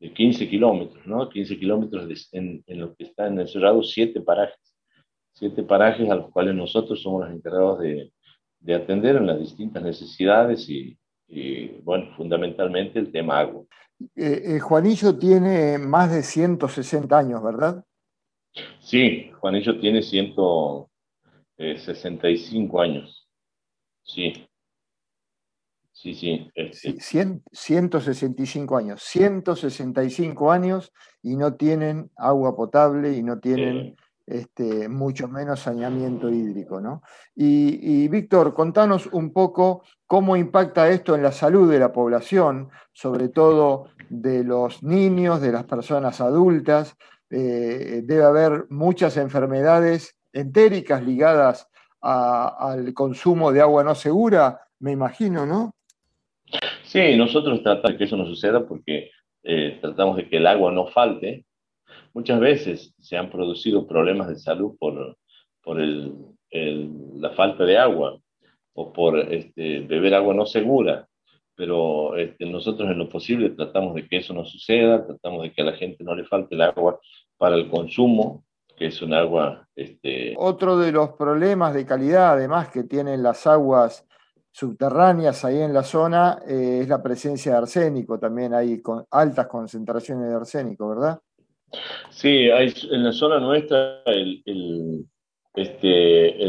de 0.00 0.12
15 0.12 0.48
kilómetros, 0.48 1.06
¿no? 1.06 1.28
15 1.28 1.58
kilómetros 1.58 2.28
en, 2.32 2.64
en, 2.66 2.80
lo 2.80 2.96
que 2.96 3.04
está 3.04 3.26
en 3.26 3.38
el 3.38 3.48
cerrado, 3.48 3.82
siete 3.82 4.20
parajes, 4.20 4.74
siete 5.34 5.62
parajes 5.62 6.10
a 6.10 6.16
los 6.16 6.30
cuales 6.30 6.54
nosotros 6.54 7.02
somos 7.02 7.26
los 7.26 7.36
encargados 7.36 7.80
de, 7.80 8.10
de 8.60 8.74
atender 8.74 9.16
en 9.16 9.26
las 9.26 9.40
distintas 9.40 9.82
necesidades 9.82 10.68
y, 10.68 10.96
bueno, 11.82 12.14
fundamentalmente 12.16 12.98
el 12.98 13.12
tema 13.12 13.40
agua. 13.40 13.64
Eh, 14.16 14.42
eh, 14.44 14.60
Juanillo 14.60 15.18
tiene 15.18 15.76
más 15.78 16.10
de 16.12 16.22
160 16.22 17.18
años, 17.18 17.42
¿verdad? 17.42 17.84
Sí, 18.80 19.30
Juanillo 19.38 19.78
tiene 19.78 20.02
165 20.02 22.80
años. 22.80 23.28
Sí. 24.02 24.32
Sí, 26.02 26.14
sí. 26.14 26.50
165 27.52 28.74
años. 28.74 29.02
165 29.02 30.50
años 30.50 30.94
y 31.22 31.36
no 31.36 31.56
tienen 31.56 32.10
agua 32.16 32.56
potable 32.56 33.12
y 33.12 33.22
no 33.22 33.38
tienen 33.38 33.96
este, 34.26 34.88
mucho 34.88 35.28
menos 35.28 35.60
saneamiento 35.60 36.30
hídrico. 36.30 36.80
¿no? 36.80 37.02
Y, 37.36 38.08
Víctor, 38.08 38.54
contanos 38.54 39.08
un 39.12 39.30
poco 39.34 39.82
cómo 40.06 40.36
impacta 40.36 40.88
esto 40.88 41.14
en 41.14 41.22
la 41.22 41.32
salud 41.32 41.70
de 41.70 41.78
la 41.78 41.92
población, 41.92 42.70
sobre 42.94 43.28
todo 43.28 43.90
de 44.08 44.42
los 44.42 44.82
niños, 44.82 45.42
de 45.42 45.52
las 45.52 45.64
personas 45.64 46.22
adultas. 46.22 46.96
Eh, 47.28 48.00
debe 48.06 48.24
haber 48.24 48.64
muchas 48.70 49.18
enfermedades 49.18 50.16
entéricas 50.32 51.02
ligadas 51.02 51.68
al 52.00 52.94
consumo 52.94 53.52
de 53.52 53.60
agua 53.60 53.84
no 53.84 53.94
segura, 53.94 54.62
me 54.78 54.92
imagino, 54.92 55.44
¿no? 55.44 55.74
Sí, 56.90 57.16
nosotros 57.16 57.62
tratamos 57.62 57.92
de 57.92 57.98
que 57.98 58.04
eso 58.04 58.16
no 58.16 58.26
suceda 58.26 58.66
porque 58.66 59.12
eh, 59.44 59.78
tratamos 59.80 60.16
de 60.16 60.28
que 60.28 60.38
el 60.38 60.46
agua 60.48 60.72
no 60.72 60.88
falte. 60.88 61.44
Muchas 62.12 62.40
veces 62.40 62.92
se 62.98 63.16
han 63.16 63.30
producido 63.30 63.86
problemas 63.86 64.26
de 64.26 64.34
salud 64.34 64.74
por, 64.76 65.16
por 65.62 65.80
el, 65.80 66.12
la 67.14 67.30
falta 67.30 67.64
de 67.64 67.78
agua 67.78 68.18
o 68.74 68.92
por 68.92 69.20
este, 69.32 69.82
beber 69.82 70.14
agua 70.14 70.34
no 70.34 70.46
segura, 70.46 71.06
pero 71.54 72.16
este, 72.16 72.44
nosotros 72.46 72.90
en 72.90 72.98
lo 72.98 73.08
posible 73.08 73.50
tratamos 73.50 73.94
de 73.94 74.08
que 74.08 74.16
eso 74.16 74.34
no 74.34 74.44
suceda, 74.44 75.06
tratamos 75.06 75.44
de 75.44 75.52
que 75.52 75.62
a 75.62 75.66
la 75.66 75.74
gente 75.74 76.02
no 76.02 76.16
le 76.16 76.24
falte 76.24 76.56
el 76.56 76.62
agua 76.62 76.98
para 77.38 77.54
el 77.54 77.70
consumo, 77.70 78.42
que 78.76 78.86
es 78.86 79.00
un 79.00 79.14
agua... 79.14 79.64
Este... 79.76 80.34
Otro 80.36 80.76
de 80.76 80.90
los 80.90 81.10
problemas 81.10 81.72
de 81.72 81.86
calidad, 81.86 82.32
además, 82.32 82.68
que 82.70 82.82
tienen 82.82 83.22
las 83.22 83.46
aguas 83.46 84.09
subterráneas 84.52 85.44
ahí 85.44 85.60
en 85.60 85.72
la 85.72 85.82
zona 85.82 86.40
eh, 86.46 86.80
es 86.82 86.88
la 86.88 87.02
presencia 87.02 87.52
de 87.52 87.58
arsénico, 87.58 88.18
también 88.18 88.54
hay 88.54 88.80
con 88.82 89.04
altas 89.10 89.46
concentraciones 89.46 90.28
de 90.28 90.34
arsénico, 90.34 90.88
¿verdad? 90.88 91.20
Sí, 92.10 92.48
en 92.48 93.04
la 93.04 93.12
zona 93.12 93.38
nuestra 93.38 94.02
el, 94.06 94.42
este, 95.54 96.44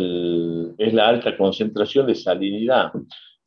es 0.77 0.93
la 0.93 1.07
alta 1.07 1.37
concentración 1.37 2.07
de 2.07 2.15
salinidad. 2.15 2.91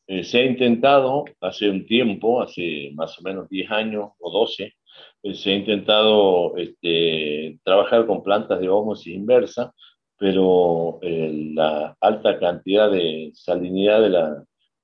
Eh, 0.07 0.22
se 0.22 0.38
ha 0.38 0.44
intentado 0.44 1.24
hace 1.40 1.68
un 1.68 1.86
tiempo, 1.86 2.42
hace 2.42 2.90
más 2.94 3.18
o 3.18 3.22
menos 3.22 3.48
10 3.48 3.70
años 3.70 4.11
o 4.18 4.30
12, 4.30 4.74
eh, 5.22 5.34
se 5.34 5.50
ha 5.50 5.55
intentado 5.55 6.57
este, 6.57 7.59
trabajar 7.64 8.07
con 8.07 8.22
plantas 8.22 8.61
de 8.61 8.68
ósmosis 8.68 9.14
inversa 9.14 9.72
pero 10.25 11.01
eh, 11.03 11.51
la 11.53 11.99
alta 12.01 12.39
cantidad 12.39 12.91
de 12.91 13.31
salinidad 13.35 14.01
de 14.01 14.09
la, 14.09 14.43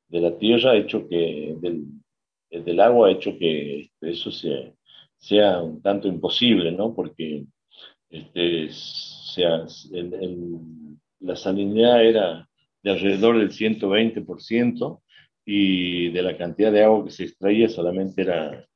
de 0.08 0.20
la 0.20 0.36
tierra 0.36 0.72
ha 0.72 0.76
hecho 0.76 1.08
que, 1.08 1.56
del, 1.62 1.86
del, 2.50 2.78
agua 2.78 3.08
ha 3.08 3.12
hecho 3.12 3.38
que 3.38 3.88
eso 4.02 4.30
sea, 4.30 4.70
sea 5.16 5.62
un 5.62 5.80
tanto 5.80 6.08
imposible, 6.08 6.72
¿no? 6.72 6.94
Porque 6.94 7.46
este, 8.10 8.68
sea, 8.70 9.64
la 11.20 11.36
salinidad 11.36 12.04
era 12.04 12.46
de 12.82 12.90
alrededor 12.90 13.38
del 13.38 13.50
120% 13.50 15.00
y 15.46 16.10
de 16.10 16.22
la 16.22 16.36
cantidad 16.36 16.70
de 16.70 16.84
agua 16.84 17.06
que 17.06 17.12
se 17.12 17.24
extraía 17.24 17.70
solamente 17.70 18.20
era 18.20 18.68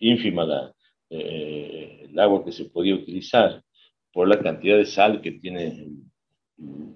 ínfima 0.00 0.44
la, 0.44 0.74
eh, 1.10 2.08
el 2.10 2.18
agua 2.18 2.44
que 2.44 2.50
se 2.50 2.64
podía 2.64 2.96
utilizar 2.96 3.62
por 4.12 4.28
la 4.28 4.38
cantidad 4.40 4.76
de 4.76 4.86
sal 4.86 5.20
que 5.20 5.32
tiene 5.32 5.88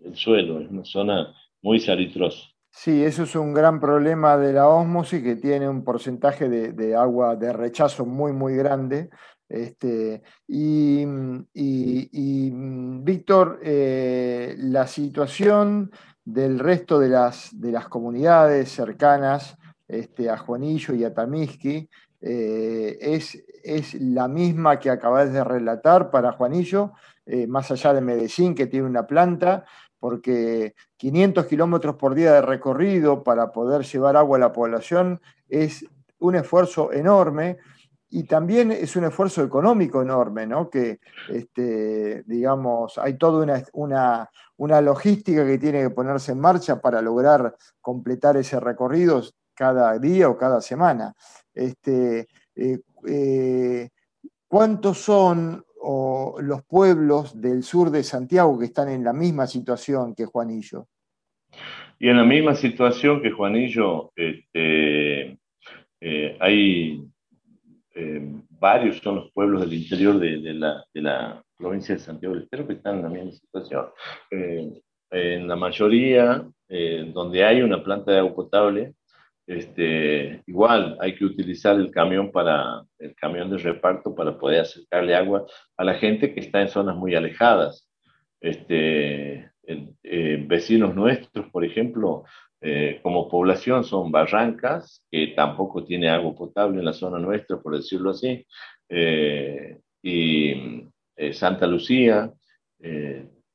el, 0.04 0.14
suelo. 0.14 0.60
Es 0.60 0.70
una 0.70 0.84
zona 0.84 1.34
muy 1.62 1.80
salitrosa. 1.80 2.44
Sí, 2.70 3.02
eso 3.02 3.24
es 3.24 3.34
un 3.34 3.54
gran 3.54 3.80
problema 3.80 4.36
de 4.36 4.52
la 4.52 4.68
ósmosis 4.68 5.22
que 5.22 5.36
tiene 5.36 5.68
un 5.68 5.82
porcentaje 5.82 6.48
de, 6.48 6.94
agua 6.94 7.34
de 7.36 7.52
rechazo 7.52 8.04
muy, 8.06 8.32
muy 8.32 8.54
grande. 8.54 9.08
Este, 9.48 10.22
y, 10.46 11.04
Víctor, 13.02 13.60
eh, 13.62 14.54
la 14.58 14.86
situación 14.86 15.90
del 16.24 16.58
resto 16.58 16.98
de 16.98 17.08
las, 17.08 17.50
de 17.58 17.72
las 17.72 17.88
comunidades 17.88 18.70
cercanas 18.70 19.56
este, 19.88 20.28
a 20.28 20.36
Juanillo 20.36 20.94
y 20.94 21.04
a 21.04 21.14
Tamiski 21.14 21.88
eh, 22.20 22.98
es, 23.00 23.44
es, 23.62 23.94
la 23.94 24.28
misma 24.28 24.78
que 24.78 24.90
acabas 24.90 25.32
de 25.32 25.44
relatar 25.44 26.10
para 26.10 26.32
Juanillo, 26.32 26.92
eh, 27.26 27.46
más 27.46 27.70
allá 27.70 27.92
de 27.92 28.00
Medellín, 28.00 28.54
que 28.54 28.66
tiene 28.66 28.86
una 28.86 29.06
planta, 29.06 29.64
porque 29.98 30.74
500 30.96 31.46
kilómetros 31.46 31.96
por 31.96 32.14
día 32.14 32.32
de 32.32 32.42
recorrido 32.42 33.22
para 33.22 33.52
poder 33.52 33.84
llevar 33.84 34.16
agua 34.16 34.36
a 34.38 34.40
la 34.40 34.52
población 34.52 35.20
es 35.48 35.84
un 36.18 36.36
esfuerzo 36.36 36.92
enorme 36.92 37.58
y 38.08 38.24
también 38.24 38.70
es 38.70 38.94
un 38.96 39.04
esfuerzo 39.04 39.42
económico 39.42 40.00
enorme, 40.00 40.46
¿no? 40.46 40.70
Que, 40.70 41.00
este, 41.28 42.22
digamos, 42.26 42.98
hay 42.98 43.18
toda 43.18 43.42
una, 43.42 43.62
una, 43.72 44.30
una, 44.56 44.80
logística 44.80 45.44
que 45.44 45.58
tiene 45.58 45.82
que 45.82 45.90
ponerse 45.90 46.32
en 46.32 46.40
marcha 46.40 46.80
para 46.80 47.02
lograr 47.02 47.56
completar 47.80 48.36
ese 48.36 48.60
recorrido 48.60 49.22
cada 49.54 49.98
día 49.98 50.28
o 50.28 50.36
cada 50.36 50.60
semana. 50.60 51.14
Este, 51.56 52.28
eh, 52.54 52.78
eh, 53.08 53.88
¿Cuántos 54.46 54.98
son 54.98 55.64
los 55.82 56.64
pueblos 56.64 57.40
del 57.40 57.62
sur 57.62 57.90
de 57.90 58.02
Santiago 58.02 58.58
que 58.58 58.66
están 58.66 58.88
en 58.90 59.02
la 59.02 59.12
misma 59.12 59.46
situación 59.46 60.14
que 60.14 60.26
Juanillo? 60.26 60.86
Y 61.98 62.08
en 62.08 62.16
la 62.18 62.24
misma 62.24 62.54
situación 62.54 63.22
que 63.22 63.30
Juanillo, 63.30 64.12
este, 64.14 65.38
eh, 66.00 66.36
hay 66.40 67.02
varios, 68.50 68.98
son 68.98 69.16
los 69.16 69.32
pueblos 69.32 69.62
del 69.62 69.74
interior 69.74 70.18
de, 70.18 70.52
la, 70.54 71.42
provincia 71.56 71.94
de 71.94 72.00
Santiago 72.00 72.34
del 72.34 72.44
Estero 72.44 72.66
que 72.66 72.74
están 72.74 72.96
en 72.96 73.02
la 73.02 73.08
misma 73.08 73.32
situación. 73.32 73.86
en 74.30 75.48
la 75.48 75.56
mayoría, 75.56 76.46
donde 77.14 77.44
hay 77.44 77.62
una 77.62 77.82
planta 77.82 78.12
de 78.12 78.18
agua 78.18 78.34
potable, 78.34 78.94
este, 79.46 80.42
igual 80.46 80.96
hay 81.00 81.14
que 81.14 81.24
utilizar 81.24 81.76
el 81.76 81.90
camión 81.90 82.32
para 82.32 82.82
el 82.98 83.14
camión 83.14 83.48
de 83.50 83.58
reparto 83.58 84.14
para 84.14 84.36
poder 84.38 84.60
acercarle 84.60 85.14
agua 85.14 85.46
a 85.76 85.84
la 85.84 85.94
gente 85.94 86.34
que 86.34 86.40
está 86.40 86.60
en 86.60 86.68
zonas 86.68 86.96
muy 86.96 87.14
alejadas. 87.14 87.88
Este, 88.40 89.50
eh, 89.62 90.44
vecinos 90.46 90.94
nuestros, 90.94 91.48
por 91.50 91.64
ejemplo, 91.64 92.24
eh, 92.60 92.98
como 93.02 93.28
población 93.28 93.84
son 93.84 94.10
Barrancas, 94.10 95.04
que 95.10 95.28
tampoco 95.28 95.84
tiene 95.84 96.08
agua 96.08 96.34
potable 96.34 96.78
en 96.78 96.84
la 96.84 96.92
zona 96.92 97.18
nuestra, 97.18 97.60
por 97.60 97.76
decirlo 97.76 98.10
así, 98.10 98.44
eh, 98.88 99.78
y 100.02 100.84
Santa 101.32 101.66
Lucía, 101.66 102.30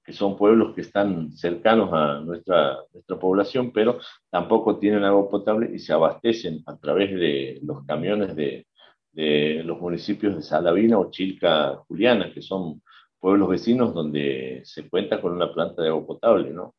que 0.03 0.13
son 0.13 0.37
pueblos 0.37 0.73
que 0.73 0.81
están 0.81 1.31
cercanos 1.31 1.89
a 1.93 2.19
nuestra, 2.21 2.79
nuestra 2.93 3.19
población, 3.19 3.71
pero 3.71 3.99
tampoco 4.29 4.79
tienen 4.79 5.03
agua 5.03 5.29
potable 5.29 5.69
y 5.73 5.79
se 5.79 5.93
abastecen 5.93 6.63
a 6.65 6.77
través 6.77 7.11
de 7.11 7.59
los 7.63 7.85
camiones 7.85 8.35
de, 8.35 8.65
de 9.11 9.61
los 9.63 9.79
municipios 9.79 10.35
de 10.35 10.41
Salavina 10.41 10.97
o 10.97 11.11
Chilca 11.11 11.75
Juliana, 11.87 12.33
que 12.33 12.41
son 12.41 12.81
pueblos 13.19 13.49
vecinos 13.49 13.93
donde 13.93 14.61
se 14.65 14.89
cuenta 14.89 15.21
con 15.21 15.33
una 15.33 15.53
planta 15.53 15.83
de 15.83 15.89
agua 15.89 16.07
potable, 16.07 16.49
¿no? 16.49 16.75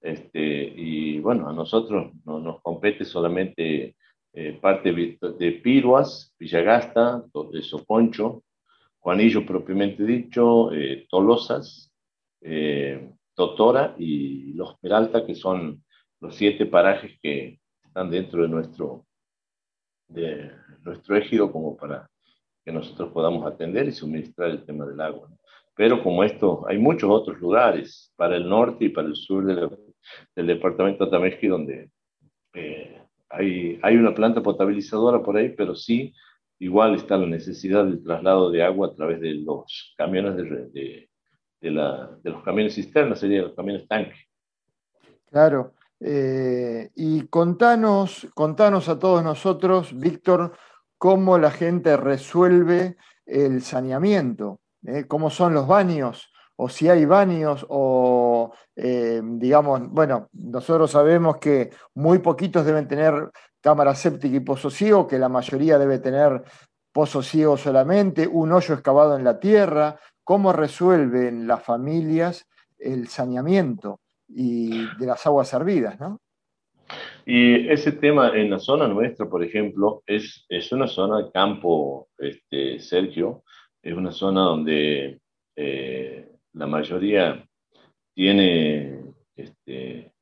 Este, 0.00 0.40
y 0.40 1.18
bueno, 1.18 1.48
a 1.48 1.52
nosotros 1.52 2.12
no 2.24 2.38
nos 2.38 2.62
compete 2.62 3.04
solamente 3.04 3.96
eh, 4.32 4.58
parte 4.60 4.92
de 4.92 5.52
Piruas, 5.62 6.32
Villagasta, 6.38 7.24
de 7.50 7.62
Soconcho, 7.62 8.44
Juanillo 9.00 9.44
propiamente 9.44 10.04
dicho, 10.04 10.72
eh, 10.72 11.06
Tolosas, 11.10 11.90
eh, 12.48 13.10
Totora 13.34 13.94
y 13.98 14.52
Los 14.54 14.78
Peralta, 14.78 15.26
que 15.26 15.34
son 15.34 15.82
los 16.20 16.34
siete 16.36 16.64
parajes 16.66 17.18
que 17.20 17.58
están 17.84 18.10
dentro 18.10 18.42
de 18.42 18.48
nuestro, 18.48 19.04
de 20.08 20.52
nuestro 20.82 21.16
ejido 21.16 21.50
como 21.50 21.76
para 21.76 22.08
que 22.64 22.72
nosotros 22.72 23.12
podamos 23.12 23.44
atender 23.46 23.88
y 23.88 23.92
suministrar 23.92 24.50
el 24.50 24.64
tema 24.64 24.86
del 24.86 25.00
agua. 25.00 25.28
Pero 25.74 26.02
como 26.02 26.24
esto, 26.24 26.64
hay 26.68 26.78
muchos 26.78 27.10
otros 27.10 27.38
lugares 27.40 28.12
para 28.16 28.36
el 28.36 28.48
norte 28.48 28.86
y 28.86 28.88
para 28.90 29.08
el 29.08 29.16
sur 29.16 29.44
del 29.44 30.46
departamento 30.46 31.06
de 31.06 31.48
donde 31.48 31.90
eh, 32.54 33.02
hay, 33.28 33.78
hay 33.82 33.96
una 33.96 34.14
planta 34.14 34.42
potabilizadora 34.42 35.22
por 35.22 35.36
ahí, 35.36 35.50
pero 35.50 35.74
sí 35.74 36.14
igual 36.58 36.94
está 36.94 37.18
la 37.18 37.26
necesidad 37.26 37.84
del 37.84 38.02
traslado 38.02 38.50
de 38.50 38.62
agua 38.62 38.88
a 38.88 38.94
través 38.94 39.20
de 39.20 39.34
los 39.34 39.94
camiones 39.96 40.36
de, 40.36 41.08
la, 41.60 42.10
de 42.22 42.30
los 42.30 42.42
camiones 42.42 42.74
cisternas, 42.74 43.18
sería 43.18 43.42
los 43.42 43.54
camiones 43.54 43.86
tanque. 43.88 44.16
Claro. 45.30 45.74
Eh, 46.00 46.90
y 46.94 47.26
contanos, 47.28 48.26
contanos 48.34 48.88
a 48.88 48.98
todos 48.98 49.24
nosotros, 49.24 49.98
Víctor, 49.98 50.52
cómo 50.98 51.38
la 51.38 51.50
gente 51.50 51.96
resuelve 51.96 52.96
el 53.24 53.62
saneamiento, 53.62 54.60
¿eh? 54.84 55.06
cómo 55.06 55.30
son 55.30 55.54
los 55.54 55.66
baños, 55.66 56.30
o 56.56 56.68
si 56.68 56.88
hay 56.88 57.04
baños, 57.04 57.66
o 57.68 58.52
eh, 58.76 59.20
digamos, 59.22 59.88
bueno, 59.88 60.28
nosotros 60.32 60.90
sabemos 60.90 61.36
que 61.38 61.70
muy 61.94 62.18
poquitos 62.18 62.64
deben 62.64 62.88
tener 62.88 63.30
cámara 63.60 63.94
séptica 63.94 64.36
y 64.36 64.40
pozo 64.40 64.70
ciego, 64.70 65.06
que 65.06 65.18
la 65.18 65.28
mayoría 65.28 65.78
debe 65.78 65.98
tener 65.98 66.42
pozo 66.92 67.22
ciego 67.22 67.56
solamente, 67.56 68.26
un 68.26 68.52
hoyo 68.52 68.74
excavado 68.74 69.16
en 69.16 69.24
la 69.24 69.38
tierra, 69.38 69.98
cómo 70.26 70.52
resuelven 70.52 71.46
las 71.46 71.62
familias 71.62 72.48
el 72.80 73.06
saneamiento 73.06 74.00
y 74.26 74.84
de 74.98 75.06
las 75.06 75.24
aguas 75.24 75.46
servidas, 75.46 76.00
¿no? 76.00 76.20
Y 77.24 77.68
ese 77.68 77.92
tema 77.92 78.36
en 78.36 78.50
la 78.50 78.58
zona 78.58 78.88
nuestra, 78.88 79.28
por 79.28 79.44
ejemplo, 79.44 80.02
es, 80.04 80.44
es 80.48 80.72
una 80.72 80.88
zona 80.88 81.18
de 81.18 81.30
campo, 81.30 82.08
este, 82.18 82.80
Sergio, 82.80 83.44
es 83.80 83.94
una 83.94 84.10
zona 84.10 84.40
donde 84.40 85.20
eh, 85.54 86.28
la 86.54 86.66
mayoría 86.66 87.46
tiene 88.12 88.98
este, 89.36 90.12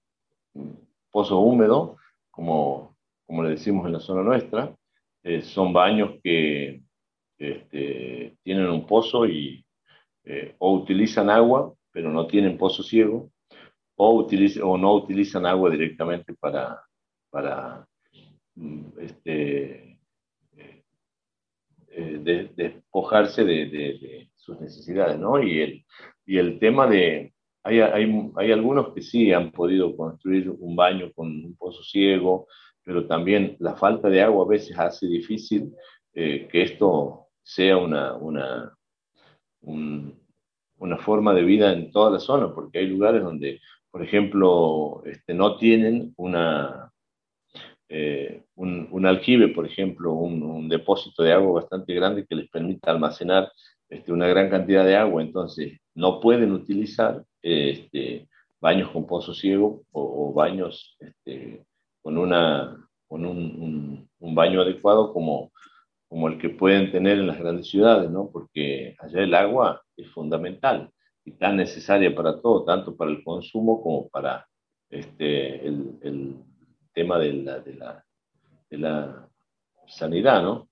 pozo 1.11 1.39
húmedo, 1.39 1.97
como, 2.31 2.95
como 3.27 3.43
le 3.43 3.51
decimos 3.51 3.87
en 3.87 3.95
la 3.95 4.01
zona 4.01 4.23
nuestra, 4.23 4.77
eh, 5.23 5.41
son 5.41 5.73
baños 5.73 6.17
que 6.23 6.83
este, 7.39 8.37
tienen 8.43 8.69
un 8.69 8.87
pozo 8.87 9.27
y 9.27 9.64
eh, 10.27 10.55
o 10.59 10.75
utilizan 10.75 11.29
agua, 11.29 11.75
pero 11.93 12.11
no 12.11 12.27
tienen 12.27 12.57
pozo 12.57 12.83
ciego, 12.83 13.31
o, 13.97 14.27
o 14.63 14.79
no 14.79 14.95
utilizan 14.95 15.45
agua 15.45 15.71
directamente 15.71 16.35
para, 16.35 16.83
para 17.31 17.87
mm, 18.55 18.85
este, 19.01 19.99
eh, 20.57 20.85
eh, 21.89 22.51
despojarse 22.57 23.45
de, 23.45 23.67
de, 23.67 24.31
sus 24.35 24.59
necesidades, 24.61 25.19
¿no? 25.19 25.43
Y 25.43 25.61
el, 25.61 25.85
y 26.27 26.39
el 26.39 26.59
tema 26.59 26.87
de, 26.87 27.35
hay, 27.63 27.81
hay, 27.81 28.31
hay, 28.37 28.53
algunos 28.53 28.95
que 28.95 29.03
sí 29.03 29.33
han 29.33 29.53
podido 29.53 29.97
construir 29.97 30.51
un 30.51 30.75
baño 30.75 31.13
con 31.13 31.29
un 31.29 31.57
pozo 31.57 31.83
ciego, 31.83 32.47
pero 32.83 33.07
también 33.07 33.57
la 33.59 33.75
falta 33.75 34.09
de 34.09 34.23
agua 34.23 34.45
a 34.45 34.49
veces 34.49 34.79
hace 34.79 35.07
difícil 35.07 35.73
que 36.13 36.49
esto 36.53 37.29
sea 37.43 37.77
una, 37.79 38.15
una, 38.17 38.77
una 39.65 40.99
forma 40.99 41.35
de 41.35 41.43
vida 41.43 41.73
en 41.73 41.91
toda 41.91 42.11
la 42.11 42.21
zona, 42.21 42.55
porque 42.55 42.79
hay 42.79 42.87
lugares 42.87 43.23
donde, 43.23 43.61
por 43.91 44.03
ejemplo, 44.03 45.03
este, 45.07 45.35
no 45.35 45.57
tienen 45.57 46.13
una, 46.17 46.93
eh, 47.89 48.43
un, 48.57 49.07
aljibe, 49.07 49.49
por 49.49 49.67
ejemplo, 49.67 50.13
un, 50.13 50.69
depósito 50.69 51.23
de 51.23 51.33
agua 51.33 51.61
bastante 51.61 51.95
grande 51.95 52.27
que 52.27 52.35
les 52.35 52.49
permita 52.49 52.91
almacenar 52.91 53.53
este, 53.89 54.13
una 54.13 54.27
gran 54.27 54.51
cantidad 54.51 54.85
de 54.85 54.97
agua, 54.97 55.23
entonces 55.23 55.79
no 55.95 56.21
pueden 56.21 56.53
utilizar 56.53 57.23
este, 57.43 58.29
baños 58.61 58.91
con 58.91 59.07
pozo 59.07 59.35
ciego 59.35 59.85
o, 59.93 60.33
baños 60.33 60.97
este, 60.99 61.65
con, 62.03 62.17
una, 62.19 62.77
con 63.07 63.27
un, 63.27 64.09
un, 64.19 64.35
baño 64.35 64.63
adecuado 64.63 65.13
como 65.13 65.53
como 66.15 66.29
el 66.29 66.39
que 66.39 66.49
pueden 66.49 66.93
tener 66.93 67.19
en 67.19 67.27
las 67.27 67.41
grandes 67.41 67.69
ciudades, 67.69 68.09
¿no? 68.09 68.31
Porque 68.31 68.95
allá 69.01 69.21
el 69.21 69.35
agua 69.35 69.83
es 69.97 70.09
fundamental 70.13 70.89
y 71.25 71.33
tan 71.33 71.57
necesaria 71.57 72.15
para 72.15 72.41
todo, 72.41 72.65
tanto 72.65 72.97
para 72.97 73.11
el 73.11 73.25
consumo 73.25 73.83
como 73.83 74.09
para 74.11 74.47
este, 74.89 75.67
el, 75.67 75.99
el 76.03 76.37
tema 76.93 77.19
de 77.19 77.33
la, 77.33 77.59
de, 77.59 77.75
la, 77.75 78.05
de 78.71 78.79
la 78.79 79.29
sanidad, 79.89 80.41
¿no? 80.41 80.69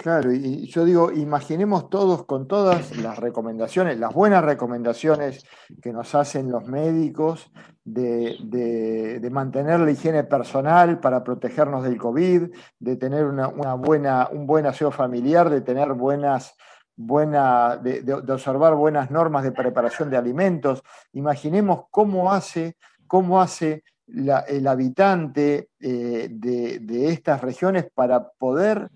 Claro, 0.00 0.32
y 0.32 0.68
yo 0.68 0.84
digo, 0.84 1.10
imaginemos 1.10 1.90
todos 1.90 2.24
con 2.24 2.46
todas 2.46 2.96
las 2.98 3.18
recomendaciones, 3.18 3.98
las 3.98 4.14
buenas 4.14 4.44
recomendaciones 4.44 5.44
que 5.82 5.92
nos 5.92 6.14
hacen 6.14 6.52
los 6.52 6.66
médicos 6.66 7.50
de, 7.82 9.28
mantener 9.32 9.80
la 9.80 9.90
higiene 9.90 10.22
personal 10.22 11.00
para 11.00 11.24
protegernos 11.24 11.82
del 11.82 11.98
COVID, 11.98 12.42
de 12.78 12.96
tener 12.96 13.24
una, 13.24 13.48
buena, 13.74 14.28
un 14.30 14.46
buen 14.46 14.66
aseo 14.66 14.92
familiar, 14.92 15.50
de 15.50 15.62
tener 15.62 15.92
buenas, 15.94 16.54
buena, 16.94 17.76
de, 17.76 18.12
observar 18.12 18.76
buenas 18.76 19.10
normas 19.10 19.42
de 19.42 19.50
preparación 19.50 20.10
de 20.10 20.16
alimentos. 20.16 20.80
Imaginemos 21.12 21.86
cómo 21.90 22.32
hace, 22.32 22.76
cómo 23.08 23.40
hace 23.40 23.82
el 24.06 24.66
habitante 24.68 25.70
eh, 25.80 26.28
de 26.30 27.08
estas 27.08 27.40
regiones 27.40 27.90
para 27.92 28.28
poder 28.28 28.88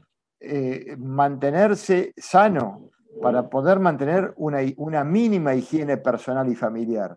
eh, 0.43 0.97
mantenerse 0.99 2.13
sano, 2.17 2.91
para 3.21 3.49
poder 3.49 3.79
mantener 3.79 4.33
una, 4.37 4.59
una, 4.77 5.05
mínima 5.05 5.55
higiene 5.55 5.99
personal 5.99 6.49
y 6.49 6.55
familiar. 6.55 7.17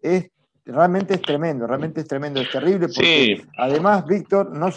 Es, 0.00 0.30
realmente 0.64 1.14
es 1.14 1.22
tremendo, 1.22 1.66
realmente 1.66 2.00
es 2.00 2.08
tremendo, 2.08 2.40
es 2.40 2.50
terrible, 2.50 2.88
porque 2.88 3.46
además, 3.56 4.04
Víctor, 4.06 4.50
no, 4.50 4.68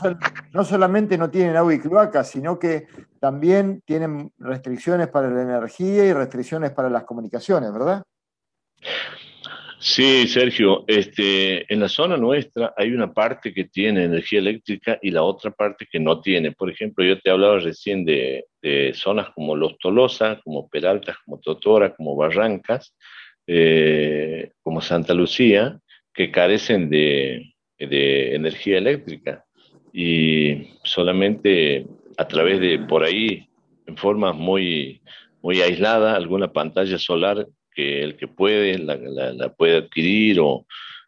no 0.54 0.64
solamente 0.64 1.18
no 1.18 1.30
tienen 1.30 1.56
agua 1.56 1.74
y 1.74 1.80
cloaca, 1.80 2.24
sino 2.24 2.60
que 2.60 2.88
también 3.20 3.82
tienen 3.86 4.32
restricciones 4.38 5.08
para 5.08 5.30
la 5.30 5.41
energía 5.41 6.06
y 6.06 6.14
restricciones 6.14 6.72
para 6.72 6.89
las 6.89 7.04
comunicaciones, 7.04 7.74
¿verdad? 7.74 8.04
Sí, 9.82 10.27
Sergio, 10.27 10.84
este, 10.88 11.71
en 11.73 11.80
la 11.80 11.88
zona 11.88 12.17
nuestra 12.17 12.73
hay 12.75 12.91
una 12.91 13.13
parte 13.13 13.53
que 13.53 13.63
tiene 13.63 14.03
energía 14.03 14.39
eléctrica 14.39 14.99
y 15.01 15.09
la 15.09 15.23
otra 15.23 15.51
parte 15.51 15.88
que 15.89 16.01
no 16.01 16.19
tiene. 16.19 16.51
Por 16.51 16.69
ejemplo, 16.69 17.05
yo 17.05 17.17
te 17.19 17.30
hablaba 17.30 17.59
recién 17.59 18.03
de, 18.03 18.45
zonas 18.93 19.30
como 19.30 19.55
Los 19.55 19.77
Tolosa, 19.77 20.41
como 20.43 20.67
Peraltas, 20.67 21.15
como 21.23 21.39
Totora, 21.39 21.95
como 21.95 22.17
Barrancas, 22.17 22.93
eh, 23.47 24.51
como 24.61 24.82
Santa 24.82 25.13
Lucía, 25.13 25.80
que 26.13 26.30
carecen 26.30 26.89
de, 26.89 27.53
de 27.77 28.36
energía 28.36 28.80
eléctrica 28.80 29.45
y 29.93 30.73
solamente 30.84 31.86
a 32.17 32.27
través 32.27 32.59
de 32.59 32.80
por 32.80 33.03
ahí, 33.03 33.47
en 33.86 33.95
forma 33.95 34.34
muy, 34.34 35.01
muy 35.41 35.61
aislada, 35.61 36.15
alguna 36.15 36.51
pantalla 36.51 36.97
solar 36.97 37.47
el 37.80 38.17
que 38.17 38.27
puede 38.27 38.77
la, 38.80 39.49
puede 39.49 39.77
adquirir 39.77 40.39
o 40.39 40.65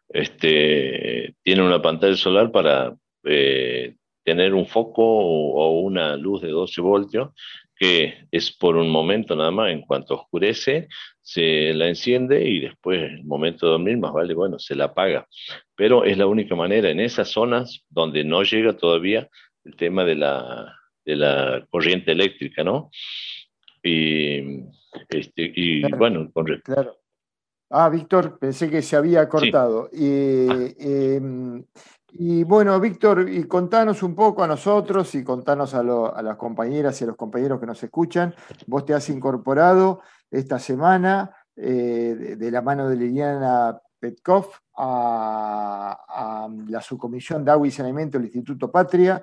este, 0.08 1.34
tiene 1.42 1.62
una 1.62 1.80
pantalla 1.80 2.16
solar 2.16 2.50
para 2.52 2.94
eh, 3.24 3.94
tener 4.24 4.54
un 4.54 4.66
foco 4.66 5.02
o, 5.04 5.80
una 5.80 6.16
luz 6.16 6.42
de 6.42 6.48
12 6.48 6.80
voltios 6.80 7.30
que 7.74 8.26
es 8.30 8.52
por 8.52 8.76
un 8.76 8.90
momento 8.90 9.34
nada 9.34 9.50
más, 9.50 9.72
en 9.72 9.80
cuanto 9.80 10.14
oscurece, 10.14 10.86
se 11.20 11.74
la 11.74 11.88
enciende 11.88 12.48
y 12.48 12.60
después, 12.60 13.02
el 13.02 13.24
momento 13.24 13.66
de 13.66 13.72
dormir, 13.72 13.96
más 13.96 14.12
vale, 14.12 14.34
bueno, 14.34 14.58
se 14.60 14.76
la 14.76 14.84
apaga. 14.84 15.26
Pero 15.74 16.04
es 16.04 16.16
la 16.16 16.26
única 16.26 16.54
manera 16.54 16.90
en 16.90 17.00
esas 17.00 17.28
zonas 17.30 17.84
donde 17.88 18.22
no 18.22 18.44
llega 18.44 18.76
todavía 18.76 19.28
el 19.64 19.74
tema 19.74 20.04
de 20.04 20.14
la, 20.14 20.76
de 21.04 21.16
la 21.16 21.66
corriente 21.70 22.12
eléctrica, 22.12 22.62
¿no? 22.62 22.90
Y, 23.82 24.62
este, 25.08 25.52
y 25.54 25.82
bueno, 25.92 26.30
Claro. 26.64 26.96
Ah, 27.74 27.88
Víctor, 27.88 28.38
pensé 28.38 28.68
que 28.68 28.82
se 28.82 28.96
había 28.96 29.26
cortado. 29.28 29.88
Em, 29.92 31.64
y, 32.12 32.44
bueno, 32.44 32.78
Víctor, 32.78 33.26
y 33.30 33.44
contanos 33.44 34.02
un 34.02 34.14
poco 34.14 34.44
a 34.44 34.46
nosotros 34.46 35.14
y 35.14 35.24
contanos 35.24 35.72
a, 35.72 35.82
las 35.82 36.36
compañeras 36.36 37.00
y 37.00 37.04
a 37.04 37.06
los 37.06 37.16
compañeros 37.16 37.58
que 37.58 37.64
nos 37.64 37.82
escuchan. 37.82 38.34
Vos 38.66 38.84
te 38.84 38.92
has 38.92 39.08
incorporado 39.08 40.02
esta 40.30 40.58
semana 40.58 41.34
eh, 41.56 42.36
de, 42.38 42.50
la 42.50 42.60
mano 42.60 42.90
de 42.90 42.96
Liliana 42.96 43.80
Petkov 43.98 44.48
a, 44.76 45.98
a, 46.06 46.48
la 46.68 46.82
subcomisión 46.82 47.42
de 47.42 47.52
agua 47.52 47.66
y 47.66 47.70
saneamiento 47.70 48.18
del 48.18 48.26
Instituto 48.26 48.70
Patria. 48.70 49.22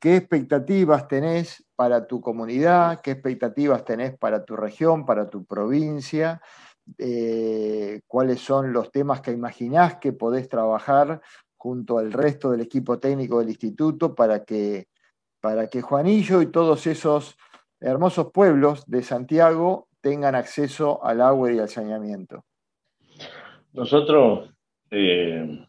¿Qué 0.00 0.16
expectativas 0.16 1.06
tenés 1.08 1.62
para 1.76 2.06
tu 2.06 2.22
comunidad? 2.22 3.02
¿Qué 3.02 3.10
expectativas 3.10 3.84
tenés 3.84 4.16
para 4.16 4.44
tu 4.46 4.56
región, 4.56 5.04
para 5.04 5.28
tu 5.28 5.44
provincia? 5.44 6.40
Eh, 6.96 8.00
cuáles 8.06 8.40
son 8.40 8.72
los 8.72 8.90
temas 8.90 9.20
que 9.20 9.30
imaginás 9.30 9.96
que 9.96 10.14
podés 10.14 10.48
trabajar 10.48 11.20
junto 11.58 11.98
al 11.98 12.12
resto 12.12 12.50
del 12.50 12.62
equipo 12.62 12.98
técnico 12.98 13.40
del 13.40 13.50
instituto 13.50 14.14
para 14.14 14.42
que, 14.42 14.88
para 15.38 15.68
que 15.68 15.82
Juanillo 15.82 16.40
y 16.40 16.46
todos 16.46 16.86
esos 16.86 17.36
hermosos 17.78 18.32
pueblos 18.32 18.86
de 18.86 19.02
Santiago 19.02 19.88
tengan 20.00 20.34
acceso 20.34 21.04
al 21.04 21.20
agua 21.20 21.52
y 21.52 21.58
al 21.58 21.68
saneamiento. 21.68 22.46
Nosotros 23.74 24.50
eh, 24.90 25.68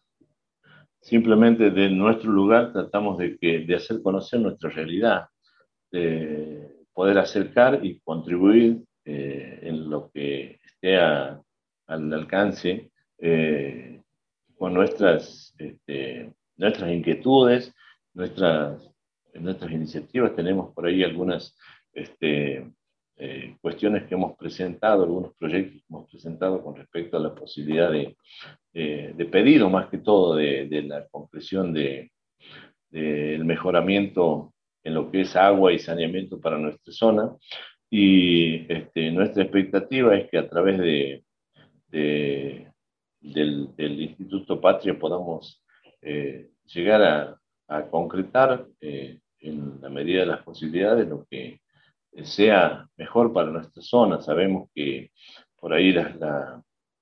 simplemente 1.02 1.70
de 1.70 1.90
nuestro 1.90 2.30
lugar 2.30 2.72
tratamos 2.72 3.18
de, 3.18 3.36
que, 3.36 3.60
de 3.60 3.74
hacer 3.74 4.00
conocer 4.02 4.40
nuestra 4.40 4.70
realidad, 4.70 5.26
de 5.90 6.86
poder 6.94 7.18
acercar 7.18 7.84
y 7.84 8.00
contribuir 8.00 8.82
eh, 9.04 9.58
en 9.62 9.90
lo 9.90 10.10
que 10.12 10.60
esté 10.64 10.96
al 10.96 11.42
alcance 11.88 12.90
eh, 13.18 14.00
con 14.56 14.74
nuestras, 14.74 15.54
este, 15.58 16.32
nuestras 16.56 16.90
inquietudes, 16.92 17.74
nuestras, 18.14 18.88
nuestras 19.34 19.72
iniciativas. 19.72 20.36
Tenemos 20.36 20.72
por 20.72 20.86
ahí 20.86 21.02
algunas 21.02 21.56
este, 21.92 22.70
eh, 23.16 23.56
cuestiones 23.60 24.04
que 24.04 24.14
hemos 24.14 24.36
presentado, 24.36 25.04
algunos 25.04 25.34
proyectos 25.36 25.80
que 25.82 25.86
hemos 25.88 26.10
presentado 26.10 26.62
con 26.62 26.76
respecto 26.76 27.16
a 27.16 27.20
la 27.20 27.34
posibilidad 27.34 27.90
de, 27.90 28.16
de 28.72 29.24
pedido, 29.26 29.68
más 29.70 29.88
que 29.88 29.98
todo, 29.98 30.36
de, 30.36 30.82
la 30.86 31.06
concreción 31.08 31.72
del 31.72 32.10
de, 32.90 33.40
mejoramiento 33.44 34.52
en 34.84 34.94
lo 34.94 35.10
que 35.10 35.22
es 35.22 35.36
agua 35.36 35.72
y 35.72 35.78
saneamiento 35.78 36.40
para 36.40 36.58
nuestra 36.58 36.92
zona. 36.92 37.30
Y 37.90 38.72
este, 38.72 39.10
nuestra 39.10 39.42
expectativa 39.42 40.16
es 40.16 40.30
que 40.30 40.38
a 40.38 40.48
través 40.48 40.78
de, 40.78 41.22
del, 41.90 43.68
Instituto 43.78 44.60
Patria 44.60 44.98
podamos 44.98 45.62
eh, 46.00 46.50
llegar 46.66 47.02
a, 47.68 47.88
concretar 47.90 48.66
eh, 48.80 49.18
en 49.38 49.80
la 49.80 49.88
medida 49.88 50.20
de 50.20 50.26
las 50.26 50.42
posibilidades 50.42 51.08
lo 51.08 51.24
que 51.24 51.61
sea 52.22 52.86
mejor 52.96 53.32
para 53.32 53.50
nuestra 53.50 53.82
zona. 53.82 54.20
Sabemos 54.20 54.68
que 54.74 55.10
por 55.58 55.72
ahí 55.72 55.92
las, 55.92 56.14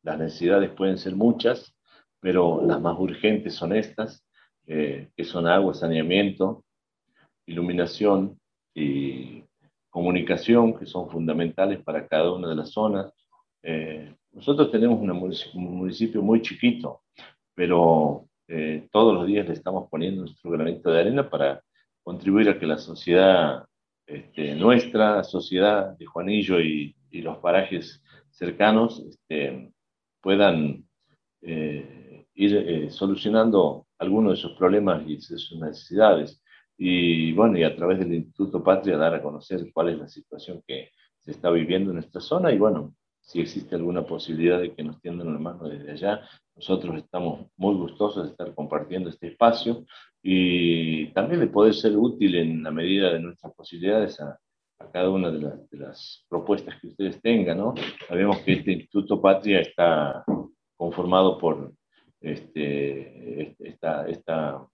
necesidades 0.02 0.70
pueden 0.70 0.98
ser 0.98 1.16
muchas, 1.16 1.74
pero 2.20 2.62
las 2.64 2.80
más 2.80 2.98
urgentes 2.98 3.54
son 3.54 3.74
estas, 3.74 4.24
eh, 4.66 5.08
que 5.16 5.24
son 5.24 5.46
agua, 5.46 5.74
saneamiento, 5.74 6.64
iluminación 7.46 8.38
y 8.74 9.44
comunicación 9.90 10.78
que 10.78 10.86
son 10.86 11.10
fundamentales 11.10 11.82
para 11.82 12.06
cada 12.06 12.32
una 12.32 12.48
de 12.48 12.56
las 12.56 12.70
zonas. 12.70 13.12
Eh, 13.62 14.14
nosotros 14.32 14.70
tenemos 14.70 15.00
un 15.00 15.76
municipio 15.76 16.22
muy 16.22 16.40
chiquito, 16.40 17.02
pero 17.54 18.26
eh, 18.46 18.88
todos 18.92 19.14
los 19.14 19.26
días 19.26 19.46
le 19.46 19.54
estamos 19.54 19.88
poniendo 19.90 20.22
nuestro 20.22 20.50
granito 20.50 20.90
de 20.90 21.00
arena 21.00 21.28
para 21.28 21.62
contribuir 22.02 22.48
a 22.48 22.58
que 22.58 22.66
la 22.66 22.78
sociedad 22.78 23.64
este, 24.10 24.54
nuestra, 24.54 25.22
sociedad 25.24 25.96
de 25.96 26.06
Juanillo 26.06 26.60
y, 26.60 26.94
los 27.12 27.38
parajes 27.38 28.00
cercanos 28.30 29.04
este, 29.08 29.72
puedan 30.22 30.84
eh, 31.42 32.24
ir 32.34 32.88
solucionando 32.92 33.88
algunos 33.98 34.32
de 34.32 34.38
esos 34.38 34.56
problemas 34.56 35.02
y 35.08 35.20
sus 35.20 35.58
necesidades. 35.58 36.40
Y 36.78 37.32
bueno, 37.32 37.58
y 37.58 37.64
a 37.64 37.74
través 37.74 37.98
del 37.98 38.14
Instituto 38.14 38.62
Patria 38.62 38.96
dar 38.96 39.14
a 39.14 39.22
conocer 39.22 39.70
cuál 39.74 39.88
es 39.88 39.98
la 39.98 40.08
situación 40.08 40.62
que 40.66 40.90
se 41.18 41.32
está 41.32 41.50
viviendo 41.50 41.90
en 41.90 41.96
nuestra 41.96 42.20
zona 42.20 42.52
y 42.52 42.58
bueno, 42.58 42.94
si 43.30 43.40
existe 43.40 43.76
alguna 43.76 44.04
posibilidad 44.04 44.60
de 44.60 44.74
que 44.74 44.82
nos 44.82 45.00
tiendan 45.00 45.32
la 45.32 45.38
mano 45.38 45.68
desde 45.68 45.92
allá, 45.92 46.28
nosotros 46.56 46.96
estamos 46.96 47.46
muy 47.56 47.76
gustosos 47.76 48.24
de 48.24 48.30
estar 48.30 48.52
compartiendo 48.56 49.08
este 49.08 49.28
espacio 49.28 49.84
y 50.20 51.06
también 51.12 51.38
de 51.38 51.46
poder 51.46 51.72
ser 51.72 51.96
útil 51.96 52.34
en 52.34 52.60
la 52.64 52.72
medida 52.72 53.12
de 53.12 53.20
nuestras 53.20 53.54
posibilidades 53.54 54.20
a, 54.20 54.36
a 54.80 54.90
cada 54.90 55.10
una 55.10 55.30
de, 55.30 55.38
de, 55.70 55.78
las 55.78 56.26
propuestas 56.28 56.80
que 56.80 56.88
ustedes 56.88 57.22
tengan, 57.22 57.58
¿no? 57.58 57.74
Sabemos 58.08 58.38
que 58.38 58.54
este 58.54 58.72
Instituto 58.72 59.22
Patria 59.22 59.60
está 59.60 60.24
conformado 60.76 61.38
por 61.38 61.72
este, 62.20 63.54
esta, 63.60 64.08
esta 64.08 64.66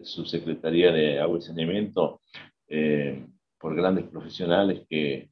subsecretaría 0.00 0.92
de 0.92 1.20
Agua 1.20 1.36
y 1.38 1.42
Saneamiento 1.42 2.22
eh, 2.68 3.26
por 3.58 3.76
grandes 3.76 4.06
profesionales 4.06 4.86
que 4.88 5.28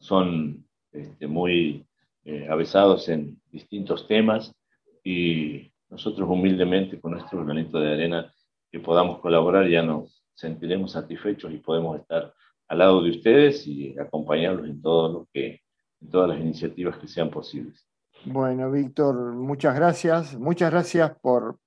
son 0.00 0.66
este, 0.90 1.28
muy 1.28 1.86
eh, 2.26 2.46
avesados 2.50 3.08
en 3.08 3.40
distintos 3.50 4.06
temas 4.06 4.52
y 5.02 5.72
nosotros 5.88 6.28
humildemente 6.28 7.00
con 7.00 7.12
nuestro 7.12 7.44
granito 7.44 7.78
de 7.78 7.92
arena 7.92 8.32
que 8.70 8.80
podamos 8.80 9.20
colaborar 9.20 9.68
ya 9.68 9.82
nos 9.82 10.24
sentiremos 10.34 10.92
satisfechos 10.92 11.52
y 11.52 11.58
podemos 11.58 12.00
estar 12.00 12.34
al 12.68 12.78
lado 12.78 13.00
de 13.02 13.10
ustedes 13.10 13.66
y 13.66 13.98
acompañarlos 13.98 14.66
en 14.66 14.82
todo 14.82 15.12
lo 15.12 15.28
que 15.32 15.60
en 16.00 16.10
todas 16.10 16.30
las 16.30 16.40
iniciativas 16.40 16.98
que 16.98 17.08
sean 17.08 17.30
posibles. 17.30 17.86
Bueno, 18.24 18.70
Víctor, 18.70 19.14
muchas 19.34 19.74
gracias. 19.76 20.36
Muchas 20.36 20.70
gracias 20.70 21.12
por, 21.20 21.58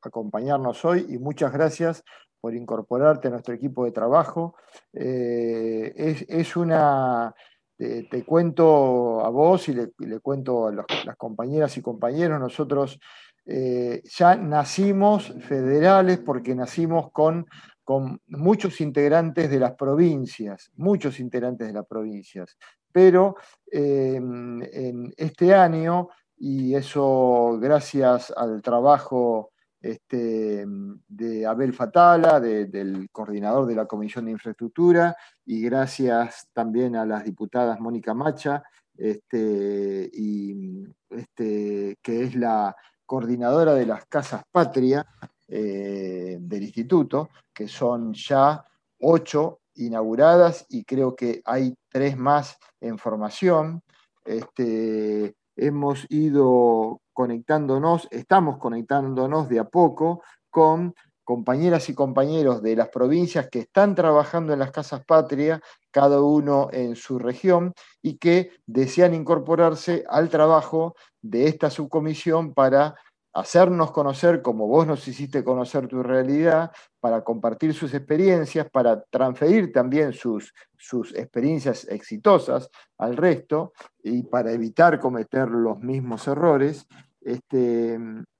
acompañarnos 0.00 0.84
hoy 0.84 1.06
y 1.08 1.18
muchas 1.18 1.52
gracias 1.52 2.02
por 2.40 2.54
incorporarte 2.54 3.28
a 3.28 3.32
nuestro 3.32 3.54
equipo 3.54 3.84
de 3.84 3.92
trabajo. 3.92 4.56
Eh, 4.94 5.92
es, 6.28 6.56
una, 6.56 7.34
te, 7.80 8.24
cuento 8.24 9.24
a 9.24 9.30
vos 9.30 9.68
y 9.70 9.74
le, 9.74 10.20
cuento 10.20 10.68
a 10.68 10.72
las 10.72 11.16
compañeras 11.16 11.76
y 11.78 11.82
compañeros, 11.82 12.38
nosotros 12.38 13.00
eh, 13.46 14.02
ya 14.04 14.36
nacimos 14.36 15.32
federales 15.48 16.18
porque 16.18 16.54
nacimos 16.54 17.10
con, 17.10 17.46
con 17.82 18.20
muchos 18.26 18.82
integrantes 18.82 19.48
de 19.48 19.58
las 19.58 19.72
provincias, 19.76 20.70
muchos 20.76 21.20
integrantes 21.20 21.68
de 21.68 21.72
las 21.72 21.86
provincias. 21.86 22.58
Pero 22.92 23.36
em, 23.72 24.62
en 24.62 25.14
este 25.16 25.54
año, 25.54 26.10
y 26.36 26.74
eso 26.74 27.58
gracias 27.60 28.30
al 28.36 28.60
trabajo 28.60 29.52
este, 29.80 30.66
de 31.08 31.46
Abel 31.46 31.72
Fatala, 31.72 32.38
del 32.40 33.08
coordinador 33.10 33.66
de 33.66 33.74
la 33.74 33.86
Comisión 33.86 34.26
de 34.26 34.32
Infraestructura, 34.32 35.16
y 35.44 35.62
gracias 35.62 36.48
también 36.52 36.96
a 36.96 37.06
las 37.06 37.24
diputadas 37.24 37.80
Mónica 37.80 38.14
Macha, 38.14 38.62
este, 38.96 40.10
y, 40.12 40.84
este, 41.08 41.96
que 42.02 42.24
es 42.24 42.34
la 42.34 42.76
coordinadora 43.06 43.74
de 43.74 43.86
las 43.86 44.04
Casas 44.06 44.42
Patria 44.52 45.06
eh, 45.48 46.36
del 46.40 46.62
Instituto, 46.62 47.30
que 47.52 47.66
son 47.66 48.12
ya 48.12 48.64
ocho 49.00 49.60
inauguradas 49.74 50.66
y 50.68 50.84
creo 50.84 51.16
que 51.16 51.40
hay 51.44 51.74
tres 51.88 52.16
más 52.16 52.58
en 52.80 52.98
formación. 52.98 53.82
Este, 54.24 55.34
hemos 55.60 56.06
ido 56.08 57.00
conectándonos, 57.12 58.08
estamos 58.10 58.58
conectándonos 58.58 59.48
de 59.48 59.58
a 59.58 59.64
poco 59.64 60.22
con 60.48 60.94
compañeras 61.22 61.88
y 61.88 61.94
compañeros 61.94 62.60
de 62.62 62.74
las 62.74 62.88
provincias 62.88 63.48
que 63.48 63.60
están 63.60 63.94
trabajando 63.94 64.52
en 64.52 64.58
las 64.58 64.72
casas 64.72 65.04
patria, 65.06 65.60
cada 65.92 66.20
uno 66.22 66.68
en 66.72 66.96
su 66.96 67.18
región, 67.18 67.72
y 68.02 68.16
que 68.16 68.50
desean 68.66 69.14
incorporarse 69.14 70.04
al 70.08 70.28
trabajo 70.28 70.96
de 71.22 71.46
esta 71.46 71.70
subcomisión 71.70 72.52
para 72.52 72.96
hacernos 73.32 73.92
conocer 73.92 74.42
como 74.42 74.66
vos 74.66 74.86
nos 74.86 75.06
hiciste 75.06 75.44
conocer 75.44 75.86
tu 75.86 76.02
realidad, 76.02 76.72
para 77.00 77.22
compartir 77.22 77.72
sus 77.74 77.94
experiencias, 77.94 78.68
para 78.70 79.02
transferir 79.04 79.72
también 79.72 80.12
sus, 80.12 80.52
sus 80.76 81.14
experiencias 81.14 81.86
exitosas 81.88 82.68
al 82.98 83.16
resto 83.16 83.72
y 84.02 84.22
para 84.24 84.52
evitar 84.52 85.00
cometer 85.00 85.48
los 85.48 85.78
mismos 85.80 86.26
errores. 86.28 86.86
Este, 87.20 87.98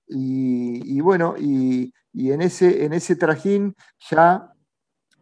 y, 0.08 1.00
bueno, 1.00 1.34
y, 1.38 1.92
en, 2.12 2.42
ese, 2.42 2.84
en 2.84 2.92
ese 2.92 3.16
trajín 3.16 3.74
ya 4.10 4.52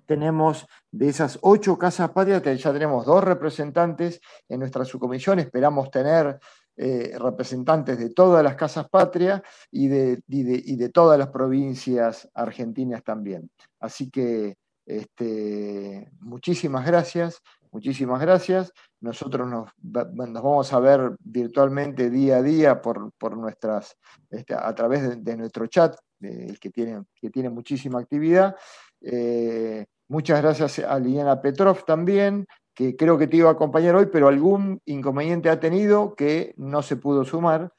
tenemos 0.07 0.67
de 0.91 1.11
esas 1.11 1.39
ocho 1.43 1.79
casas 1.79 2.11
patrias, 2.11 2.43
ya 2.43 2.73
tenemos 2.73 3.05
dos 3.05 3.23
representantes 3.23 4.21
en 4.49 4.61
nuestra 4.61 4.87
subcomisión, 4.87 5.39
esperamos 5.39 5.91
tener 5.91 6.41
eh, 6.81 7.17
representantes 7.19 7.99
de 7.99 8.11
todas 8.11 8.45
las 8.45 8.55
casas 8.55 8.89
patrias 8.89 9.43
y 9.69 9.89
de, 9.89 10.91
todas 10.95 11.19
las 11.19 11.27
provincias 11.27 12.31
argentinas 12.33 13.03
también. 13.03 13.51
Así 13.81 14.11
que 14.11 14.57
este, 14.87 16.09
muchísimas 16.21 16.87
gracias, 16.87 17.43
muchísimas 17.73 18.21
gracias. 18.21 18.73
Nosotros 19.01 19.49
nos, 19.49 19.73
vamos 19.83 20.73
a 20.73 20.79
ver 20.79 21.17
virtualmente 21.19 22.11
día 22.11 22.37
a 22.37 22.43
día 22.43 22.81
por, 22.81 23.37
nuestras, 23.37 23.97
este, 24.31 24.55
a 24.55 24.73
través 24.73 25.25
de, 25.25 25.37
nuestro 25.37 25.67
chat, 25.67 25.97
que, 26.21 26.71
tiene, 26.71 27.03
que 27.21 27.31
tiene 27.31 27.51
muchísima 27.51 27.99
actividad. 27.99 28.55
Eh, 29.01 29.85
muchas 30.07 30.41
gracias 30.41 30.79
a 30.79 30.97
Liliana 31.01 31.43
Petrov 31.43 31.85
también, 31.85 32.47
que 32.79 32.95
creo 32.95 33.19
que 33.19 33.27
te 33.27 33.39
iba 33.39 33.49
a 33.49 33.55
acompañar 33.55 33.97
hoy, 33.97 34.07
pero 34.07 34.29
algún 34.29 34.81
inconveniente 34.87 35.51
ha 35.51 35.59
tenido 35.59 36.15
que 36.15 36.55
no 36.59 36.81
se 36.81 36.95
pudo 36.95 37.25
sumar. 37.25 37.73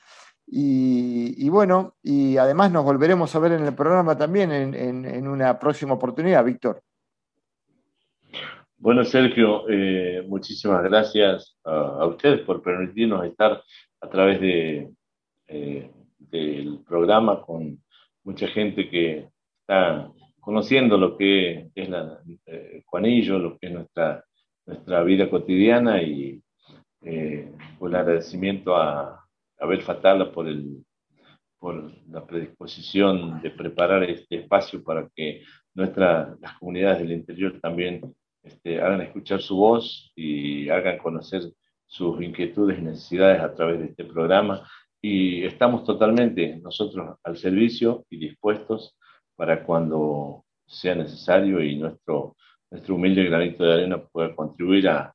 Y, 0.46 1.48
bueno, 1.48 1.96
y 2.04 2.36
además 2.36 2.70
nos 2.74 2.84
volveremos 2.84 3.34
a 3.34 3.40
ver 3.40 3.54
en 3.54 3.64
el 3.64 3.74
programa 3.74 4.18
también 4.18 4.52
en, 4.52 5.26
una 5.26 5.58
próxima 5.58 5.94
oportunidad, 5.94 6.44
Víctor. 6.44 6.82
Bueno, 8.78 9.06
Sergio, 9.06 9.70
eh, 9.70 10.26
muchísimas 10.28 10.84
gracias 10.84 11.58
a, 11.64 12.06
ustedes 12.06 12.42
por 12.42 12.62
permitirnos 12.62 13.26
estar 13.26 13.64
a 14.02 14.10
través 14.10 14.40
eh, 15.48 15.92
del 16.18 16.80
programa 16.86 17.42
con 17.42 17.82
mucha 18.26 18.48
gente 18.48 18.90
que 18.90 19.30
está 19.62 20.12
conociendo 20.42 20.98
lo 20.98 21.16
que 21.16 21.70
es 21.74 21.88
la, 21.90 22.20
eh, 22.48 22.84
Juanillo, 22.86 23.40
lo 23.40 23.58
que 23.58 23.68
es 23.68 23.74
nuestra 23.74 24.26
nuestra 24.70 25.02
vida 25.04 25.28
cotidiana 25.32 26.02
y 26.04 26.44
eh, 27.02 27.52
el 27.82 27.96
agradecimiento 27.96 28.76
a 28.76 29.26
Abel 29.60 29.82
Fatala 29.82 30.32
por, 30.32 30.48
el, 30.48 30.86
por 31.58 31.92
la 32.08 32.24
predisposición 32.26 33.42
de 33.42 33.50
preparar 33.50 34.04
este 34.04 34.36
espacio 34.36 34.84
para 34.84 35.10
que 35.16 35.42
nuestra, 35.74 36.36
las 36.40 36.54
comunidades 36.60 37.00
del 37.00 37.14
interior 37.14 37.60
también 37.60 38.14
este, 38.44 38.80
hagan 38.80 39.02
escuchar 39.02 39.42
su 39.42 39.58
voz 39.58 40.12
y 40.16 40.70
hagan 40.70 41.00
conocer 41.00 41.42
sus 41.88 42.22
inquietudes 42.22 42.78
y 42.78 42.84
necesidades 42.84 43.42
a 43.42 43.56
través 43.56 43.80
de 43.80 43.86
este 43.88 44.06
programa. 44.06 44.70
Y 45.02 45.46
estamos 45.46 45.84
totalmente 45.84 46.58
nosotros 46.58 47.18
al 47.24 47.38
servicio 47.38 48.06
y 48.12 48.20
dispuestos 48.20 48.96
para 49.36 49.64
cuando 49.64 50.46
sea 50.68 50.94
necesario 50.94 51.64
y 51.64 51.76
nuestro 51.76 52.36
nuestro 52.72 52.96
humilde 52.96 53.24
granito 53.24 53.64
de 53.64 53.74
arena 53.74 54.02
puede 54.02 54.36
contribuir 54.36 54.88
a, 54.90 55.14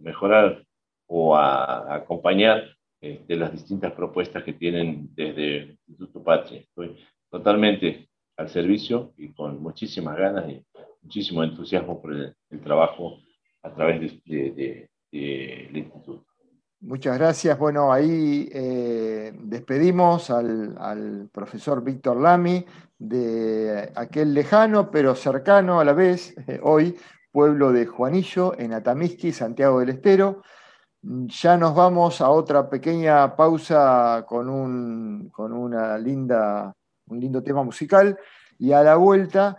mejorar 0.00 0.62
o 1.06 1.34
a, 1.34 1.94
acompañar 1.94 2.64
este, 3.00 3.36
las 3.36 3.52
distintas 3.52 3.92
propuestas 3.92 4.44
que 4.44 4.52
tienen 4.52 5.08
desde 5.14 5.56
el 5.56 5.78
Instituto 5.88 6.22
Patria. 6.22 6.60
Estoy 6.60 6.96
totalmente 7.30 8.08
al 8.36 8.48
servicio 8.48 9.12
y 9.16 9.32
con 9.32 9.62
muchísimas 9.62 10.16
ganas 10.16 10.48
y 10.50 10.62
muchísimo 11.02 11.42
entusiasmo 11.42 12.00
por 12.00 12.12
el, 12.14 12.60
trabajo 12.62 13.18
a 13.62 13.72
través 13.72 14.00
del 14.00 14.22
de, 15.10 15.68
Instituto. 15.72 16.31
Muchas 16.82 17.16
gracias. 17.16 17.56
Bueno, 17.60 17.92
ahí 17.92 18.50
eh, 18.52 19.32
despedimos 19.44 20.30
al, 20.30 21.28
profesor 21.32 21.80
Víctor 21.80 22.20
Lamy 22.20 22.66
de 22.98 23.92
aquel 23.94 24.34
lejano 24.34 24.90
pero 24.90 25.14
cercano 25.14 25.78
a 25.78 25.84
la 25.84 25.92
vez, 25.92 26.34
eh, 26.48 26.58
hoy, 26.60 26.96
pueblo 27.30 27.70
de 27.70 27.86
Juanillo, 27.86 28.58
en 28.58 28.72
Atamisqui, 28.72 29.30
Santiago 29.30 29.78
del 29.78 29.90
Estero. 29.90 30.42
Ya 31.02 31.56
nos 31.56 31.72
vamos 31.72 32.20
a 32.20 32.30
otra 32.30 32.68
pequeña 32.68 33.36
pausa 33.36 34.24
con 34.26 34.48
un, 34.48 35.28
con 35.30 35.52
una 35.52 35.96
linda, 35.98 36.74
un 37.06 37.20
lindo 37.20 37.44
tema 37.44 37.62
musical 37.62 38.18
y 38.58 38.72
a 38.72 38.82
la 38.82 38.96
vuelta 38.96 39.56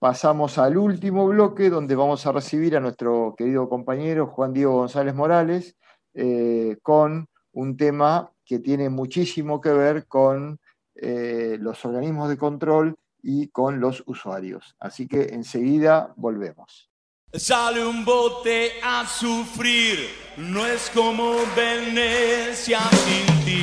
pasamos 0.00 0.58
al 0.58 0.76
último 0.76 1.28
bloque 1.28 1.70
donde 1.70 1.94
vamos 1.94 2.26
a 2.26 2.32
recibir 2.32 2.76
a 2.76 2.80
nuestro 2.80 3.36
querido 3.38 3.68
compañero 3.68 4.26
Juan 4.26 4.52
Diego 4.52 4.72
González 4.72 5.14
Morales 5.14 5.76
eh, 6.14 6.78
con 6.82 7.28
un 7.52 7.76
tema 7.76 8.30
que 8.44 8.58
tiene 8.58 8.88
muchísimo 8.88 9.60
que 9.60 9.70
ver 9.70 10.06
con 10.06 10.60
eh, 10.94 11.56
los 11.60 11.84
organismos 11.84 12.28
de 12.28 12.36
control 12.36 12.96
y 13.22 13.48
con 13.48 13.80
los 13.80 14.02
usuarios. 14.06 14.76
Así 14.78 15.08
que 15.08 15.22
enseguida 15.32 16.12
volvemos. 16.16 16.90
Sale 17.32 17.84
un 17.84 18.04
bote 18.04 18.74
a 18.80 19.04
sufrir, 19.06 20.08
no 20.36 20.64
es 20.64 20.88
como 20.94 21.34
Venecia 21.56 22.78
sin 22.90 23.44
ti. 23.44 23.62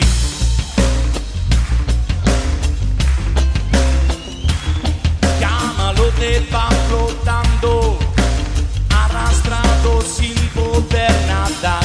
Llámalo, 5.39 6.09
te 6.19 6.45
va 6.53 6.69
flotando, 6.89 7.97
arrastrado 8.89 10.01
sin 10.01 10.35
poder 10.49 11.11
nadar. 11.27 11.80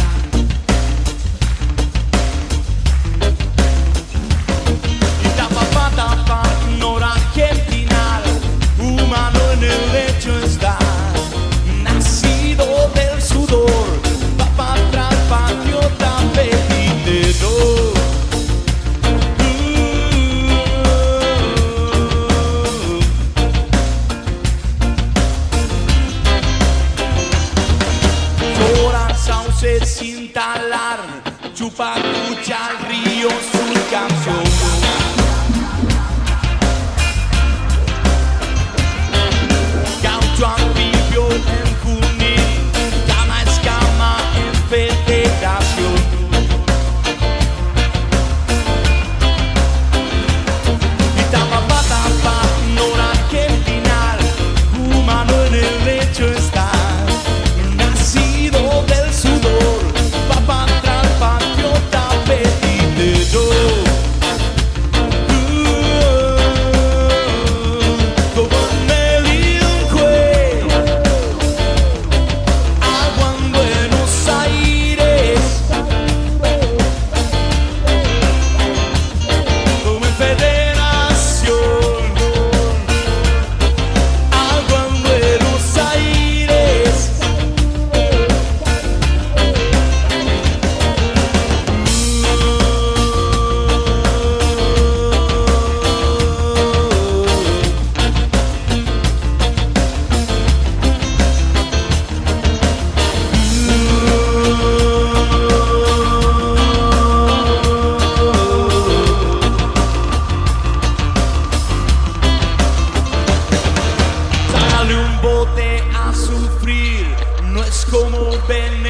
been 118.49 118.86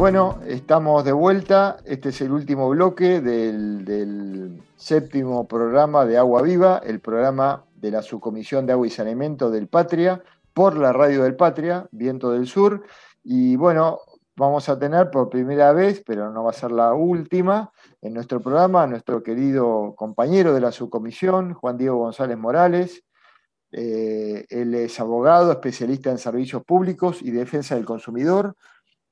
Bueno, 0.00 0.40
estamos 0.46 1.04
de 1.04 1.12
vuelta. 1.12 1.76
Este 1.84 2.08
es 2.08 2.22
el 2.22 2.32
último 2.32 2.70
bloque 2.70 3.20
del, 3.20 4.62
séptimo 4.74 5.46
programa 5.46 6.06
de 6.06 6.16
Agua 6.16 6.40
Viva, 6.40 6.80
el 6.82 7.00
programa 7.00 7.66
de 7.74 7.90
la 7.90 8.00
Subcomisión 8.00 8.64
de 8.64 8.72
Agua 8.72 8.86
y 8.86 8.90
Saneamiento 8.90 9.50
del 9.50 9.68
Patria, 9.68 10.22
por 10.54 10.78
la 10.78 10.94
radio 10.94 11.24
del 11.24 11.36
Patria, 11.36 11.86
Viento 11.92 12.30
del 12.30 12.46
Sur. 12.46 12.82
Y 13.22 13.56
bueno, 13.56 13.98
vamos 14.36 14.70
a 14.70 14.78
tener 14.78 15.10
por 15.10 15.28
primera 15.28 15.74
vez, 15.74 16.02
pero 16.06 16.32
no 16.32 16.44
va 16.44 16.50
a 16.52 16.54
ser 16.54 16.72
la 16.72 16.94
última, 16.94 17.70
en 18.00 18.14
nuestro 18.14 18.40
programa 18.40 18.84
a 18.84 18.86
nuestro 18.86 19.22
querido 19.22 19.94
compañero 19.96 20.54
de 20.54 20.62
la 20.62 20.72
subcomisión, 20.72 21.52
Juan 21.52 21.76
Diego 21.76 21.98
González 21.98 22.38
Morales. 22.38 23.04
Eh, 23.70 24.46
él 24.48 24.74
es 24.74 24.98
abogado, 24.98 25.52
especialista 25.52 26.10
en 26.10 26.16
servicios 26.16 26.64
públicos 26.64 27.20
y 27.20 27.32
defensa 27.32 27.74
del 27.74 27.84
consumidor 27.84 28.56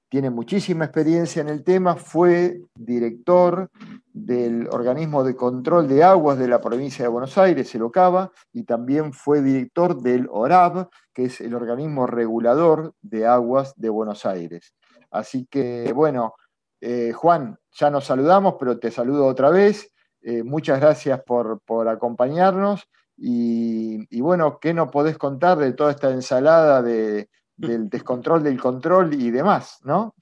tiene 0.08 0.30
muchísima 0.30 0.86
experiencia 0.86 1.42
en 1.42 1.48
el 1.48 1.62
tema, 1.62 1.96
fue 1.96 2.62
director 2.74 3.70
del 4.12 4.66
organismo 4.68 5.22
de 5.22 5.36
control 5.36 5.86
de 5.86 6.02
aguas 6.02 6.38
de 6.38 6.48
la 6.48 6.60
provincia 6.60 7.04
de 7.04 7.10
Buenos 7.10 7.36
Aires, 7.36 7.74
el 7.74 7.82
OCAVA, 7.82 8.32
y 8.52 8.64
también 8.64 9.12
fue 9.12 9.42
director 9.42 10.00
del 10.00 10.26
ORAB, 10.30 10.88
que 11.12 11.24
es 11.24 11.40
el 11.40 11.54
organismo 11.54 12.06
regulador 12.06 12.94
de 13.02 13.26
aguas 13.26 13.74
de 13.76 13.90
Buenos 13.90 14.24
Aires. 14.24 14.72
Así 15.10 15.46
que, 15.46 15.92
bueno, 15.92 16.34
eh, 16.80 17.12
Juan, 17.12 17.58
ya 17.72 17.90
nos 17.90 18.04
saludamos, 18.06 18.54
pero 18.58 18.78
te 18.78 18.90
saludo 18.90 19.26
otra 19.26 19.50
vez. 19.50 19.92
Eh, 20.22 20.42
muchas 20.42 20.80
gracias 20.80 21.20
por, 21.22 21.60
acompañarnos. 21.88 22.88
Y, 23.16 24.06
y, 24.16 24.20
bueno, 24.20 24.58
¿qué 24.60 24.72
nos 24.72 24.90
podés 24.90 25.18
contar 25.18 25.58
de 25.58 25.72
toda 25.72 25.90
esta 25.90 26.10
ensalada 26.10 26.82
de, 26.82 27.28
del 27.58 27.90
descontrol 27.90 28.42
del 28.42 28.58
control 28.58 29.20
y 29.20 29.30
demás, 29.30 29.80
¿no? 29.84 30.14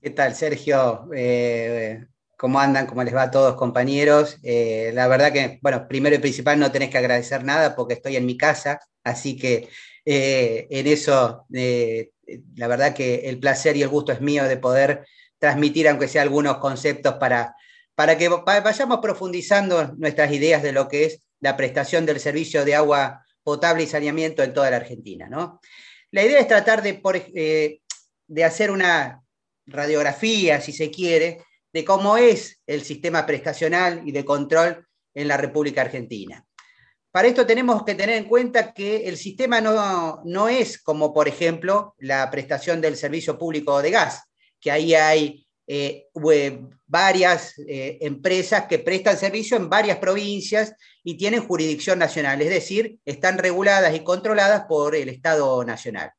¿Qué 0.00 0.10
tal, 0.10 0.34
Sergio? 0.34 1.08
Eh, 1.14 2.06
¿Cómo 2.36 2.58
andan? 2.58 2.86
¿Cómo 2.86 3.04
les 3.04 3.14
va 3.14 3.24
a 3.24 3.30
todos, 3.30 3.54
compañeros? 3.54 4.38
Eh, 4.42 4.90
la 4.94 5.06
verdad 5.06 5.30
que, 5.30 5.58
bueno, 5.62 5.86
primero 5.86 6.16
y 6.16 6.18
principal 6.18 6.58
no 6.58 6.72
tenés 6.72 6.88
que 6.88 6.96
agradecer 6.96 7.44
nada 7.44 7.76
porque 7.76 7.94
estoy 7.94 8.16
en 8.16 8.24
mi 8.24 8.38
casa, 8.38 8.80
así 9.04 9.36
que 9.36 9.68
eh, 10.06 10.66
en 10.70 10.86
eso, 10.86 11.44
la 11.50 12.66
verdad 12.66 12.94
que 12.94 13.28
el 13.28 13.38
placer 13.38 13.76
y 13.76 13.82
el 13.82 13.88
gusto 13.88 14.12
es 14.12 14.22
mío 14.22 14.44
de 14.44 14.56
poder 14.56 15.06
transmitir, 15.38 15.86
aunque 15.88 16.08
sea 16.08 16.22
algunos 16.22 16.56
conceptos, 16.56 17.14
para, 17.14 17.54
para 17.94 18.16
que 18.16 18.28
vayamos 18.28 19.00
profundizando 19.00 19.92
nuestras 19.98 20.32
ideas 20.32 20.62
de 20.62 20.72
lo 20.72 20.88
que 20.88 21.04
es 21.04 21.20
la 21.40 21.58
prestación 21.58 22.06
del 22.06 22.20
servicio 22.20 22.64
de 22.64 22.74
agua 22.74 23.22
potable 23.42 23.82
y 23.82 23.86
saneamiento 23.86 24.42
en 24.42 24.54
toda 24.54 24.70
la 24.70 24.76
Argentina, 24.76 25.28
¿no? 25.28 25.60
La 26.12 26.24
idea 26.24 26.40
es 26.40 26.48
tratar 26.48 26.82
de, 26.82 27.00
eh, 27.34 27.80
de 28.26 28.44
hacer 28.44 28.70
una 28.70 29.22
radiografía, 29.66 30.60
si 30.60 30.72
se 30.72 30.90
quiere, 30.90 31.44
de 31.72 31.84
cómo 31.84 32.16
es 32.16 32.60
el 32.66 32.82
sistema 32.82 33.26
prestacional 33.26 34.02
y 34.04 34.12
de 34.12 34.24
control 34.24 34.86
en 35.14 35.28
la 35.28 35.36
República 35.36 35.82
Argentina. 35.82 36.44
Para 37.12 37.28
esto 37.28 37.46
tenemos 37.46 37.84
que 37.84 37.94
tener 37.94 38.16
en 38.16 38.24
cuenta 38.24 38.72
que 38.72 39.08
el 39.08 39.16
sistema 39.16 39.60
no, 39.60 40.20
no 40.24 40.48
es 40.48 40.80
como, 40.80 41.12
por 41.12 41.26
ejemplo, 41.26 41.94
la 41.98 42.30
prestación 42.30 42.80
del 42.80 42.96
servicio 42.96 43.38
público 43.38 43.82
de 43.82 43.90
gas, 43.90 44.22
que 44.60 44.70
ahí 44.70 44.94
hay 44.94 45.46
eh, 45.66 46.08
varias 46.86 47.56
eh, 47.58 47.98
empresas 48.00 48.66
que 48.66 48.80
prestan 48.80 49.16
servicio 49.16 49.56
en 49.56 49.68
varias 49.68 49.98
provincias 49.98 50.74
y 51.02 51.16
tienen 51.16 51.46
jurisdicción 51.46 51.98
nacional, 51.98 52.40
es 52.42 52.50
decir, 52.50 52.98
están 53.04 53.38
reguladas 53.38 53.94
y 53.94 54.00
controladas 54.00 54.64
por 54.66 54.94
el 54.94 55.08
Estado 55.08 55.64
Nacional. 55.64 56.12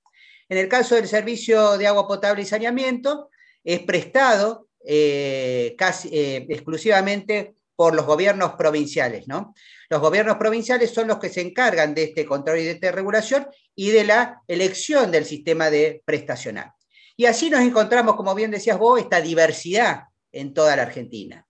En 0.50 0.58
el 0.58 0.68
caso 0.68 0.96
del 0.96 1.08
servicio 1.08 1.78
de 1.78 1.88
agua 1.88 2.08
potable 2.08 2.42
y 2.42 2.46
saneamiento, 2.46 3.30
es 3.64 3.82
prestado 3.82 4.68
eh, 4.86 5.76
casi 5.78 6.10
exclusivamente 6.12 7.54
por 7.82 7.96
los 7.96 8.06
gobiernos 8.06 8.54
provinciales. 8.54 9.28
¿no? 9.28 9.56
Los 9.90 10.02
gobiernos 10.02 10.38
provinciales 10.38 10.94
son 10.94 11.08
los 11.08 11.18
que 11.18 11.30
se 11.30 11.42
encargan 11.42 11.96
de 11.96 12.04
este 12.04 12.28
control 12.28 12.60
y 12.60 12.66
de 12.66 12.72
esta 12.72 12.92
regulación 12.92 13.48
y 13.74 13.90
de 13.90 14.04
la 14.04 14.42
elección 14.48 15.12
del 15.12 15.26
sistema 15.26 15.72
de 15.72 16.04
prestacional. 16.06 16.74
Y 17.18 17.26
así 17.26 17.50
nos 17.50 17.62
encontramos, 17.62 18.16
como 18.16 18.36
bien 18.36 18.52
decías 18.52 18.78
vos, 18.78 19.00
esta 19.00 19.20
diversidad 19.20 20.04
en 20.32 20.54
toda 20.54 20.76
la 20.76 20.84
Argentina. 20.84 21.46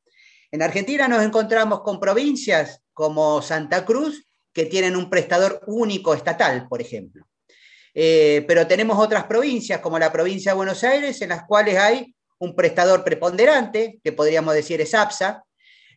En 0.51 0.61
Argentina 0.61 1.07
nos 1.09 1.21
encontramos 1.21 1.81
con 1.81 1.99
provincias 1.99 2.80
como 2.93 3.41
Santa 3.41 3.85
Cruz, 3.85 4.27
que 4.53 4.65
tienen 4.65 4.95
un 4.95 5.09
prestador 5.09 5.61
único 5.67 6.13
estatal, 6.13 6.67
por 6.67 6.81
ejemplo. 6.81 7.25
Eh, 7.93 8.43
pero 8.47 8.67
tenemos 8.67 8.97
otras 8.97 9.25
provincias, 9.25 9.79
como 9.81 9.99
la 9.99 10.11
provincia 10.11 10.51
de 10.51 10.57
Buenos 10.57 10.83
Aires, 10.83 11.21
en 11.21 11.29
las 11.29 11.43
cuales 11.45 11.77
hay 11.77 12.15
un 12.39 12.55
prestador 12.55 13.03
preponderante, 13.03 13.99
que 14.03 14.11
podríamos 14.11 14.53
decir 14.53 14.81
es 14.81 14.93
APSA, 14.93 15.43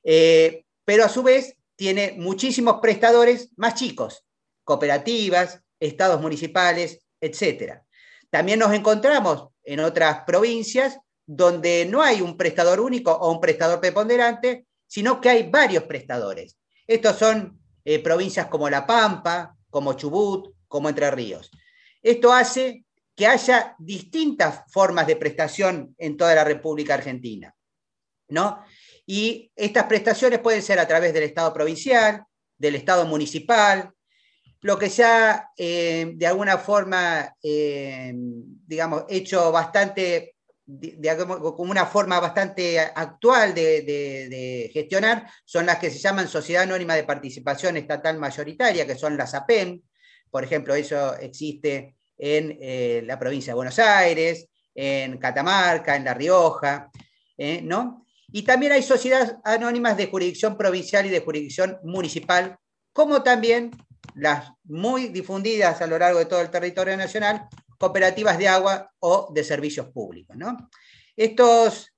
eh, 0.02 0.64
pero 0.84 1.04
a 1.04 1.08
su 1.08 1.22
vez 1.22 1.56
tiene 1.76 2.14
muchísimos 2.18 2.80
prestadores 2.80 3.50
más 3.56 3.74
chicos, 3.74 4.24
cooperativas, 4.62 5.60
estados 5.80 6.20
municipales, 6.20 7.00
etc. 7.20 7.80
También 8.30 8.58
nos 8.58 8.72
encontramos 8.72 9.48
en 9.62 9.80
otras 9.80 10.24
provincias 10.26 10.98
donde 11.26 11.86
no 11.86 12.02
hay 12.02 12.20
un 12.20 12.36
prestador 12.36 12.80
único 12.80 13.12
o 13.12 13.32
un 13.32 13.40
prestador 13.40 13.80
preponderante, 13.80 14.66
sino 14.86 15.20
que 15.20 15.30
hay 15.30 15.50
varios 15.50 15.84
prestadores. 15.84 16.58
Estos 16.86 17.16
son 17.18 17.58
eh, 17.84 17.98
provincias 18.00 18.46
como 18.46 18.68
La 18.68 18.86
Pampa, 18.86 19.56
como 19.70 19.94
Chubut, 19.94 20.54
como 20.68 20.88
Entre 20.88 21.10
Ríos. 21.10 21.50
Esto 22.02 22.32
hace 22.32 22.84
que 23.16 23.26
haya 23.26 23.74
distintas 23.78 24.62
formas 24.70 25.06
de 25.06 25.16
prestación 25.16 25.94
en 25.98 26.16
toda 26.16 26.34
la 26.34 26.44
República 26.44 26.94
Argentina. 26.94 27.54
¿no? 28.28 28.64
Y 29.06 29.50
estas 29.54 29.84
prestaciones 29.84 30.40
pueden 30.40 30.62
ser 30.62 30.78
a 30.78 30.88
través 30.88 31.12
del 31.12 31.24
Estado 31.24 31.52
provincial, 31.52 32.24
del 32.56 32.74
Estado 32.74 33.06
municipal, 33.06 33.92
lo 34.60 34.78
que 34.78 34.88
se 34.88 35.04
ha 35.04 35.50
eh, 35.56 36.12
de 36.14 36.26
alguna 36.26 36.56
forma, 36.56 37.34
eh, 37.42 38.12
digamos, 38.14 39.04
hecho 39.08 39.52
bastante, 39.52 40.33
como 40.66 41.70
una 41.70 41.86
forma 41.86 42.20
bastante 42.20 42.80
actual 42.80 43.54
de, 43.54 44.70
gestionar, 44.72 45.28
son 45.44 45.66
las 45.66 45.78
que 45.78 45.90
se 45.90 45.98
llaman 45.98 46.28
Sociedad 46.28 46.62
Anónima 46.62 46.94
de 46.94 47.04
Participación 47.04 47.76
Estatal 47.76 48.18
Mayoritaria, 48.18 48.86
que 48.86 48.96
son 48.96 49.16
las 49.16 49.34
APEM. 49.34 49.82
Por 50.30 50.42
ejemplo, 50.44 50.74
eso 50.74 51.16
existe 51.16 51.96
en 52.16 52.58
eh, 52.60 53.02
la 53.04 53.18
provincia 53.18 53.52
de 53.52 53.56
Buenos 53.56 53.78
Aires, 53.78 54.48
en 54.74 55.18
Catamarca, 55.18 55.96
en 55.96 56.04
La 56.04 56.14
Rioja, 56.14 56.90
¿no? 57.62 58.04
Y 58.32 58.42
también 58.42 58.72
hay 58.72 58.82
sociedades 58.82 59.36
anónimas 59.44 59.96
de 59.96 60.08
jurisdicción 60.08 60.56
provincial 60.56 61.06
y 61.06 61.10
de 61.10 61.20
jurisdicción 61.20 61.78
municipal, 61.84 62.58
como 62.92 63.22
también 63.22 63.70
las 64.14 64.50
muy 64.64 65.08
difundidas 65.08 65.80
a 65.80 65.86
lo 65.86 65.98
largo 65.98 66.18
de 66.18 66.26
todo 66.26 66.40
el 66.40 66.50
territorio 66.50 66.96
nacional, 66.96 67.48
cooperativas 67.78 68.38
de 68.38 68.48
agua 68.48 68.92
o 69.00 69.30
de 69.32 69.44
servicios 69.44 69.88
públicos. 69.88 70.36
Estos, 71.16 71.92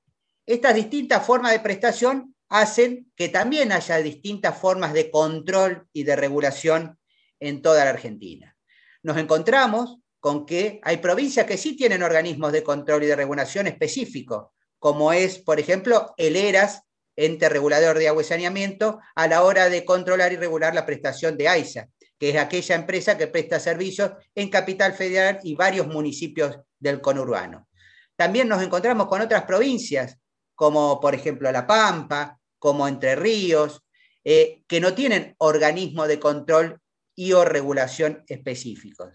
estas 0.45 0.75
distintas 0.75 1.25
formas 1.25 1.53
de 1.53 1.61
prestación 1.61 2.35
hacen 2.49 3.11
que 3.17 3.29
también 3.29 3.73
haya 3.73 3.99
distintas 3.99 4.57
formas 4.59 4.93
de 4.93 5.11
control 5.11 5.89
y 5.93 6.05
de 6.05 6.17
regulación 6.17 6.99
en 7.41 7.63
toda 7.63 7.85
la 7.85 7.91
Argentina. 7.91 8.57
Nos 9.03 9.17
encontramos 9.17 9.99
con 10.21 10.47
que 10.47 10.81
hay 10.83 10.97
provincias 10.99 11.47
que 11.47 11.57
sí 11.57 11.77
tienen 11.77 12.03
organismos 12.03 12.53
de 12.53 12.63
control 12.63 13.05
y 13.05 13.07
de 13.07 13.17
regulación 13.17 13.67
específicos, 13.67 14.49
como 14.79 15.13
es, 15.13 15.39
por 15.39 15.61
ejemplo, 15.61 16.15
el 16.17 16.37
ERAS, 16.37 16.83
ente 17.17 17.49
regulador 17.49 17.99
de 17.99 18.09
agua 18.09 18.23
y 18.23 18.27
saneamiento, 18.27 19.01
a 19.15 19.27
la 19.27 19.43
hora 19.43 19.69
de 19.69 19.85
controlar 19.85 20.33
y 20.33 20.37
regular 20.37 20.75
la 20.75 20.85
prestación 20.85 21.37
de 21.37 21.49
AISA, 21.49 21.89
que 22.19 22.31
es 22.31 22.37
aquella 22.37 22.75
empresa 22.75 23.19
que 23.19 23.27
presta 23.27 23.61
servicios 23.61 24.13
en 24.35 24.49
Capital 24.49 24.95
Federal 24.95 25.41
y 25.43 25.55
varios 25.55 25.87
municipios 25.87 26.59
del 26.79 27.01
conurbano. 27.01 27.69
También 28.17 28.49
nos 28.49 28.63
encontramos 28.63 29.07
con 29.09 29.21
otras 29.21 29.45
provincias, 29.45 30.19
como 30.55 31.01
por 31.01 31.15
ejemplo 31.15 31.51
La 31.53 31.67
Pampa, 31.67 32.39
como 32.59 32.89
Entre 32.89 33.15
Ríos, 33.15 33.83
eh, 34.25 34.63
que 34.67 34.81
no 34.81 34.95
tienen 34.95 35.35
organismo 35.39 36.07
de 36.07 36.19
control 36.19 36.81
y 37.15 37.33
o 37.33 37.45
regulación 37.45 38.25
específicos. 38.27 39.15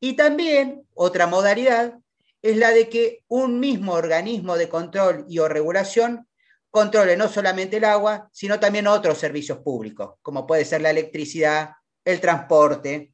Y 0.00 0.16
también 0.16 0.86
otra 0.94 1.26
modalidad 1.26 1.94
es 2.42 2.56
la 2.56 2.70
de 2.72 2.88
que 2.88 3.22
un 3.28 3.60
mismo 3.60 3.92
organismo 3.92 4.56
de 4.56 4.68
control 4.68 5.24
y 5.28 5.38
o 5.38 5.48
regulación 5.48 6.28
controle 6.70 7.16
no 7.16 7.28
solamente 7.28 7.76
el 7.76 7.84
agua, 7.84 8.28
sino 8.32 8.58
también 8.58 8.86
otros 8.86 9.18
servicios 9.18 9.58
públicos, 9.58 10.16
como 10.20 10.46
puede 10.46 10.64
ser 10.64 10.82
la 10.82 10.90
electricidad, 10.90 11.70
el 12.04 12.20
transporte, 12.20 13.12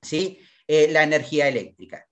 ¿sí? 0.00 0.40
Eh, 0.66 0.88
la 0.90 1.02
energía 1.02 1.48
eléctrica. 1.48 2.06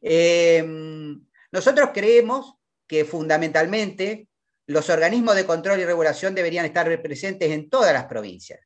Em, 0.00 1.24
nosotros 1.50 1.90
creemos 1.92 2.54
que 2.86 3.04
fundamentalmente 3.04 4.28
los 4.66 4.88
organismos 4.90 5.36
de 5.36 5.46
control 5.46 5.80
y 5.80 5.84
regulación 5.84 6.34
deberían 6.34 6.66
estar 6.66 7.02
presentes 7.02 7.50
en 7.50 7.68
todas 7.68 7.92
las 7.92 8.04
provincias, 8.04 8.60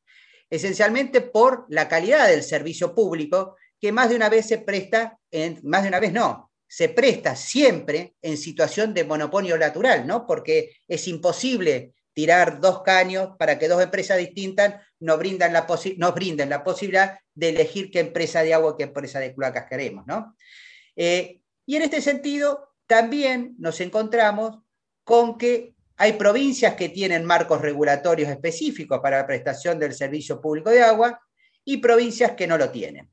esencialmente 0.49 1.21
por 1.21 1.65
la 1.69 1.87
calidad 1.87 2.27
del 2.27 2.43
servicio 2.43 2.93
público 2.93 3.55
que 3.79 3.91
más 3.91 4.09
de 4.09 4.15
una 4.15 4.29
vez 4.29 4.47
se 4.47 4.59
presta, 4.59 5.17
en, 5.31 5.59
más 5.63 5.83
de 5.83 5.89
una 5.89 5.99
vez 5.99 6.11
no, 6.11 6.51
se 6.67 6.89
presta 6.89 7.35
siempre 7.35 8.15
en 8.21 8.37
situación 8.37 8.93
de 8.93 9.03
monopolio 9.03 9.57
natural, 9.57 10.05
¿no? 10.05 10.27
Porque 10.27 10.77
es 10.87 11.07
imposible 11.07 11.93
tirar 12.19 12.59
dos 12.59 12.81
caños 12.81 13.29
para 13.39 13.57
que 13.57 13.69
dos 13.69 13.81
empresas 13.81 14.17
distintas 14.17 14.85
nos, 14.99 15.17
brindan 15.17 15.53
la 15.53 15.65
nos 15.95 16.13
brinden 16.13 16.49
la 16.49 16.65
posibilidad 16.65 17.17
de 17.33 17.47
elegir 17.47 17.89
qué 17.89 18.01
empresa 18.01 18.43
de 18.43 18.53
agua, 18.53 18.75
qué 18.75 18.83
empresa 18.83 19.21
de 19.21 19.33
cloacas 19.33 19.67
queremos, 19.69 20.05
¿no? 20.05 20.35
Eh, 20.97 21.39
y 21.65 21.77
en 21.77 21.83
este 21.83 22.01
sentido, 22.01 22.73
también 22.87 23.55
nos 23.57 23.79
encontramos 23.79 24.57
con 25.05 25.37
que 25.37 25.73
hay 25.95 26.13
provincias 26.13 26.75
que 26.75 26.89
tienen 26.89 27.23
marcos 27.23 27.61
regulatorios 27.61 28.29
específicos 28.29 28.99
para 28.99 29.19
la 29.19 29.25
prestación 29.25 29.79
del 29.79 29.93
servicio 29.93 30.41
público 30.41 30.71
de 30.71 30.83
agua 30.83 31.21
y 31.63 31.77
provincias 31.77 32.33
que 32.33 32.47
no 32.47 32.57
lo 32.57 32.69
tienen. 32.69 33.09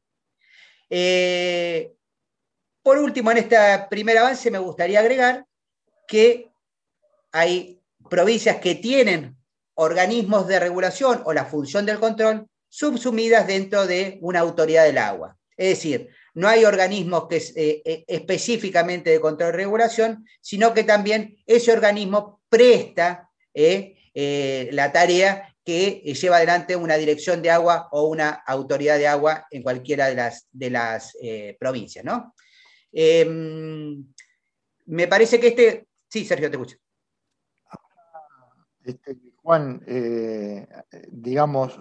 Eh, 0.91 1.93
por 2.83 2.99
último, 2.99 3.31
en 3.31 3.39
este 3.39 3.57
primer 3.89 4.19
avance 4.19 4.51
me 4.51 4.59
gustaría 4.59 4.99
agregar 4.99 5.47
que 6.09 6.51
hay 7.31 7.81
provincias 8.09 8.57
que 8.57 8.75
tienen 8.75 9.37
organismos 9.75 10.47
de 10.49 10.59
regulación 10.59 11.23
o 11.25 11.33
la 11.33 11.45
función 11.45 11.87
del 11.87 11.99
control 11.99 12.47
subsumidas 12.69 13.47
dentro 13.47 13.87
de 13.87 14.19
una 14.21 14.41
autoridad 14.41 14.85
del 14.85 14.99
agua. 14.99 15.37
Es 15.57 15.71
decir, 15.71 16.11
no 16.35 16.49
hay 16.49 16.65
organismos 16.65 17.29
que 17.29 17.37
eh, 17.37 17.83
eh, 17.85 18.05
específicamente 18.07 19.11
de 19.11 19.21
control 19.21 19.55
y 19.55 19.57
regulación, 19.57 20.27
sino 20.41 20.75
que 20.75 20.85
también 20.85 21.39
ese 21.47 21.73
organismo 21.73 22.43
presta 22.49 23.31
eh, 23.55 23.95
la 24.73 24.93
tarea 24.93 25.55
que 25.65 26.03
lleva 26.15 26.37
adelante 26.37 26.77
una 26.77 26.97
dirección 26.97 27.43
de 27.43 27.51
agua 27.51 27.89
o 27.93 28.05
una 28.09 28.31
autoridad 28.47 28.99
de 28.99 29.09
agua 29.09 29.47
en 29.51 29.63
cualquiera 29.63 30.09
de 30.09 30.15
las, 30.15 30.47
de 30.53 30.71
las 30.71 31.13
provincias. 31.59 32.05
¿no? 32.05 32.35
Em, 32.93 34.07
me 34.87 35.09
parece 35.09 35.41
que 35.41 35.49
este... 35.49 35.87
Sí, 36.09 36.25
Sergio, 36.25 36.49
te 36.49 36.57
escucho. 36.57 36.77
Este, 38.87 39.19
Juan, 39.43 39.83
eh, 39.85 40.65
digamos, 41.09 41.79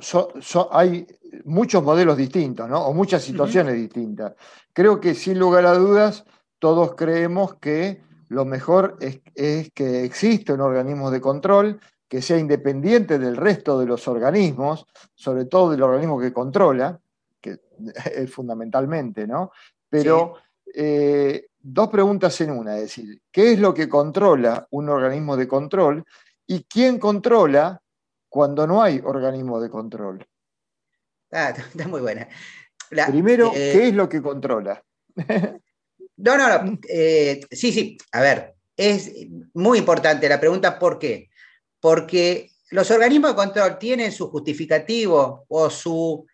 hay 0.71 1.05
muchos 1.43 1.83
modelos 1.83 2.17
distintos, 2.17 2.67
¿no? 2.67 2.83
O 2.83 2.93
muchas 2.93 3.23
situaciones 3.23 3.75
distintas. 3.75 4.33
Creo 4.73 4.99
que 4.99 5.13
sin 5.13 5.37
lugar 5.37 5.67
a 5.67 5.75
dudas, 5.75 6.25
todos 6.57 6.95
creemos 6.95 7.55
que 7.55 8.01
lo 8.29 8.43
mejor 8.43 8.97
es, 8.99 9.21
que 9.71 10.03
exista 10.03 10.53
un 10.53 10.61
organismo 10.61 11.11
de 11.11 11.21
control 11.21 11.79
que 12.07 12.23
sea 12.23 12.39
independiente 12.39 13.19
del 13.19 13.37
resto 13.37 13.79
de 13.79 13.85
los 13.85 14.07
organismos, 14.07 14.87
sobre 15.13 15.45
todo 15.45 15.69
del 15.69 15.83
organismo 15.83 16.19
que 16.19 16.33
controla, 16.33 16.99
que 17.39 17.59
es 18.15 18.31
fundamentalmente, 18.31 19.27
¿no? 19.27 19.51
Pero 19.87 20.37
eh, 20.73 21.49
dos 21.59 21.89
preguntas 21.89 22.39
en 22.41 22.51
una, 22.51 22.75
es 22.77 22.81
decir, 22.81 23.21
¿qué 23.31 23.53
es 23.53 23.59
lo 23.59 23.73
que 23.75 23.87
controla 23.87 24.67
un 24.71 24.89
organismo 24.89 25.37
de 25.37 25.47
control? 25.47 26.03
¿Y 26.47 26.63
quién 26.63 26.99
controla 26.99 27.81
cuando 28.29 28.67
no 28.67 28.81
hay 28.81 29.01
organismo 29.03 29.59
de 29.59 29.69
control? 29.69 30.27
Ah, 31.31 31.49
está 31.73 31.87
muy 31.87 32.01
buena. 32.01 32.27
Primero, 33.07 33.51
eh, 33.55 33.71
¿qué 33.73 33.87
es 33.87 33.93
lo 33.93 34.07
que 34.07 34.21
controla? 34.21 34.83
no, 36.17 36.37
no, 36.37 36.63
no. 36.63 36.79
Eh, 36.87 37.41
sí, 37.51 37.71
sí. 37.71 37.97
A 38.11 38.21
ver, 38.21 38.55
es 38.77 39.11
muy 39.53 39.79
importante 39.79 40.29
la 40.29 40.39
pregunta, 40.39 40.77
¿por 40.77 40.99
qué? 40.99 41.29
Porque 41.79 42.51
los 42.71 42.89
organismos 42.91 43.31
de 43.31 43.35
control 43.35 43.77
tienen 43.79 44.11
su 44.11 44.29
justificativo 44.29 45.45
o 45.47 45.69
su 45.69 46.25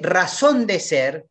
razón 0.00 0.66
de 0.66 0.80
ser 0.80 1.26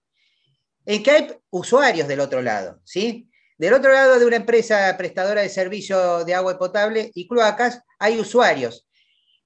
en 0.86 1.04
que 1.04 1.12
hay 1.12 1.28
usuarios 1.50 2.08
del 2.08 2.20
otro 2.20 2.42
lado, 2.42 2.80
¿sí? 2.84 3.30
Del 3.58 3.74
otro 3.74 3.92
lado 3.92 4.18
de 4.18 4.26
una 4.26 4.38
empresa 4.38 4.96
prestadora 4.98 5.42
de 5.42 5.50
servicio 5.50 6.24
de 6.26 6.34
agua 6.34 6.58
potable 6.58 7.12
y 7.14 7.28
cloacas 7.28 7.84
hay 8.00 8.20
usuarios. 8.20 8.88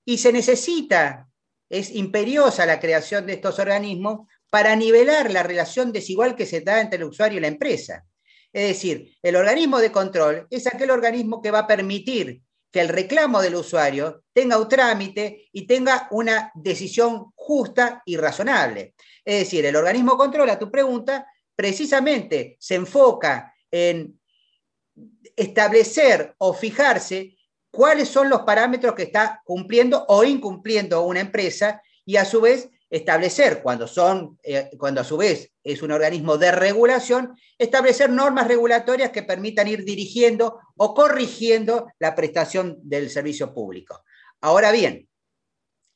Y 0.05 0.17
se 0.17 0.31
necesita, 0.31 1.27
es 1.69 1.91
imperiosa 1.91 2.65
la 2.65 2.79
creación 2.79 3.25
de 3.25 3.33
estos 3.33 3.59
organismos 3.59 4.27
para 4.49 4.75
nivelar 4.75 5.31
la 5.31 5.43
relación 5.43 5.91
desigual 5.91 6.35
que 6.35 6.45
se 6.45 6.61
da 6.61 6.79
entre 6.79 6.97
el 6.97 7.05
usuario 7.05 7.39
y 7.39 7.41
la 7.41 7.47
empresa. 7.47 8.05
Es 8.51 8.67
decir, 8.67 9.15
el 9.21 9.35
organismo 9.35 9.79
de 9.79 9.91
control 9.91 10.47
es 10.49 10.67
aquel 10.67 10.91
organismo 10.91 11.41
que 11.41 11.51
va 11.51 11.59
a 11.59 11.67
permitir 11.67 12.41
que 12.71 12.81
el 12.81 12.89
reclamo 12.89 13.41
del 13.41 13.55
usuario 13.55 14.23
tenga 14.31 14.57
un 14.57 14.67
trámite 14.67 15.49
y 15.51 15.65
tenga 15.65 16.07
una 16.11 16.51
decisión 16.55 17.31
justa 17.35 18.01
y 18.05 18.17
razonable. 18.17 18.95
Es 19.25 19.39
decir, 19.39 19.65
el 19.65 19.75
organismo 19.75 20.17
controla 20.17 20.59
tu 20.59 20.69
pregunta 20.69 21.27
precisamente 21.55 22.57
se 22.59 22.75
enfoca 22.75 23.53
en 23.71 24.19
establecer 25.35 26.35
o 26.37 26.53
fijarse 26.53 27.35
cuáles 27.73 28.07
son 28.07 28.29
los 28.29 28.41
parámetros 28.41 28.93
que 28.93 29.01
está 29.01 29.41
cumpliendo 29.43 30.05
o 30.07 30.23
incumpliendo 30.23 31.01
una 31.01 31.21
empresa 31.21 31.81
y 32.05 32.17
a 32.17 32.23
su 32.23 32.39
vez 32.39 32.69
establecer, 32.87 33.63
cuando, 33.63 33.87
son, 33.87 34.37
eh, 34.43 34.69
cuando 34.77 35.01
a 35.01 35.03
su 35.03 35.17
vez 35.17 35.51
es 35.63 35.81
un 35.81 35.91
organismo 35.91 36.37
de 36.37 36.51
regulación, 36.51 37.35
establecer 37.57 38.11
normas 38.11 38.47
regulatorias 38.47 39.09
que 39.09 39.23
permitan 39.23 39.67
ir 39.67 39.83
dirigiendo 39.83 40.59
o 40.77 40.93
corrigiendo 40.93 41.87
la 41.97 42.13
prestación 42.13 42.77
del 42.83 43.09
servicio 43.09 43.51
público. 43.55 44.03
Ahora 44.41 44.71
bien, 44.71 45.09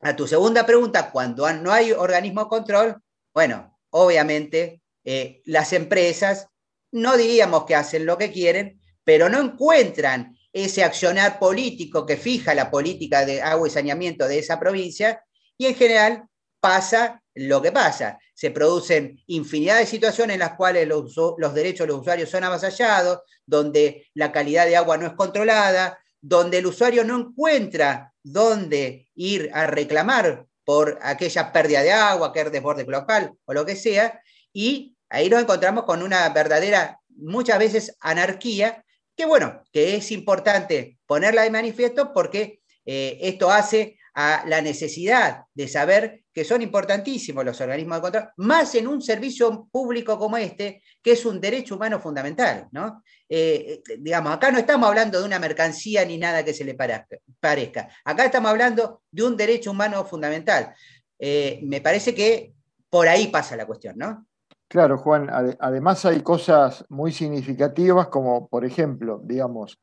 a 0.01 0.15
tu 0.15 0.25
segunda 0.25 0.65
pregunta, 0.65 1.11
cuando 1.11 1.51
no 1.53 1.71
hay 1.71 1.91
organismo 1.91 2.45
de 2.45 2.49
control, 2.49 3.03
bueno, 3.35 3.77
obviamente 3.91 4.81
eh, 5.05 5.43
las 5.45 5.73
empresas 5.73 6.47
no 6.91 7.17
diríamos 7.17 7.65
que 7.65 7.75
hacen 7.75 8.07
lo 8.07 8.17
que 8.17 8.31
quieren, 8.31 8.81
pero 9.03 9.29
no 9.29 9.39
encuentran 9.39 10.36
ese 10.63 10.83
accionar 10.83 11.39
político 11.39 12.05
que 12.05 12.17
fija 12.17 12.53
la 12.53 12.69
política 12.71 13.25
de 13.25 13.41
agua 13.41 13.67
y 13.67 13.71
saneamiento 13.71 14.27
de 14.27 14.39
esa 14.39 14.59
provincia 14.59 15.23
y 15.57 15.65
en 15.65 15.75
general 15.75 16.25
pasa 16.59 17.21
lo 17.35 17.61
que 17.61 17.71
pasa. 17.71 18.19
Se 18.33 18.51
producen 18.51 19.19
infinidad 19.27 19.79
de 19.79 19.85
situaciones 19.85 20.35
en 20.35 20.39
las 20.39 20.55
cuales 20.55 20.87
los, 20.87 21.13
derechos 21.53 21.87
de 21.87 21.93
los 21.93 22.01
usuarios 22.01 22.29
son 22.29 22.43
avasallados, 22.43 23.19
donde 23.45 24.07
la 24.13 24.31
calidad 24.31 24.65
de 24.65 24.75
agua 24.75 24.97
no 24.97 25.07
es 25.07 25.13
controlada, 25.13 25.99
donde 26.21 26.57
el 26.59 26.67
usuario 26.67 27.03
no 27.03 27.17
encuentra 27.17 28.13
dónde 28.23 29.07
ir 29.15 29.49
a 29.53 29.67
reclamar 29.67 30.45
por 30.63 30.99
aquella 31.01 31.51
pérdida 31.51 31.83
de 31.83 31.91
agua, 31.91 32.27
aquel 32.27 32.51
desborde 32.51 32.83
local 32.85 33.33
o 33.45 33.53
lo 33.53 33.65
que 33.65 33.75
sea, 33.75 34.21
y 34.51 34.97
Ahí 35.09 35.29
nos 35.29 35.41
encontramos 35.41 35.85
con 35.85 36.03
una 36.03 36.27
verdadera, 36.29 36.99
muchas 37.09 37.59
veces, 37.59 37.97
anarquía, 38.01 38.83
que 39.17 39.25
bueno, 39.25 39.63
que 39.73 39.95
es 39.95 40.11
importante 40.11 40.99
ponerla 41.07 41.41
de 41.41 41.49
manifiesto 41.49 42.13
porque 42.13 42.61
eh, 42.85 43.17
esto 43.21 43.51
hace 43.51 43.97
a 44.13 44.43
la 44.47 44.61
necesidad 44.61 45.41
de 45.53 45.67
saber 45.67 46.23
que 46.31 46.45
son 46.45 46.61
importantísimos 46.61 47.43
los 47.43 47.59
organismos 47.59 47.97
de 47.97 48.01
control, 48.01 48.29
más 48.37 48.73
en 48.75 48.87
un 48.87 49.01
servicio 49.01 49.67
público 49.71 50.17
como 50.19 50.37
este, 50.37 50.83
que 51.01 51.13
es 51.13 51.25
un 51.25 51.41
derecho 51.41 51.75
humano 51.75 51.99
fundamental. 51.99 52.67
¿no? 52.71 53.03
Eh, 53.27 53.81
eh, 53.89 53.97
digamos, 53.99 54.33
acá 54.33 54.51
no 54.51 54.59
estamos 54.59 54.87
hablando 54.87 55.19
de 55.19 55.25
una 55.25 55.39
mercancía 55.39 56.05
ni 56.05 56.19
nada 56.19 56.45
que 56.45 56.53
se 56.53 56.63
le 56.63 56.75
parezca. 56.75 57.89
Acá 58.05 58.25
estamos 58.25 58.51
hablando 58.51 59.01
de 59.09 59.23
un 59.23 59.35
derecho 59.35 59.71
humano 59.71 60.05
fundamental. 60.05 60.75
me 61.19 61.81
parece 61.81 62.13
que 62.13 62.53
por 62.89 63.07
ahí 63.07 63.27
pasa 63.27 63.55
la 63.55 63.65
cuestión, 63.65 63.97
¿no? 63.97 64.26
Claro, 64.69 64.97
Juan, 64.97 65.29
además 65.59 66.03
hay 66.03 66.21
cosas 66.21 66.83
muy 66.89 67.13
significativas 67.13 68.07
como, 68.07 68.49
por 68.49 68.65
ejemplo, 68.65 69.21
digamos, 69.23 69.79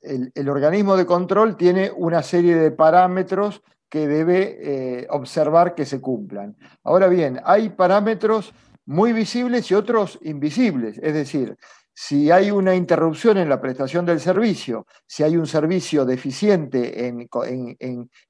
el, 0.00 0.48
organismo 0.48 0.96
de 0.96 1.06
control 1.06 1.56
tiene 1.56 1.92
una 1.96 2.22
serie 2.22 2.56
de 2.56 2.72
parámetros 2.72 3.62
que 3.88 4.08
debe 4.08 4.58
eh, 4.60 5.06
observar 5.10 5.76
que 5.76 5.84
se 5.84 6.00
cumplan. 6.00 6.56
Ahora 6.82 7.06
bien, 7.06 7.40
hay 7.44 7.68
parámetros 7.68 8.52
muy 8.84 9.12
visibles 9.12 9.70
y 9.70 9.74
otros 9.74 10.18
invisibles, 10.22 10.98
es 10.98 11.14
decir, 11.14 11.56
si 11.94 12.30
hay 12.30 12.50
una 12.50 12.74
interrupción 12.74 13.38
en 13.38 13.48
la 13.48 13.60
prestación 13.60 14.04
del 14.04 14.20
servicio, 14.20 14.86
si 15.06 15.22
hay 15.22 15.36
un 15.36 15.46
servicio 15.46 16.04
deficiente 16.04 17.06
en, 17.06 17.28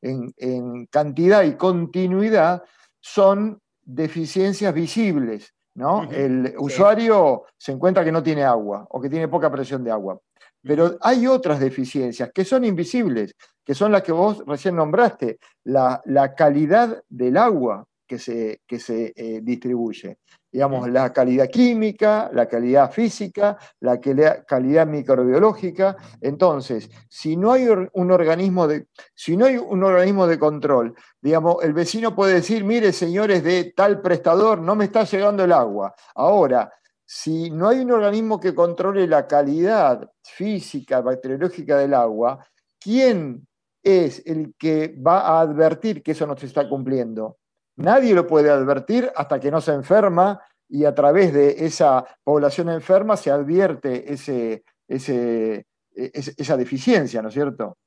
en 0.01 0.87
cantidad 0.87 1.43
y 1.43 1.55
continuidad, 1.55 2.63
son 3.01 3.61
deficiencias 3.83 4.73
visibles 4.73 5.56
¿no? 5.77 6.11
El 6.11 6.55
usuario 6.59 7.45
se 7.57 7.73
encuentra 7.73 8.05
que 8.05 8.11
no 8.11 8.23
tiene 8.23 8.43
agua 8.43 8.87
o 8.91 9.01
que 9.01 9.11
tiene 9.11 9.29
poca 9.29 9.51
presión 9.51 9.85
de 9.85 9.91
agua. 9.91 10.19
Pero 10.63 10.97
hay 11.01 11.27
otras 11.27 11.61
deficiencias 11.61 12.31
que 12.35 12.45
son 12.45 12.65
invisibles, 12.65 13.35
que 13.65 13.75
son 13.75 13.93
las 13.93 14.03
que 14.03 14.13
vos 14.13 14.43
recién 14.47 14.75
nombraste, 14.75 15.39
la, 15.65 16.01
la 16.07 16.35
calidad 16.35 17.03
del 17.09 17.37
agua 17.37 17.87
que 18.07 18.19
se, 18.19 18.63
que 18.67 18.79
se 18.79 19.13
eh, 19.17 19.41
distribuye. 19.43 20.19
Digamos, 20.51 20.89
la 20.89 21.13
calidad 21.13 21.51
química, 21.51 22.31
la 22.33 22.47
calidad 22.47 22.91
física, 22.91 23.59
la 23.81 24.01
calidad 24.01 24.87
microbiológica. 24.87 25.97
Entonces, 26.21 26.89
si 27.09 27.37
no 27.37 27.53
hay 27.53 27.67
un 27.69 28.11
organismo 28.11 28.67
de, 28.67 28.87
si 29.15 29.37
no 29.37 29.45
hay 29.45 29.59
un 29.59 29.83
organismo 29.83 30.27
de 30.27 30.39
control, 30.39 30.95
digamos, 31.21 31.63
el 31.63 31.75
vecino 31.75 32.15
puede 32.15 32.35
decir, 32.35 32.65
mire, 32.65 32.93
señores 32.93 33.45
de 33.45 33.75
tal 33.77 34.01
prestador, 34.01 34.61
no 34.61 34.75
me 34.75 34.87
está 34.87 35.05
llegando 35.05 35.45
el 35.45 35.53
agua. 35.53 35.95
Ahora, 36.15 36.73
si 37.05 37.51
no 37.51 37.69
hay 37.69 37.79
un 37.79 37.93
organismo 37.93 38.41
que 38.41 38.55
controle 38.55 39.07
la 39.07 39.27
calidad 39.27 40.11
física, 40.23 41.01
bacteriológica 41.01 41.79
del 41.79 41.95
agua, 41.95 42.45
¿quién 42.81 43.47
es 43.83 44.23
el 44.27 44.55
que 44.59 44.97
va 45.07 45.21
a 45.21 45.41
advertir 45.41 46.03
que 46.03 46.11
eso 46.13 46.27
no 46.27 46.37
se 46.37 46.47
está 46.47 46.69
cumpliendo? 46.69 47.39
Nadie 47.77 48.15
lo 48.15 48.27
puede 48.27 48.51
advertir 48.51 49.11
hasta 49.15 49.39
que 49.39 49.51
no 49.51 49.61
se 49.61 49.73
enferma 49.73 50.41
y 50.69 50.85
a 50.85 50.95
través 50.95 51.33
de 51.33 51.65
esa 51.67 52.05
población 52.25 52.71
enferma 52.71 53.17
se 53.17 53.31
advierte 53.31 54.13
ese, 54.13 54.65
ese, 54.89 55.67
esa 55.95 56.57
deficiencia, 56.57 57.23
¿no 57.23 57.29
es 57.29 57.35
cierto? 57.35 57.79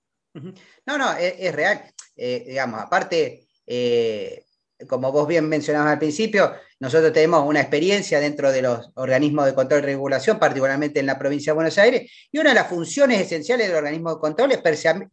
No, 0.86 0.98
no, 0.98 1.14
es, 1.14 1.54
real. 1.54 1.82
Eh, 2.16 2.46
digamos, 2.48 2.80
aparte, 2.80 3.48
eh, 3.66 4.46
como 4.88 5.12
vos 5.12 5.28
bien 5.28 5.50
mencionabas 5.50 5.94
al 5.94 6.00
principio, 6.00 6.54
nosotros 6.80 7.12
tenemos 7.12 7.46
una 7.46 7.60
experiencia 7.60 8.20
dentro 8.20 8.52
de 8.52 8.62
los 8.62 8.92
organismos 8.96 9.46
de 9.46 9.56
control 9.56 9.82
y 9.82 9.86
regulación, 9.86 10.40
particularmente 10.40 11.00
en 11.00 11.08
la 11.08 11.20
provincia 11.20 11.52
de 11.52 11.56
Buenos 11.56 11.78
Aires, 11.78 12.10
y 12.32 12.38
una 12.38 12.50
de 12.50 12.56
las 12.56 12.68
funciones 12.68 13.20
esenciales 13.20 13.68
del 13.68 13.78
organismo 13.78 14.14
de 14.14 14.22
control 14.22 14.52
es 14.52 14.62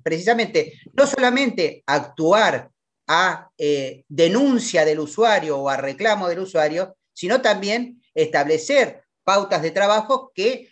precisamente 0.03 0.74
no 0.93 1.07
solamente 1.07 1.82
actuar 1.86 2.70
a 3.07 3.51
eh, 3.57 4.05
denuncia 4.09 4.85
del 4.85 5.01
usuario 5.01 5.59
o 5.59 5.69
a 5.69 5.77
reclamo 5.77 6.28
del 6.28 6.41
usuario, 6.41 6.97
sino 7.12 7.41
también 7.41 8.03
establecer 8.15 9.03
pautas 9.24 9.62
de 9.62 9.70
trabajo 9.70 10.33
que 10.35 10.69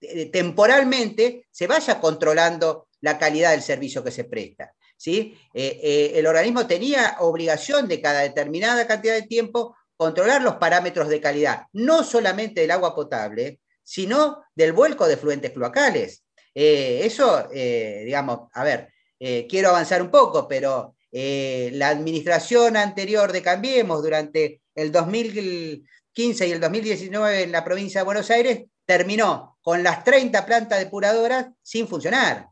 eh, 0.00 0.26
temporalmente 0.26 1.46
se 1.50 1.66
vaya 1.66 2.00
controlando 2.00 2.88
la 3.00 3.18
calidad 3.18 3.52
del 3.52 3.62
servicio 3.62 4.04
que 4.04 4.10
se 4.10 4.24
presta. 4.24 4.74
¿sí? 4.96 5.36
Eh, 5.54 5.80
eh, 5.82 6.12
el 6.16 6.26
organismo 6.26 6.66
tenía 6.66 7.16
obligación 7.20 7.88
de 7.88 8.00
cada 8.00 8.20
determinada 8.20 8.86
cantidad 8.86 9.14
de 9.14 9.22
tiempo 9.22 9.76
controlar 9.96 10.42
los 10.42 10.56
parámetros 10.56 11.08
de 11.08 11.20
calidad, 11.20 11.64
no 11.72 12.04
solamente 12.04 12.60
del 12.60 12.70
agua 12.70 12.94
potable, 12.94 13.60
sino 13.82 14.44
del 14.54 14.72
vuelco 14.72 15.06
de 15.06 15.16
fluentes 15.16 15.52
cloacales. 15.52 16.22
eso, 16.54 17.48
digamos, 17.50 18.48
a 18.52 18.64
ver, 18.64 18.92
quiero 19.48 19.70
avanzar 19.70 20.02
un 20.02 20.10
poco, 20.10 20.46
pero 20.48 20.95
la 21.72 21.88
administración 21.88 22.76
anterior 22.76 23.32
de 23.32 23.42
Cambiemos 23.42 24.02
durante 24.02 24.60
el 24.74 24.92
2015 24.92 26.46
y 26.46 26.52
el 26.52 26.60
2019 26.60 27.44
en 27.44 27.52
la 27.52 27.64
provincia 27.64 28.00
de 28.00 28.04
Buenos 28.04 28.30
Aires 28.30 28.64
terminó 28.84 29.56
con 29.62 29.82
las 29.82 30.04
30 30.04 30.44
plantas 30.44 30.78
depuradoras 30.78 31.46
sin 31.62 31.88
funcionar. 31.88 32.48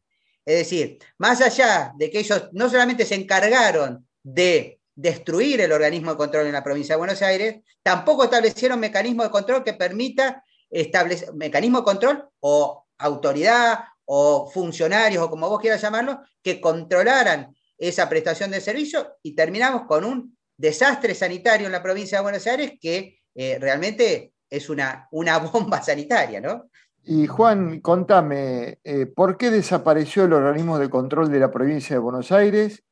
Es 0.47 0.59
decir, 0.59 0.99
más 1.19 1.41
allá 1.43 1.93
de 1.97 2.11
que 2.11 2.20
ellos 2.20 2.49
no 2.53 2.70
solamente 2.70 3.05
se 3.05 3.15
encargaron 3.15 4.07
de 4.23 4.81
destruir 4.95 5.61
el 5.61 5.73
organismo 5.73 6.12
de 6.12 6.16
control 6.16 6.47
en 6.47 6.53
la 6.53 6.65
provincia 6.65 6.95
de 6.95 6.99
Buenos 6.99 7.20
Aires, 7.20 7.57
tampoco 7.82 8.24
establecieron 8.24 8.81
mecanismos 8.81 9.27
de 9.27 9.31
control 9.31 9.62
que 9.62 9.74
permita 9.74 10.43
establecer 10.70 11.35
mecanismo 11.35 11.78
de 11.78 11.85
control 11.85 12.28
o 12.41 12.86
autoridad 12.99 13.81
o 14.07 14.51
funcionarios 14.51 15.23
o 15.23 15.31
como 15.31 15.49
vos 15.49 15.61
quieras 15.61 15.82
llamarlo, 15.82 16.20
que 16.43 16.61
controlaran 16.61 17.54
esa 17.79 18.09
prestación 18.09 18.51
de 18.51 18.61
servicio 18.61 19.17
y 19.23 19.35
terminamos 19.35 19.83
con 19.87 20.05
un 20.05 20.37
desastre 20.57 21.15
sanitario 21.15 21.67
en 21.67 21.73
la 21.73 21.83
provincia 21.83 22.19
de 22.19 22.23
Buenos 22.23 22.47
Aires 22.47 22.75
que 22.81 23.19
eh, 23.35 23.59
realmente 23.61 24.33
es 24.49 24.69
una, 24.69 25.09
una 25.11 25.39
bomba 25.53 25.83
sanitaria, 25.83 26.41
¿no? 26.41 26.71
Y 27.07 27.27
Juan, 27.27 27.81
contame, 27.81 28.79
eh, 28.83 29.05
¿por 29.07 29.37
qué 29.37 29.51
desapareció 29.51 30.25
el 30.25 30.33
organismo 30.33 30.79
de 30.79 30.89
control 30.89 31.31
de 31.31 31.39
la 31.39 31.51
provincia 31.51 31.97
de 31.97 32.01
Buenos 32.01 32.33
Aires 32.33 32.83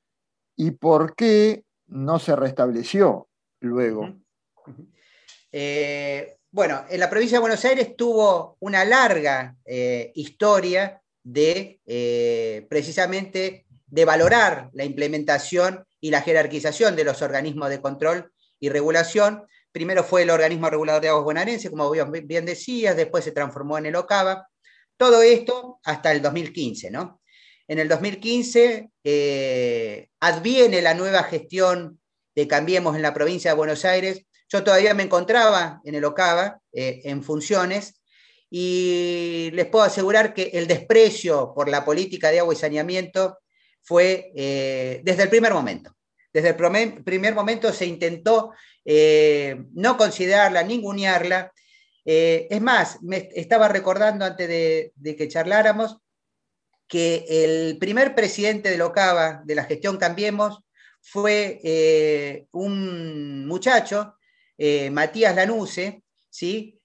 y 0.54 0.72
por 0.72 1.14
qué 1.16 1.64
no 1.86 2.18
se 2.18 2.36
restableció 2.36 3.28
luego? 3.60 4.14
Eh, 5.50 6.36
bueno, 6.50 6.84
en 6.90 7.00
la 7.00 7.08
provincia 7.08 7.38
de 7.38 7.40
Buenos 7.40 7.64
Aires 7.64 7.96
tuvo 7.96 8.58
una 8.60 8.84
larga 8.84 9.56
historia 10.14 11.00
de 11.22 12.66
precisamente 12.68 13.64
de 13.92 14.06
valorar 14.06 14.70
la 14.72 14.86
implementación 14.86 15.84
y 16.00 16.10
la 16.10 16.22
jerarquización 16.22 16.96
de 16.96 17.04
los 17.04 17.20
organismos 17.20 17.68
de 17.68 17.82
control 17.82 18.32
y 18.58 18.70
regulación. 18.70 19.46
Primero 19.70 20.02
fue 20.02 20.22
el 20.22 20.30
organismo 20.30 20.70
regulador 20.70 21.02
de 21.02 21.08
aguas 21.08 21.24
bonaerense, 21.24 21.68
como 21.68 21.90
bien 21.90 22.46
decías, 22.46 22.96
después 22.96 23.22
se 23.22 23.32
transformó 23.32 23.76
en 23.76 23.84
el 23.84 23.96
OCAVA. 23.96 24.48
Todo 24.96 25.20
esto 25.20 25.78
hasta 25.84 26.10
el 26.10 26.22
2015, 26.22 26.90
¿no? 26.90 27.20
En 27.68 27.78
el 27.78 27.88
2015 27.88 28.88
eh, 29.04 30.08
adviene 30.20 30.80
la 30.80 30.94
nueva 30.94 31.24
gestión 31.24 32.00
de 32.34 32.48
Cambiemos 32.48 32.96
en 32.96 33.02
la 33.02 33.12
provincia 33.12 33.50
de 33.50 33.58
Buenos 33.58 33.84
Aires. 33.84 34.24
Yo 34.48 34.64
todavía 34.64 34.94
me 34.94 35.02
encontraba 35.02 35.82
en 35.84 35.94
el 35.94 36.04
OCAVA, 36.06 36.60
eh, 36.72 37.02
en 37.04 37.22
funciones, 37.22 38.00
y 38.48 39.50
les 39.52 39.66
puedo 39.66 39.84
asegurar 39.84 40.32
que 40.32 40.50
el 40.54 40.66
desprecio 40.66 41.52
por 41.54 41.68
la 41.68 41.84
política 41.84 42.30
de 42.30 42.40
agua 42.40 42.54
y 42.54 42.56
saneamiento 42.56 43.38
fue 43.82 44.32
eh, 44.34 45.00
desde 45.04 45.24
el 45.24 45.28
primer 45.28 45.52
momento. 45.52 45.94
Desde 46.32 46.50
el 46.50 47.02
primer 47.04 47.34
momento 47.34 47.72
se 47.72 47.84
intentó 47.84 48.52
eh, 48.84 49.64
no 49.74 49.96
considerarla, 49.98 50.62
ningunearla. 50.62 51.52
Eh, 52.04 52.46
es 52.48 52.60
más, 52.60 53.02
me 53.02 53.28
estaba 53.34 53.68
recordando 53.68 54.24
antes 54.24 54.48
de, 54.48 54.92
que 55.16 55.28
charláramos 55.28 55.98
que 56.88 57.26
el 57.28 57.78
primer 57.78 58.14
presidente 58.14 58.70
de 58.70 58.78
Locava, 58.78 59.42
de 59.44 59.54
la 59.54 59.64
gestión 59.64 59.98
Cambiemos, 59.98 60.60
fue 61.00 62.46
un 62.52 63.46
muchacho, 63.46 64.14
Matías 64.90 65.34
Lanuse, 65.34 66.04
¿sí? 66.30 66.78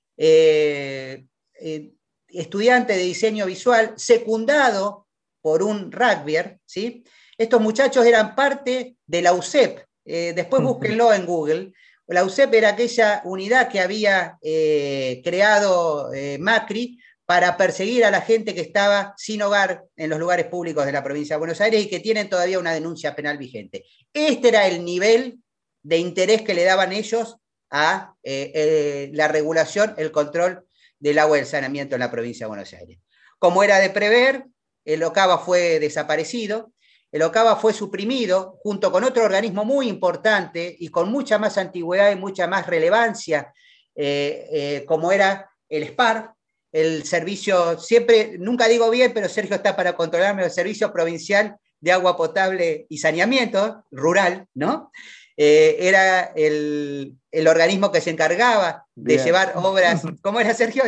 estudiante 2.28 2.94
de 2.94 3.04
diseño 3.04 3.46
visual, 3.46 3.94
secundado 3.96 5.07
por 5.48 5.64
un 5.64 5.94
rugbyer, 5.94 6.60
¿sí? 6.66 7.06
Estos 7.38 7.62
muchachos 7.62 8.06
eran 8.06 8.36
parte 8.36 8.98
de 9.06 9.22
la 9.22 9.32
UCEP, 9.32 9.80
eh, 10.04 10.34
después 10.36 10.62
búsquenlo 10.62 11.14
en 11.14 11.26
Google. 11.26 11.72
La 12.08 12.26
UCEP 12.26 12.54
era 12.54 12.70
aquella 12.72 13.22
unidad 13.24 13.70
que 13.70 13.80
había 13.80 14.38
eh, 14.42 15.22
creado 15.24 16.14
eh, 16.14 16.38
Macri 16.38 17.00
para 17.26 17.56
perseguir 17.56 18.04
a 18.04 18.12
la 18.12 18.20
gente 18.20 18.54
que 18.54 18.60
estaba 18.60 19.14
sin 19.16 19.42
hogar 19.42 19.86
en 19.96 20.10
los 20.10 20.20
lugares 20.20 20.48
públicos 20.48 20.86
de 20.86 20.92
la 20.92 21.02
provincia 21.02 21.38
de 21.38 21.40
Buenos 21.40 21.62
Aires 21.62 21.82
y 21.82 21.88
que 21.88 22.02
tienen 22.02 22.28
todavía 22.28 22.60
una 22.60 22.74
denuncia 22.74 23.16
penal 23.16 23.38
vigente. 23.38 23.86
Este 24.12 24.50
era 24.50 24.68
el 24.68 24.84
nivel 24.84 25.40
de 25.82 25.98
interés 25.98 26.42
que 26.42 26.56
le 26.56 26.66
daban 26.66 26.92
ellos 26.92 27.38
a 27.72 28.16
la 28.22 29.28
regulación, 29.30 29.96
el 29.98 30.12
control 30.12 30.68
del 31.00 31.20
agua 31.20 31.38
y 31.38 31.40
el 31.40 31.48
saneamiento 31.48 31.96
en 31.96 32.02
la 32.02 32.12
provincia 32.12 32.48
de 32.48 32.50
Buenos 32.50 32.74
Aires. 32.74 33.00
Como 33.40 33.64
era 33.64 33.80
de 33.80 33.92
prever, 33.92 34.44
el 34.88 35.04
OCAVA 35.04 35.40
fue 35.40 35.80
desaparecido, 35.80 36.72
el 37.12 37.22
OCAVA 37.22 37.58
fue 37.58 37.74
suprimido 37.74 38.58
junto 38.64 38.90
con 38.90 39.04
otro 39.04 39.26
organismo 39.26 39.66
muy 39.66 39.90
importante 39.90 40.74
y 40.80 40.88
con 40.88 41.12
mucha 41.12 41.38
más 41.38 41.58
antigüedad 41.58 42.10
y 42.12 42.16
mucha 42.16 42.48
más 42.48 42.68
relevancia, 42.68 43.54
eh, 43.94 44.48
eh, 44.50 44.86
como 44.88 45.12
era 45.12 45.50
el 45.68 45.86
SPAR, 45.90 46.32
el 46.72 47.04
servicio, 47.04 47.78
siempre, 47.78 48.38
nunca 48.40 48.70
digo 48.70 48.90
bien, 48.90 49.12
pero 49.14 49.28
Sergio 49.28 49.58
está 49.58 49.76
para 49.76 49.94
controlarme, 49.94 50.46
el 50.46 50.52
Servicio 50.52 50.94
Provincial 50.94 51.58
de 51.82 51.92
Agua 51.92 52.16
Potable 52.16 52.86
y 52.88 52.98
Saneamiento 52.98 53.84
Rural, 53.92 54.48
¿no? 54.54 54.92
Eh, 55.36 55.78
era 55.82 56.32
el, 56.36 57.20
organismo 57.46 57.92
que 57.92 58.02
se 58.02 58.10
encargaba 58.10 58.86
de 58.96 59.18
llevar 59.18 59.52
obras. 59.56 60.02
¿Cómo 60.22 60.40
era, 60.40 60.54
Sergio? 60.54 60.84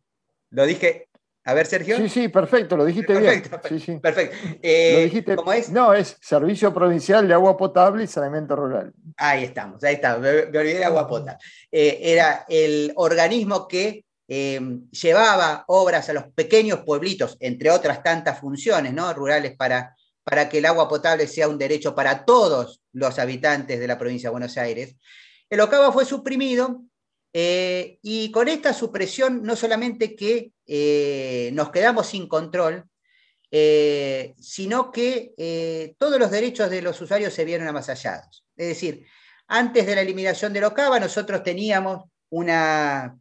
Lo 0.50 0.64
dije 0.64 1.08
a 1.46 1.52
ver, 1.52 1.66
Sergio. 1.66 1.98
Sí, 1.98 2.08
sí, 2.08 2.28
perfecto, 2.28 2.74
lo 2.74 2.86
dijiste 2.86 3.12
bien. 3.12 3.42
Perfecto, 3.42 4.00
perfecto. 4.00 4.36
Eh, 4.62 5.24
¿Cómo 5.36 5.52
es? 5.52 5.68
No, 5.68 5.92
es 5.92 6.16
Servicio 6.20 6.72
Provincial 6.72 7.28
de 7.28 7.34
Agua 7.34 7.54
Potable 7.54 8.04
y 8.04 8.06
Saneamiento 8.06 8.56
Rural. 8.56 8.92
Ahí 9.18 9.44
estamos, 9.44 9.84
ahí 9.84 9.96
está, 9.96 10.16
me, 10.16 10.28
olvidé 10.28 10.78
de 10.78 10.84
agua 10.84 11.06
potable. 11.06 11.38
Eh, 11.70 11.98
era 12.00 12.46
el 12.48 12.92
organismo 12.96 13.68
que 13.68 14.06
eh, 14.26 14.60
llevaba 14.90 15.64
obras 15.66 16.08
a 16.08 16.14
los 16.14 16.24
pequeños 16.34 16.80
pueblitos, 16.80 17.36
entre 17.40 17.70
otras 17.70 18.02
tantas 18.02 18.40
funciones 18.40 18.94
¿no? 18.94 19.12
rurales, 19.12 19.54
para, 19.54 19.94
para 20.24 20.48
que 20.48 20.58
el 20.58 20.64
agua 20.64 20.88
potable 20.88 21.26
sea 21.26 21.46
un 21.46 21.58
derecho 21.58 21.94
para 21.94 22.24
todos 22.24 22.80
los 22.92 23.18
habitantes 23.18 23.78
de 23.78 23.86
la 23.86 23.98
provincia 23.98 24.30
de 24.30 24.32
Buenos 24.32 24.56
Aires. 24.56 24.96
El 25.50 25.60
OCAVA 25.60 25.92
fue 25.92 26.06
suprimido 26.06 26.80
eh, 27.36 27.98
y 28.00 28.30
con 28.30 28.46
esta 28.46 28.72
supresión, 28.72 29.42
no 29.42 29.56
solamente 29.56 30.14
que 30.14 30.52
eh, 30.68 31.50
nos 31.52 31.72
quedamos 31.72 32.06
sin 32.06 32.28
control, 32.28 32.84
eh, 33.50 34.34
sino 34.38 34.92
que 34.92 35.94
todos 35.98 36.20
los 36.20 36.30
derechos 36.30 36.70
de 36.70 36.80
los 36.80 37.00
usuarios 37.00 37.34
se 37.34 37.44
vieron 37.44 37.66
amasallados. 37.66 38.44
Es 38.56 38.68
decir, 38.68 39.04
antes 39.48 39.84
de 39.84 39.96
la 39.96 40.02
eliminación 40.02 40.52
de 40.52 40.64
OCAVA, 40.64 41.00
nosotros 41.00 41.42
teníamos 41.42 42.04
una, 42.30 43.18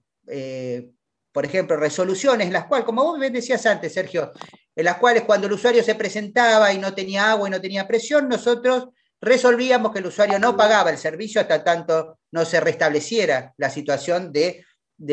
por 1.31 1.45
ejemplo, 1.45 1.75
resoluciones 1.75 2.47
en 2.47 2.53
las 2.53 2.65
cuales, 2.65 2.85
como 2.85 3.03
vos 3.03 3.19
decías 3.19 3.65
antes, 3.65 3.93
Sergio, 3.93 4.31
en 4.75 4.85
las 4.85 4.97
cuales 4.97 5.23
cuando 5.23 5.47
el 5.47 5.53
usuario 5.53 5.83
se 5.83 5.95
presentaba 5.95 6.71
y 6.71 6.77
no 6.77 6.93
tenía 6.93 7.31
agua 7.31 7.47
y 7.47 7.51
no 7.51 7.61
tenía 7.61 7.87
presión, 7.87 8.29
nosotros 8.29 8.89
resolvíamos 9.19 9.91
que 9.91 9.99
el 9.99 10.05
usuario 10.05 10.37
no 10.37 10.55
pagaba 10.55 10.91
el 10.91 10.99
servicio 10.99 11.41
hasta 11.41 11.63
tanto 11.63 12.19
no 12.33 12.45
se 12.45 12.59
restableciera 12.59 13.53
la 13.57 13.69
situación 13.69 14.31
de 14.33 14.65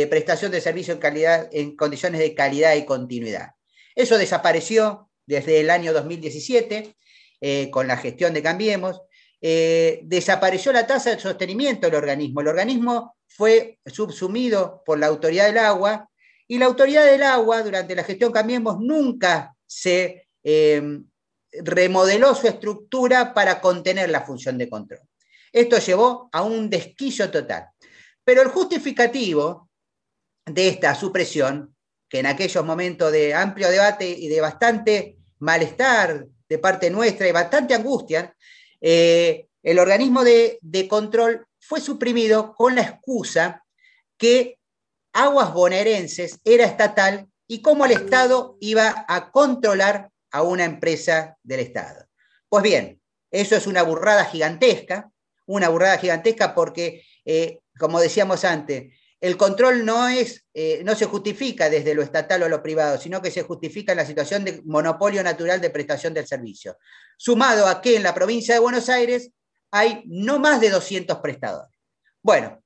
prestación 0.08 0.50
de 0.50 0.62
servicio 0.62 0.94
en, 0.94 1.00
calidad, 1.00 1.48
en 1.52 1.76
condiciones 1.76 2.18
de 2.18 2.34
calidad 2.34 2.74
y 2.76 2.86
continuidad. 2.86 3.50
Eso 3.94 4.16
desapareció 4.16 5.10
desde 5.26 5.60
el 5.60 5.68
año 5.68 5.92
2017 5.92 6.96
eh, 7.42 7.70
con 7.70 7.86
la 7.86 7.98
gestión 7.98 8.32
de 8.32 8.42
Cambiemos. 8.42 9.02
Eh, 9.42 10.00
desapareció 10.04 10.72
la 10.72 10.86
tasa 10.86 11.10
de 11.10 11.20
sostenimiento 11.20 11.86
del 11.86 11.96
organismo. 11.96 12.40
El 12.40 12.48
organismo 12.48 13.16
fue 13.26 13.78
subsumido 13.84 14.82
por 14.86 14.98
la 14.98 15.08
autoridad 15.08 15.46
del 15.46 15.58
agua 15.58 16.08
y 16.48 16.56
la 16.56 16.66
autoridad 16.66 17.04
del 17.04 17.22
agua 17.22 17.62
durante 17.62 17.94
la 17.94 18.04
gestión 18.04 18.32
Cambiemos 18.32 18.78
nunca 18.80 19.54
se 19.66 20.26
eh, 20.42 20.82
remodeló 21.52 22.34
su 22.34 22.46
estructura 22.46 23.34
para 23.34 23.60
contener 23.60 24.08
la 24.08 24.22
función 24.22 24.56
de 24.56 24.70
control. 24.70 25.09
Esto 25.52 25.78
llevó 25.78 26.28
a 26.32 26.42
un 26.42 26.70
desquicio 26.70 27.30
total. 27.30 27.68
Pero 28.24 28.42
el 28.42 28.48
justificativo 28.48 29.68
de 30.46 30.68
esta 30.68 30.94
supresión, 30.94 31.74
que 32.08 32.20
en 32.20 32.26
aquellos 32.26 32.64
momentos 32.64 33.12
de 33.12 33.34
amplio 33.34 33.68
debate 33.68 34.08
y 34.08 34.28
de 34.28 34.40
bastante 34.40 35.16
malestar 35.38 36.26
de 36.48 36.58
parte 36.58 36.90
nuestra 36.90 37.28
y 37.28 37.32
bastante 37.32 37.74
angustia, 37.74 38.34
eh, 38.80 39.46
el 39.62 39.78
organismo 39.78 40.24
de, 40.24 40.58
control 40.88 41.46
fue 41.58 41.80
suprimido 41.80 42.54
con 42.54 42.74
la 42.74 42.82
excusa 42.82 43.64
que 44.16 44.58
Aguas 45.12 45.52
Bonaerenses 45.52 46.40
era 46.44 46.64
estatal 46.64 47.28
y 47.46 47.62
cómo 47.62 47.84
el 47.84 47.92
Estado 47.92 48.56
iba 48.60 49.04
a 49.08 49.30
controlar 49.30 50.10
a 50.30 50.42
una 50.42 50.64
empresa 50.64 51.36
del 51.42 51.60
Estado. 51.60 52.06
Pues 52.48 52.62
bien, 52.62 53.00
eso 53.30 53.56
es 53.56 53.66
una 53.66 53.82
burrada 53.82 54.24
gigantesca, 54.24 55.09
una 55.50 55.68
burrada 55.68 55.98
gigantesca 55.98 56.54
porque, 56.54 57.02
eh, 57.24 57.58
como 57.78 58.00
decíamos 58.00 58.44
antes, 58.44 58.94
el 59.20 59.36
control 59.36 59.84
no, 59.84 60.08
es, 60.08 60.46
eh, 60.54 60.80
no 60.84 60.94
se 60.94 61.06
justifica 61.06 61.68
desde 61.68 61.94
lo 61.94 62.02
estatal 62.02 62.42
o 62.42 62.48
lo 62.48 62.62
privado, 62.62 62.98
sino 62.98 63.20
que 63.20 63.30
se 63.30 63.42
justifica 63.42 63.92
en 63.92 63.98
la 63.98 64.06
situación 64.06 64.44
de 64.44 64.62
monopolio 64.64 65.22
natural 65.22 65.60
de 65.60 65.70
prestación 65.70 66.14
del 66.14 66.26
servicio. 66.26 66.78
Sumado 67.18 67.66
a 67.66 67.82
que 67.82 67.96
en 67.96 68.02
la 68.02 68.14
provincia 68.14 68.54
de 68.54 68.60
Buenos 68.60 68.88
Aires 68.88 69.30
hay 69.72 70.02
no 70.06 70.38
más 70.38 70.60
de 70.60 70.70
200 70.70 71.18
prestadores. 71.18 71.76
Bueno, 72.22 72.62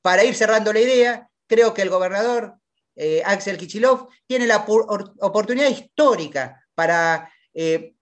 para 0.00 0.24
ir 0.24 0.34
cerrando 0.34 0.72
la 0.72 0.80
idea, 0.80 1.28
creo 1.46 1.74
que 1.74 1.82
el 1.82 1.90
gobernador 1.90 2.54
eh, 2.94 3.22
Axel 3.24 3.58
Kichilov 3.58 4.08
tiene 4.26 4.46
la 4.46 4.64
oportunidad 5.20 5.68
histórica 5.68 6.64
para, 6.74 7.30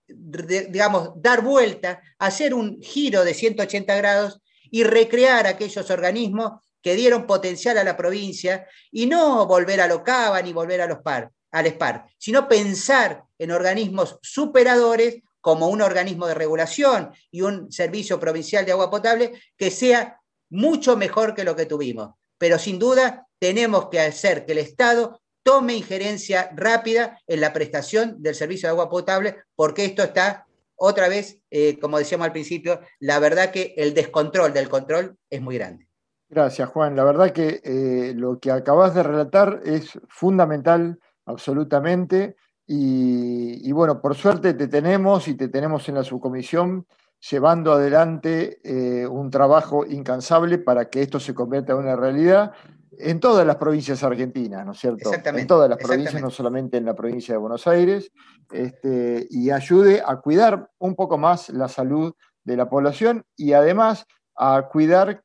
digamos, 0.09 1.11
dar 1.15 1.41
vuelta, 1.41 2.01
hacer 2.17 2.53
un 2.53 2.81
giro 2.81 3.23
de 3.23 3.33
180 3.33 3.95
grados 3.95 4.41
y 4.71 4.83
recrear 4.83 5.47
aquellos 5.47 5.89
organismos 5.89 6.61
que 6.81 6.95
dieron 6.95 7.27
potencial 7.27 7.77
a 7.77 7.83
la 7.83 7.97
provincia 7.97 8.67
y 8.91 9.05
no 9.05 9.45
volver 9.45 9.81
a 9.81 9.87
lo 9.87 10.03
Cava 10.03 10.41
ni 10.41 10.53
volver 10.53 10.81
a 10.81 10.87
los 10.87 10.99
par, 10.99 11.31
al 11.51 11.67
SPAR, 11.67 12.05
sino 12.17 12.47
pensar 12.47 13.23
en 13.37 13.51
organismos 13.51 14.17
superadores 14.21 15.21
como 15.41 15.67
un 15.67 15.81
organismo 15.81 16.27
de 16.27 16.33
regulación 16.33 17.11
y 17.31 17.41
un 17.41 17.71
servicio 17.71 18.19
provincial 18.19 18.65
de 18.65 18.71
agua 18.71 18.89
potable 18.89 19.33
que 19.57 19.71
sea 19.71 20.19
mucho 20.49 20.97
mejor 20.97 21.33
que 21.33 21.43
lo 21.43 21.55
que 21.55 21.65
tuvimos. 21.65 22.11
Pero 22.37 22.57
sin 22.57 22.79
duda 22.79 23.27
tenemos 23.39 23.89
que 23.89 23.99
hacer 23.99 24.45
que 24.45 24.53
el 24.53 24.57
Estado 24.59 25.21
tome 25.49 25.73
injerencia 25.73 26.51
rápida 26.55 27.17
en 27.25 27.41
la 27.41 27.51
prestación 27.51 28.21
del 28.21 28.35
servicio 28.35 28.67
de 28.67 28.73
agua 28.73 28.87
potable, 28.87 29.37
porque 29.55 29.83
esto 29.83 30.03
está, 30.03 30.45
otra 30.75 31.09
vez, 31.09 31.39
eh, 31.49 31.79
como 31.79 31.97
decíamos 31.97 32.27
al 32.27 32.33
principio, 32.33 32.81
la 32.99 33.17
verdad 33.17 33.49
que 33.49 33.73
el 33.75 33.95
descontrol 33.95 34.53
del 34.53 34.69
control 34.69 35.17
es 35.27 35.41
muy 35.41 35.57
grande. 35.57 35.87
Gracias, 36.29 36.69
Juan. 36.69 36.95
La 36.95 37.03
verdad 37.03 37.31
que 37.31 37.61
eh, 37.63 38.13
lo 38.15 38.37
que 38.39 38.51
acabas 38.51 38.93
de 38.93 39.01
relatar 39.01 39.61
es 39.65 39.99
fundamental, 40.07 40.99
absolutamente. 41.25 42.35
Y, 42.67 43.71
bueno, 43.71 43.99
por 43.99 44.13
suerte 44.13 44.53
te 44.53 44.67
tenemos 44.67 45.27
y 45.27 45.33
te 45.33 45.47
tenemos 45.47 45.89
en 45.89 45.95
la 45.95 46.03
subcomisión 46.03 46.85
llevando 47.27 47.73
adelante 47.73 48.59
eh, 48.63 49.07
un 49.07 49.31
trabajo 49.31 49.83
incansable 49.83 50.59
para 50.59 50.91
que 50.91 51.01
esto 51.01 51.19
se 51.19 51.33
convierta 51.33 51.73
en 51.73 51.79
una 51.79 51.95
realidad 51.95 52.51
en 52.97 53.19
todas 53.19 53.45
las 53.45 53.57
provincias 53.57 54.03
argentinas, 54.03 54.65
¿no 54.65 54.71
es 54.71 54.79
cierto? 54.79 55.11
En 55.13 55.47
todas 55.47 55.69
las 55.69 55.77
provincias, 55.77 56.21
no 56.21 56.29
solamente 56.29 56.77
en 56.77 56.85
la 56.85 56.95
provincia 56.95 57.33
de 57.33 57.37
Buenos 57.37 57.67
Aires, 57.67 58.11
este, 58.51 59.27
y 59.29 59.51
ayude 59.51 60.01
a 60.05 60.17
cuidar 60.17 60.69
un 60.79 60.95
poco 60.95 61.17
más 61.17 61.49
la 61.49 61.67
salud 61.67 62.13
de 62.43 62.57
la 62.57 62.69
población 62.69 63.23
y 63.35 63.53
además 63.53 64.05
a 64.35 64.67
cuidar 64.71 65.23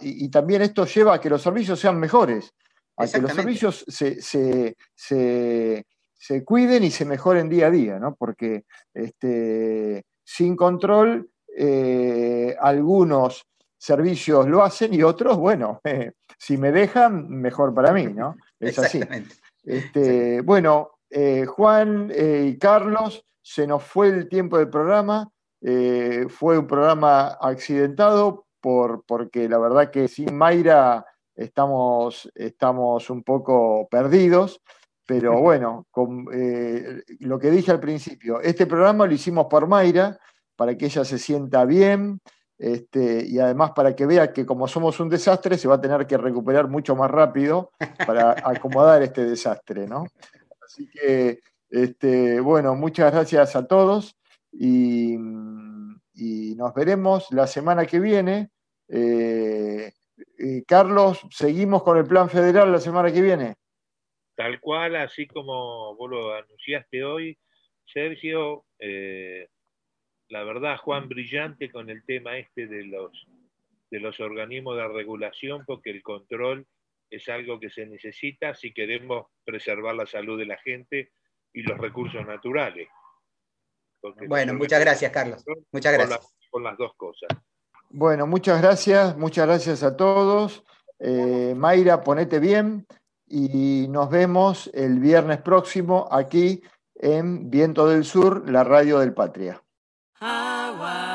y, 0.00 0.28
también 0.28 0.62
esto 0.62 0.84
lleva 0.84 1.14
a 1.14 1.20
que 1.20 1.30
los 1.30 1.42
servicios 1.42 1.80
sean 1.80 1.98
mejores, 1.98 2.52
a 2.96 3.06
que 3.06 3.20
los 3.20 3.32
servicios 3.32 3.84
se, 3.86 4.76
cuiden 6.44 6.84
y 6.84 6.90
se 6.90 7.04
mejoren 7.04 7.48
día 7.48 7.68
a 7.68 7.70
día, 7.70 7.98
¿no? 7.98 8.14
Porque 8.14 8.64
este, 8.92 10.04
sin 10.24 10.56
control 10.56 11.30
eh, 11.56 12.54
algunos 12.60 13.46
servicios 13.82 14.46
lo 14.46 14.62
hacen 14.62 14.94
y 14.94 15.02
otros, 15.02 15.36
bueno, 15.36 15.80
si 16.38 16.56
me 16.56 16.70
dejan, 16.70 17.28
mejor 17.28 17.74
para 17.74 17.92
mí, 17.92 18.04
¿no? 18.04 18.36
Es 18.60 18.78
así. 18.78 19.00
Este, 19.64 20.40
bueno, 20.40 20.98
eh, 21.10 21.46
Juan 21.46 22.12
eh, 22.14 22.50
y 22.52 22.58
Carlos, 22.58 23.24
se 23.42 23.66
nos 23.66 23.82
fue 23.82 24.08
el 24.08 24.28
tiempo 24.28 24.58
del 24.58 24.70
programa. 24.70 25.28
fue 26.28 26.58
un 26.58 26.66
programa 26.66 27.38
accidentado 27.40 28.46
porque 28.60 29.48
la 29.48 29.58
verdad 29.58 29.90
que 29.90 30.06
sin 30.06 30.36
Mayra 30.36 31.04
estamos, 31.34 32.30
estamos 32.34 33.10
un 33.10 33.22
poco 33.22 33.88
perdidos, 33.90 34.60
pero 35.06 35.32
bueno, 35.40 35.86
con, 35.90 36.26
eh, 36.32 37.02
lo 37.20 37.38
que 37.38 37.50
dije 37.50 37.72
al 37.72 37.80
principio, 37.80 38.40
este 38.40 38.66
programa 38.66 39.06
lo 39.06 39.12
hicimos 39.12 39.46
por 39.46 39.66
Mayra, 39.66 40.18
para 40.56 40.76
que 40.76 40.86
ella 40.86 41.04
se 41.04 41.18
sienta 41.18 41.64
bien, 41.64 42.20
este, 42.62 43.24
y 43.26 43.38
además 43.38 43.72
para 43.72 43.94
que 43.94 44.06
vea 44.06 44.32
que 44.32 44.46
como 44.46 44.68
somos 44.68 45.00
un 45.00 45.08
desastre, 45.08 45.58
se 45.58 45.68
va 45.68 45.76
a 45.76 45.80
tener 45.80 46.06
que 46.06 46.16
recuperar 46.16 46.68
mucho 46.68 46.94
más 46.96 47.10
rápido 47.10 47.72
para 48.06 48.30
acomodar 48.44 49.02
este 49.02 49.24
desastre, 49.24 49.86
¿no? 49.86 50.06
Así 50.64 50.88
que, 50.88 51.40
este, 51.70 52.40
bueno, 52.40 52.74
muchas 52.74 53.12
gracias 53.12 53.56
a 53.56 53.66
todos 53.66 54.16
y 54.52 55.16
y 56.14 56.54
nos 56.56 56.74
veremos 56.74 57.30
la 57.32 57.46
semana 57.46 57.86
que 57.86 58.00
viene. 58.00 58.50
Eh, 58.88 59.92
eh, 60.38 60.62
Carlos, 60.66 61.20
¿seguimos 61.30 61.82
con 61.82 61.98
el 61.98 62.06
plan 62.06 62.28
federal 62.28 62.70
la 62.70 62.78
semana 62.78 63.12
que 63.12 63.22
viene? 63.22 63.56
Tal 64.34 64.60
cual, 64.60 64.96
así 64.96 65.26
como 65.26 65.94
vos 65.96 66.10
lo 66.10 66.34
anunciaste 66.34 67.04
hoy, 67.04 67.38
Sergio, 67.92 68.64
eh, 68.78 69.48
la 70.32 70.44
verdad, 70.44 70.76
Juan, 70.78 71.08
brillante 71.08 71.70
con 71.70 71.90
el 71.90 72.04
tema 72.04 72.36
este 72.38 72.66
de 72.66 72.84
los, 72.84 73.26
de 73.90 74.00
los 74.00 74.18
organismos 74.20 74.76
de 74.76 74.88
regulación, 74.88 75.64
porque 75.66 75.90
el 75.90 76.02
control 76.02 76.66
es 77.10 77.28
algo 77.28 77.60
que 77.60 77.70
se 77.70 77.86
necesita 77.86 78.54
si 78.54 78.72
queremos 78.72 79.26
preservar 79.44 79.94
la 79.94 80.06
salud 80.06 80.38
de 80.38 80.46
la 80.46 80.58
gente 80.58 81.12
y 81.52 81.62
los 81.62 81.78
recursos 81.78 82.26
naturales 82.26 82.88
bueno, 84.28 84.54
muchas 84.54 84.80
gracias, 84.80 85.12
Carlos. 85.12 85.44
Muchas 85.70 85.92
gracias. 85.92 86.34
Con, 86.50 86.64
las 86.64 86.76
dos 86.76 86.92
cosas. 86.96 87.28
Bueno, 87.90 88.26
muchas 88.26 88.60
gracias, 88.60 89.16
muchas 89.16 89.46
gracias 89.46 89.82
a 89.82 89.96
todos. 89.96 90.64
Eh, 90.98 91.54
Mayra, 91.56 92.02
ponete 92.02 92.38
bien 92.38 92.86
y 93.26 93.86
nos 93.88 94.10
vemos 94.10 94.70
el 94.74 94.98
viernes 94.98 95.38
próximo 95.38 96.08
aquí 96.10 96.62
en 96.94 97.50
Viento 97.50 97.88
del 97.88 98.04
Sur, 98.04 98.48
la 98.50 98.64
radio 98.64 98.98
del 98.98 99.14
Patria. 99.14 99.61
Wow. 100.82 101.11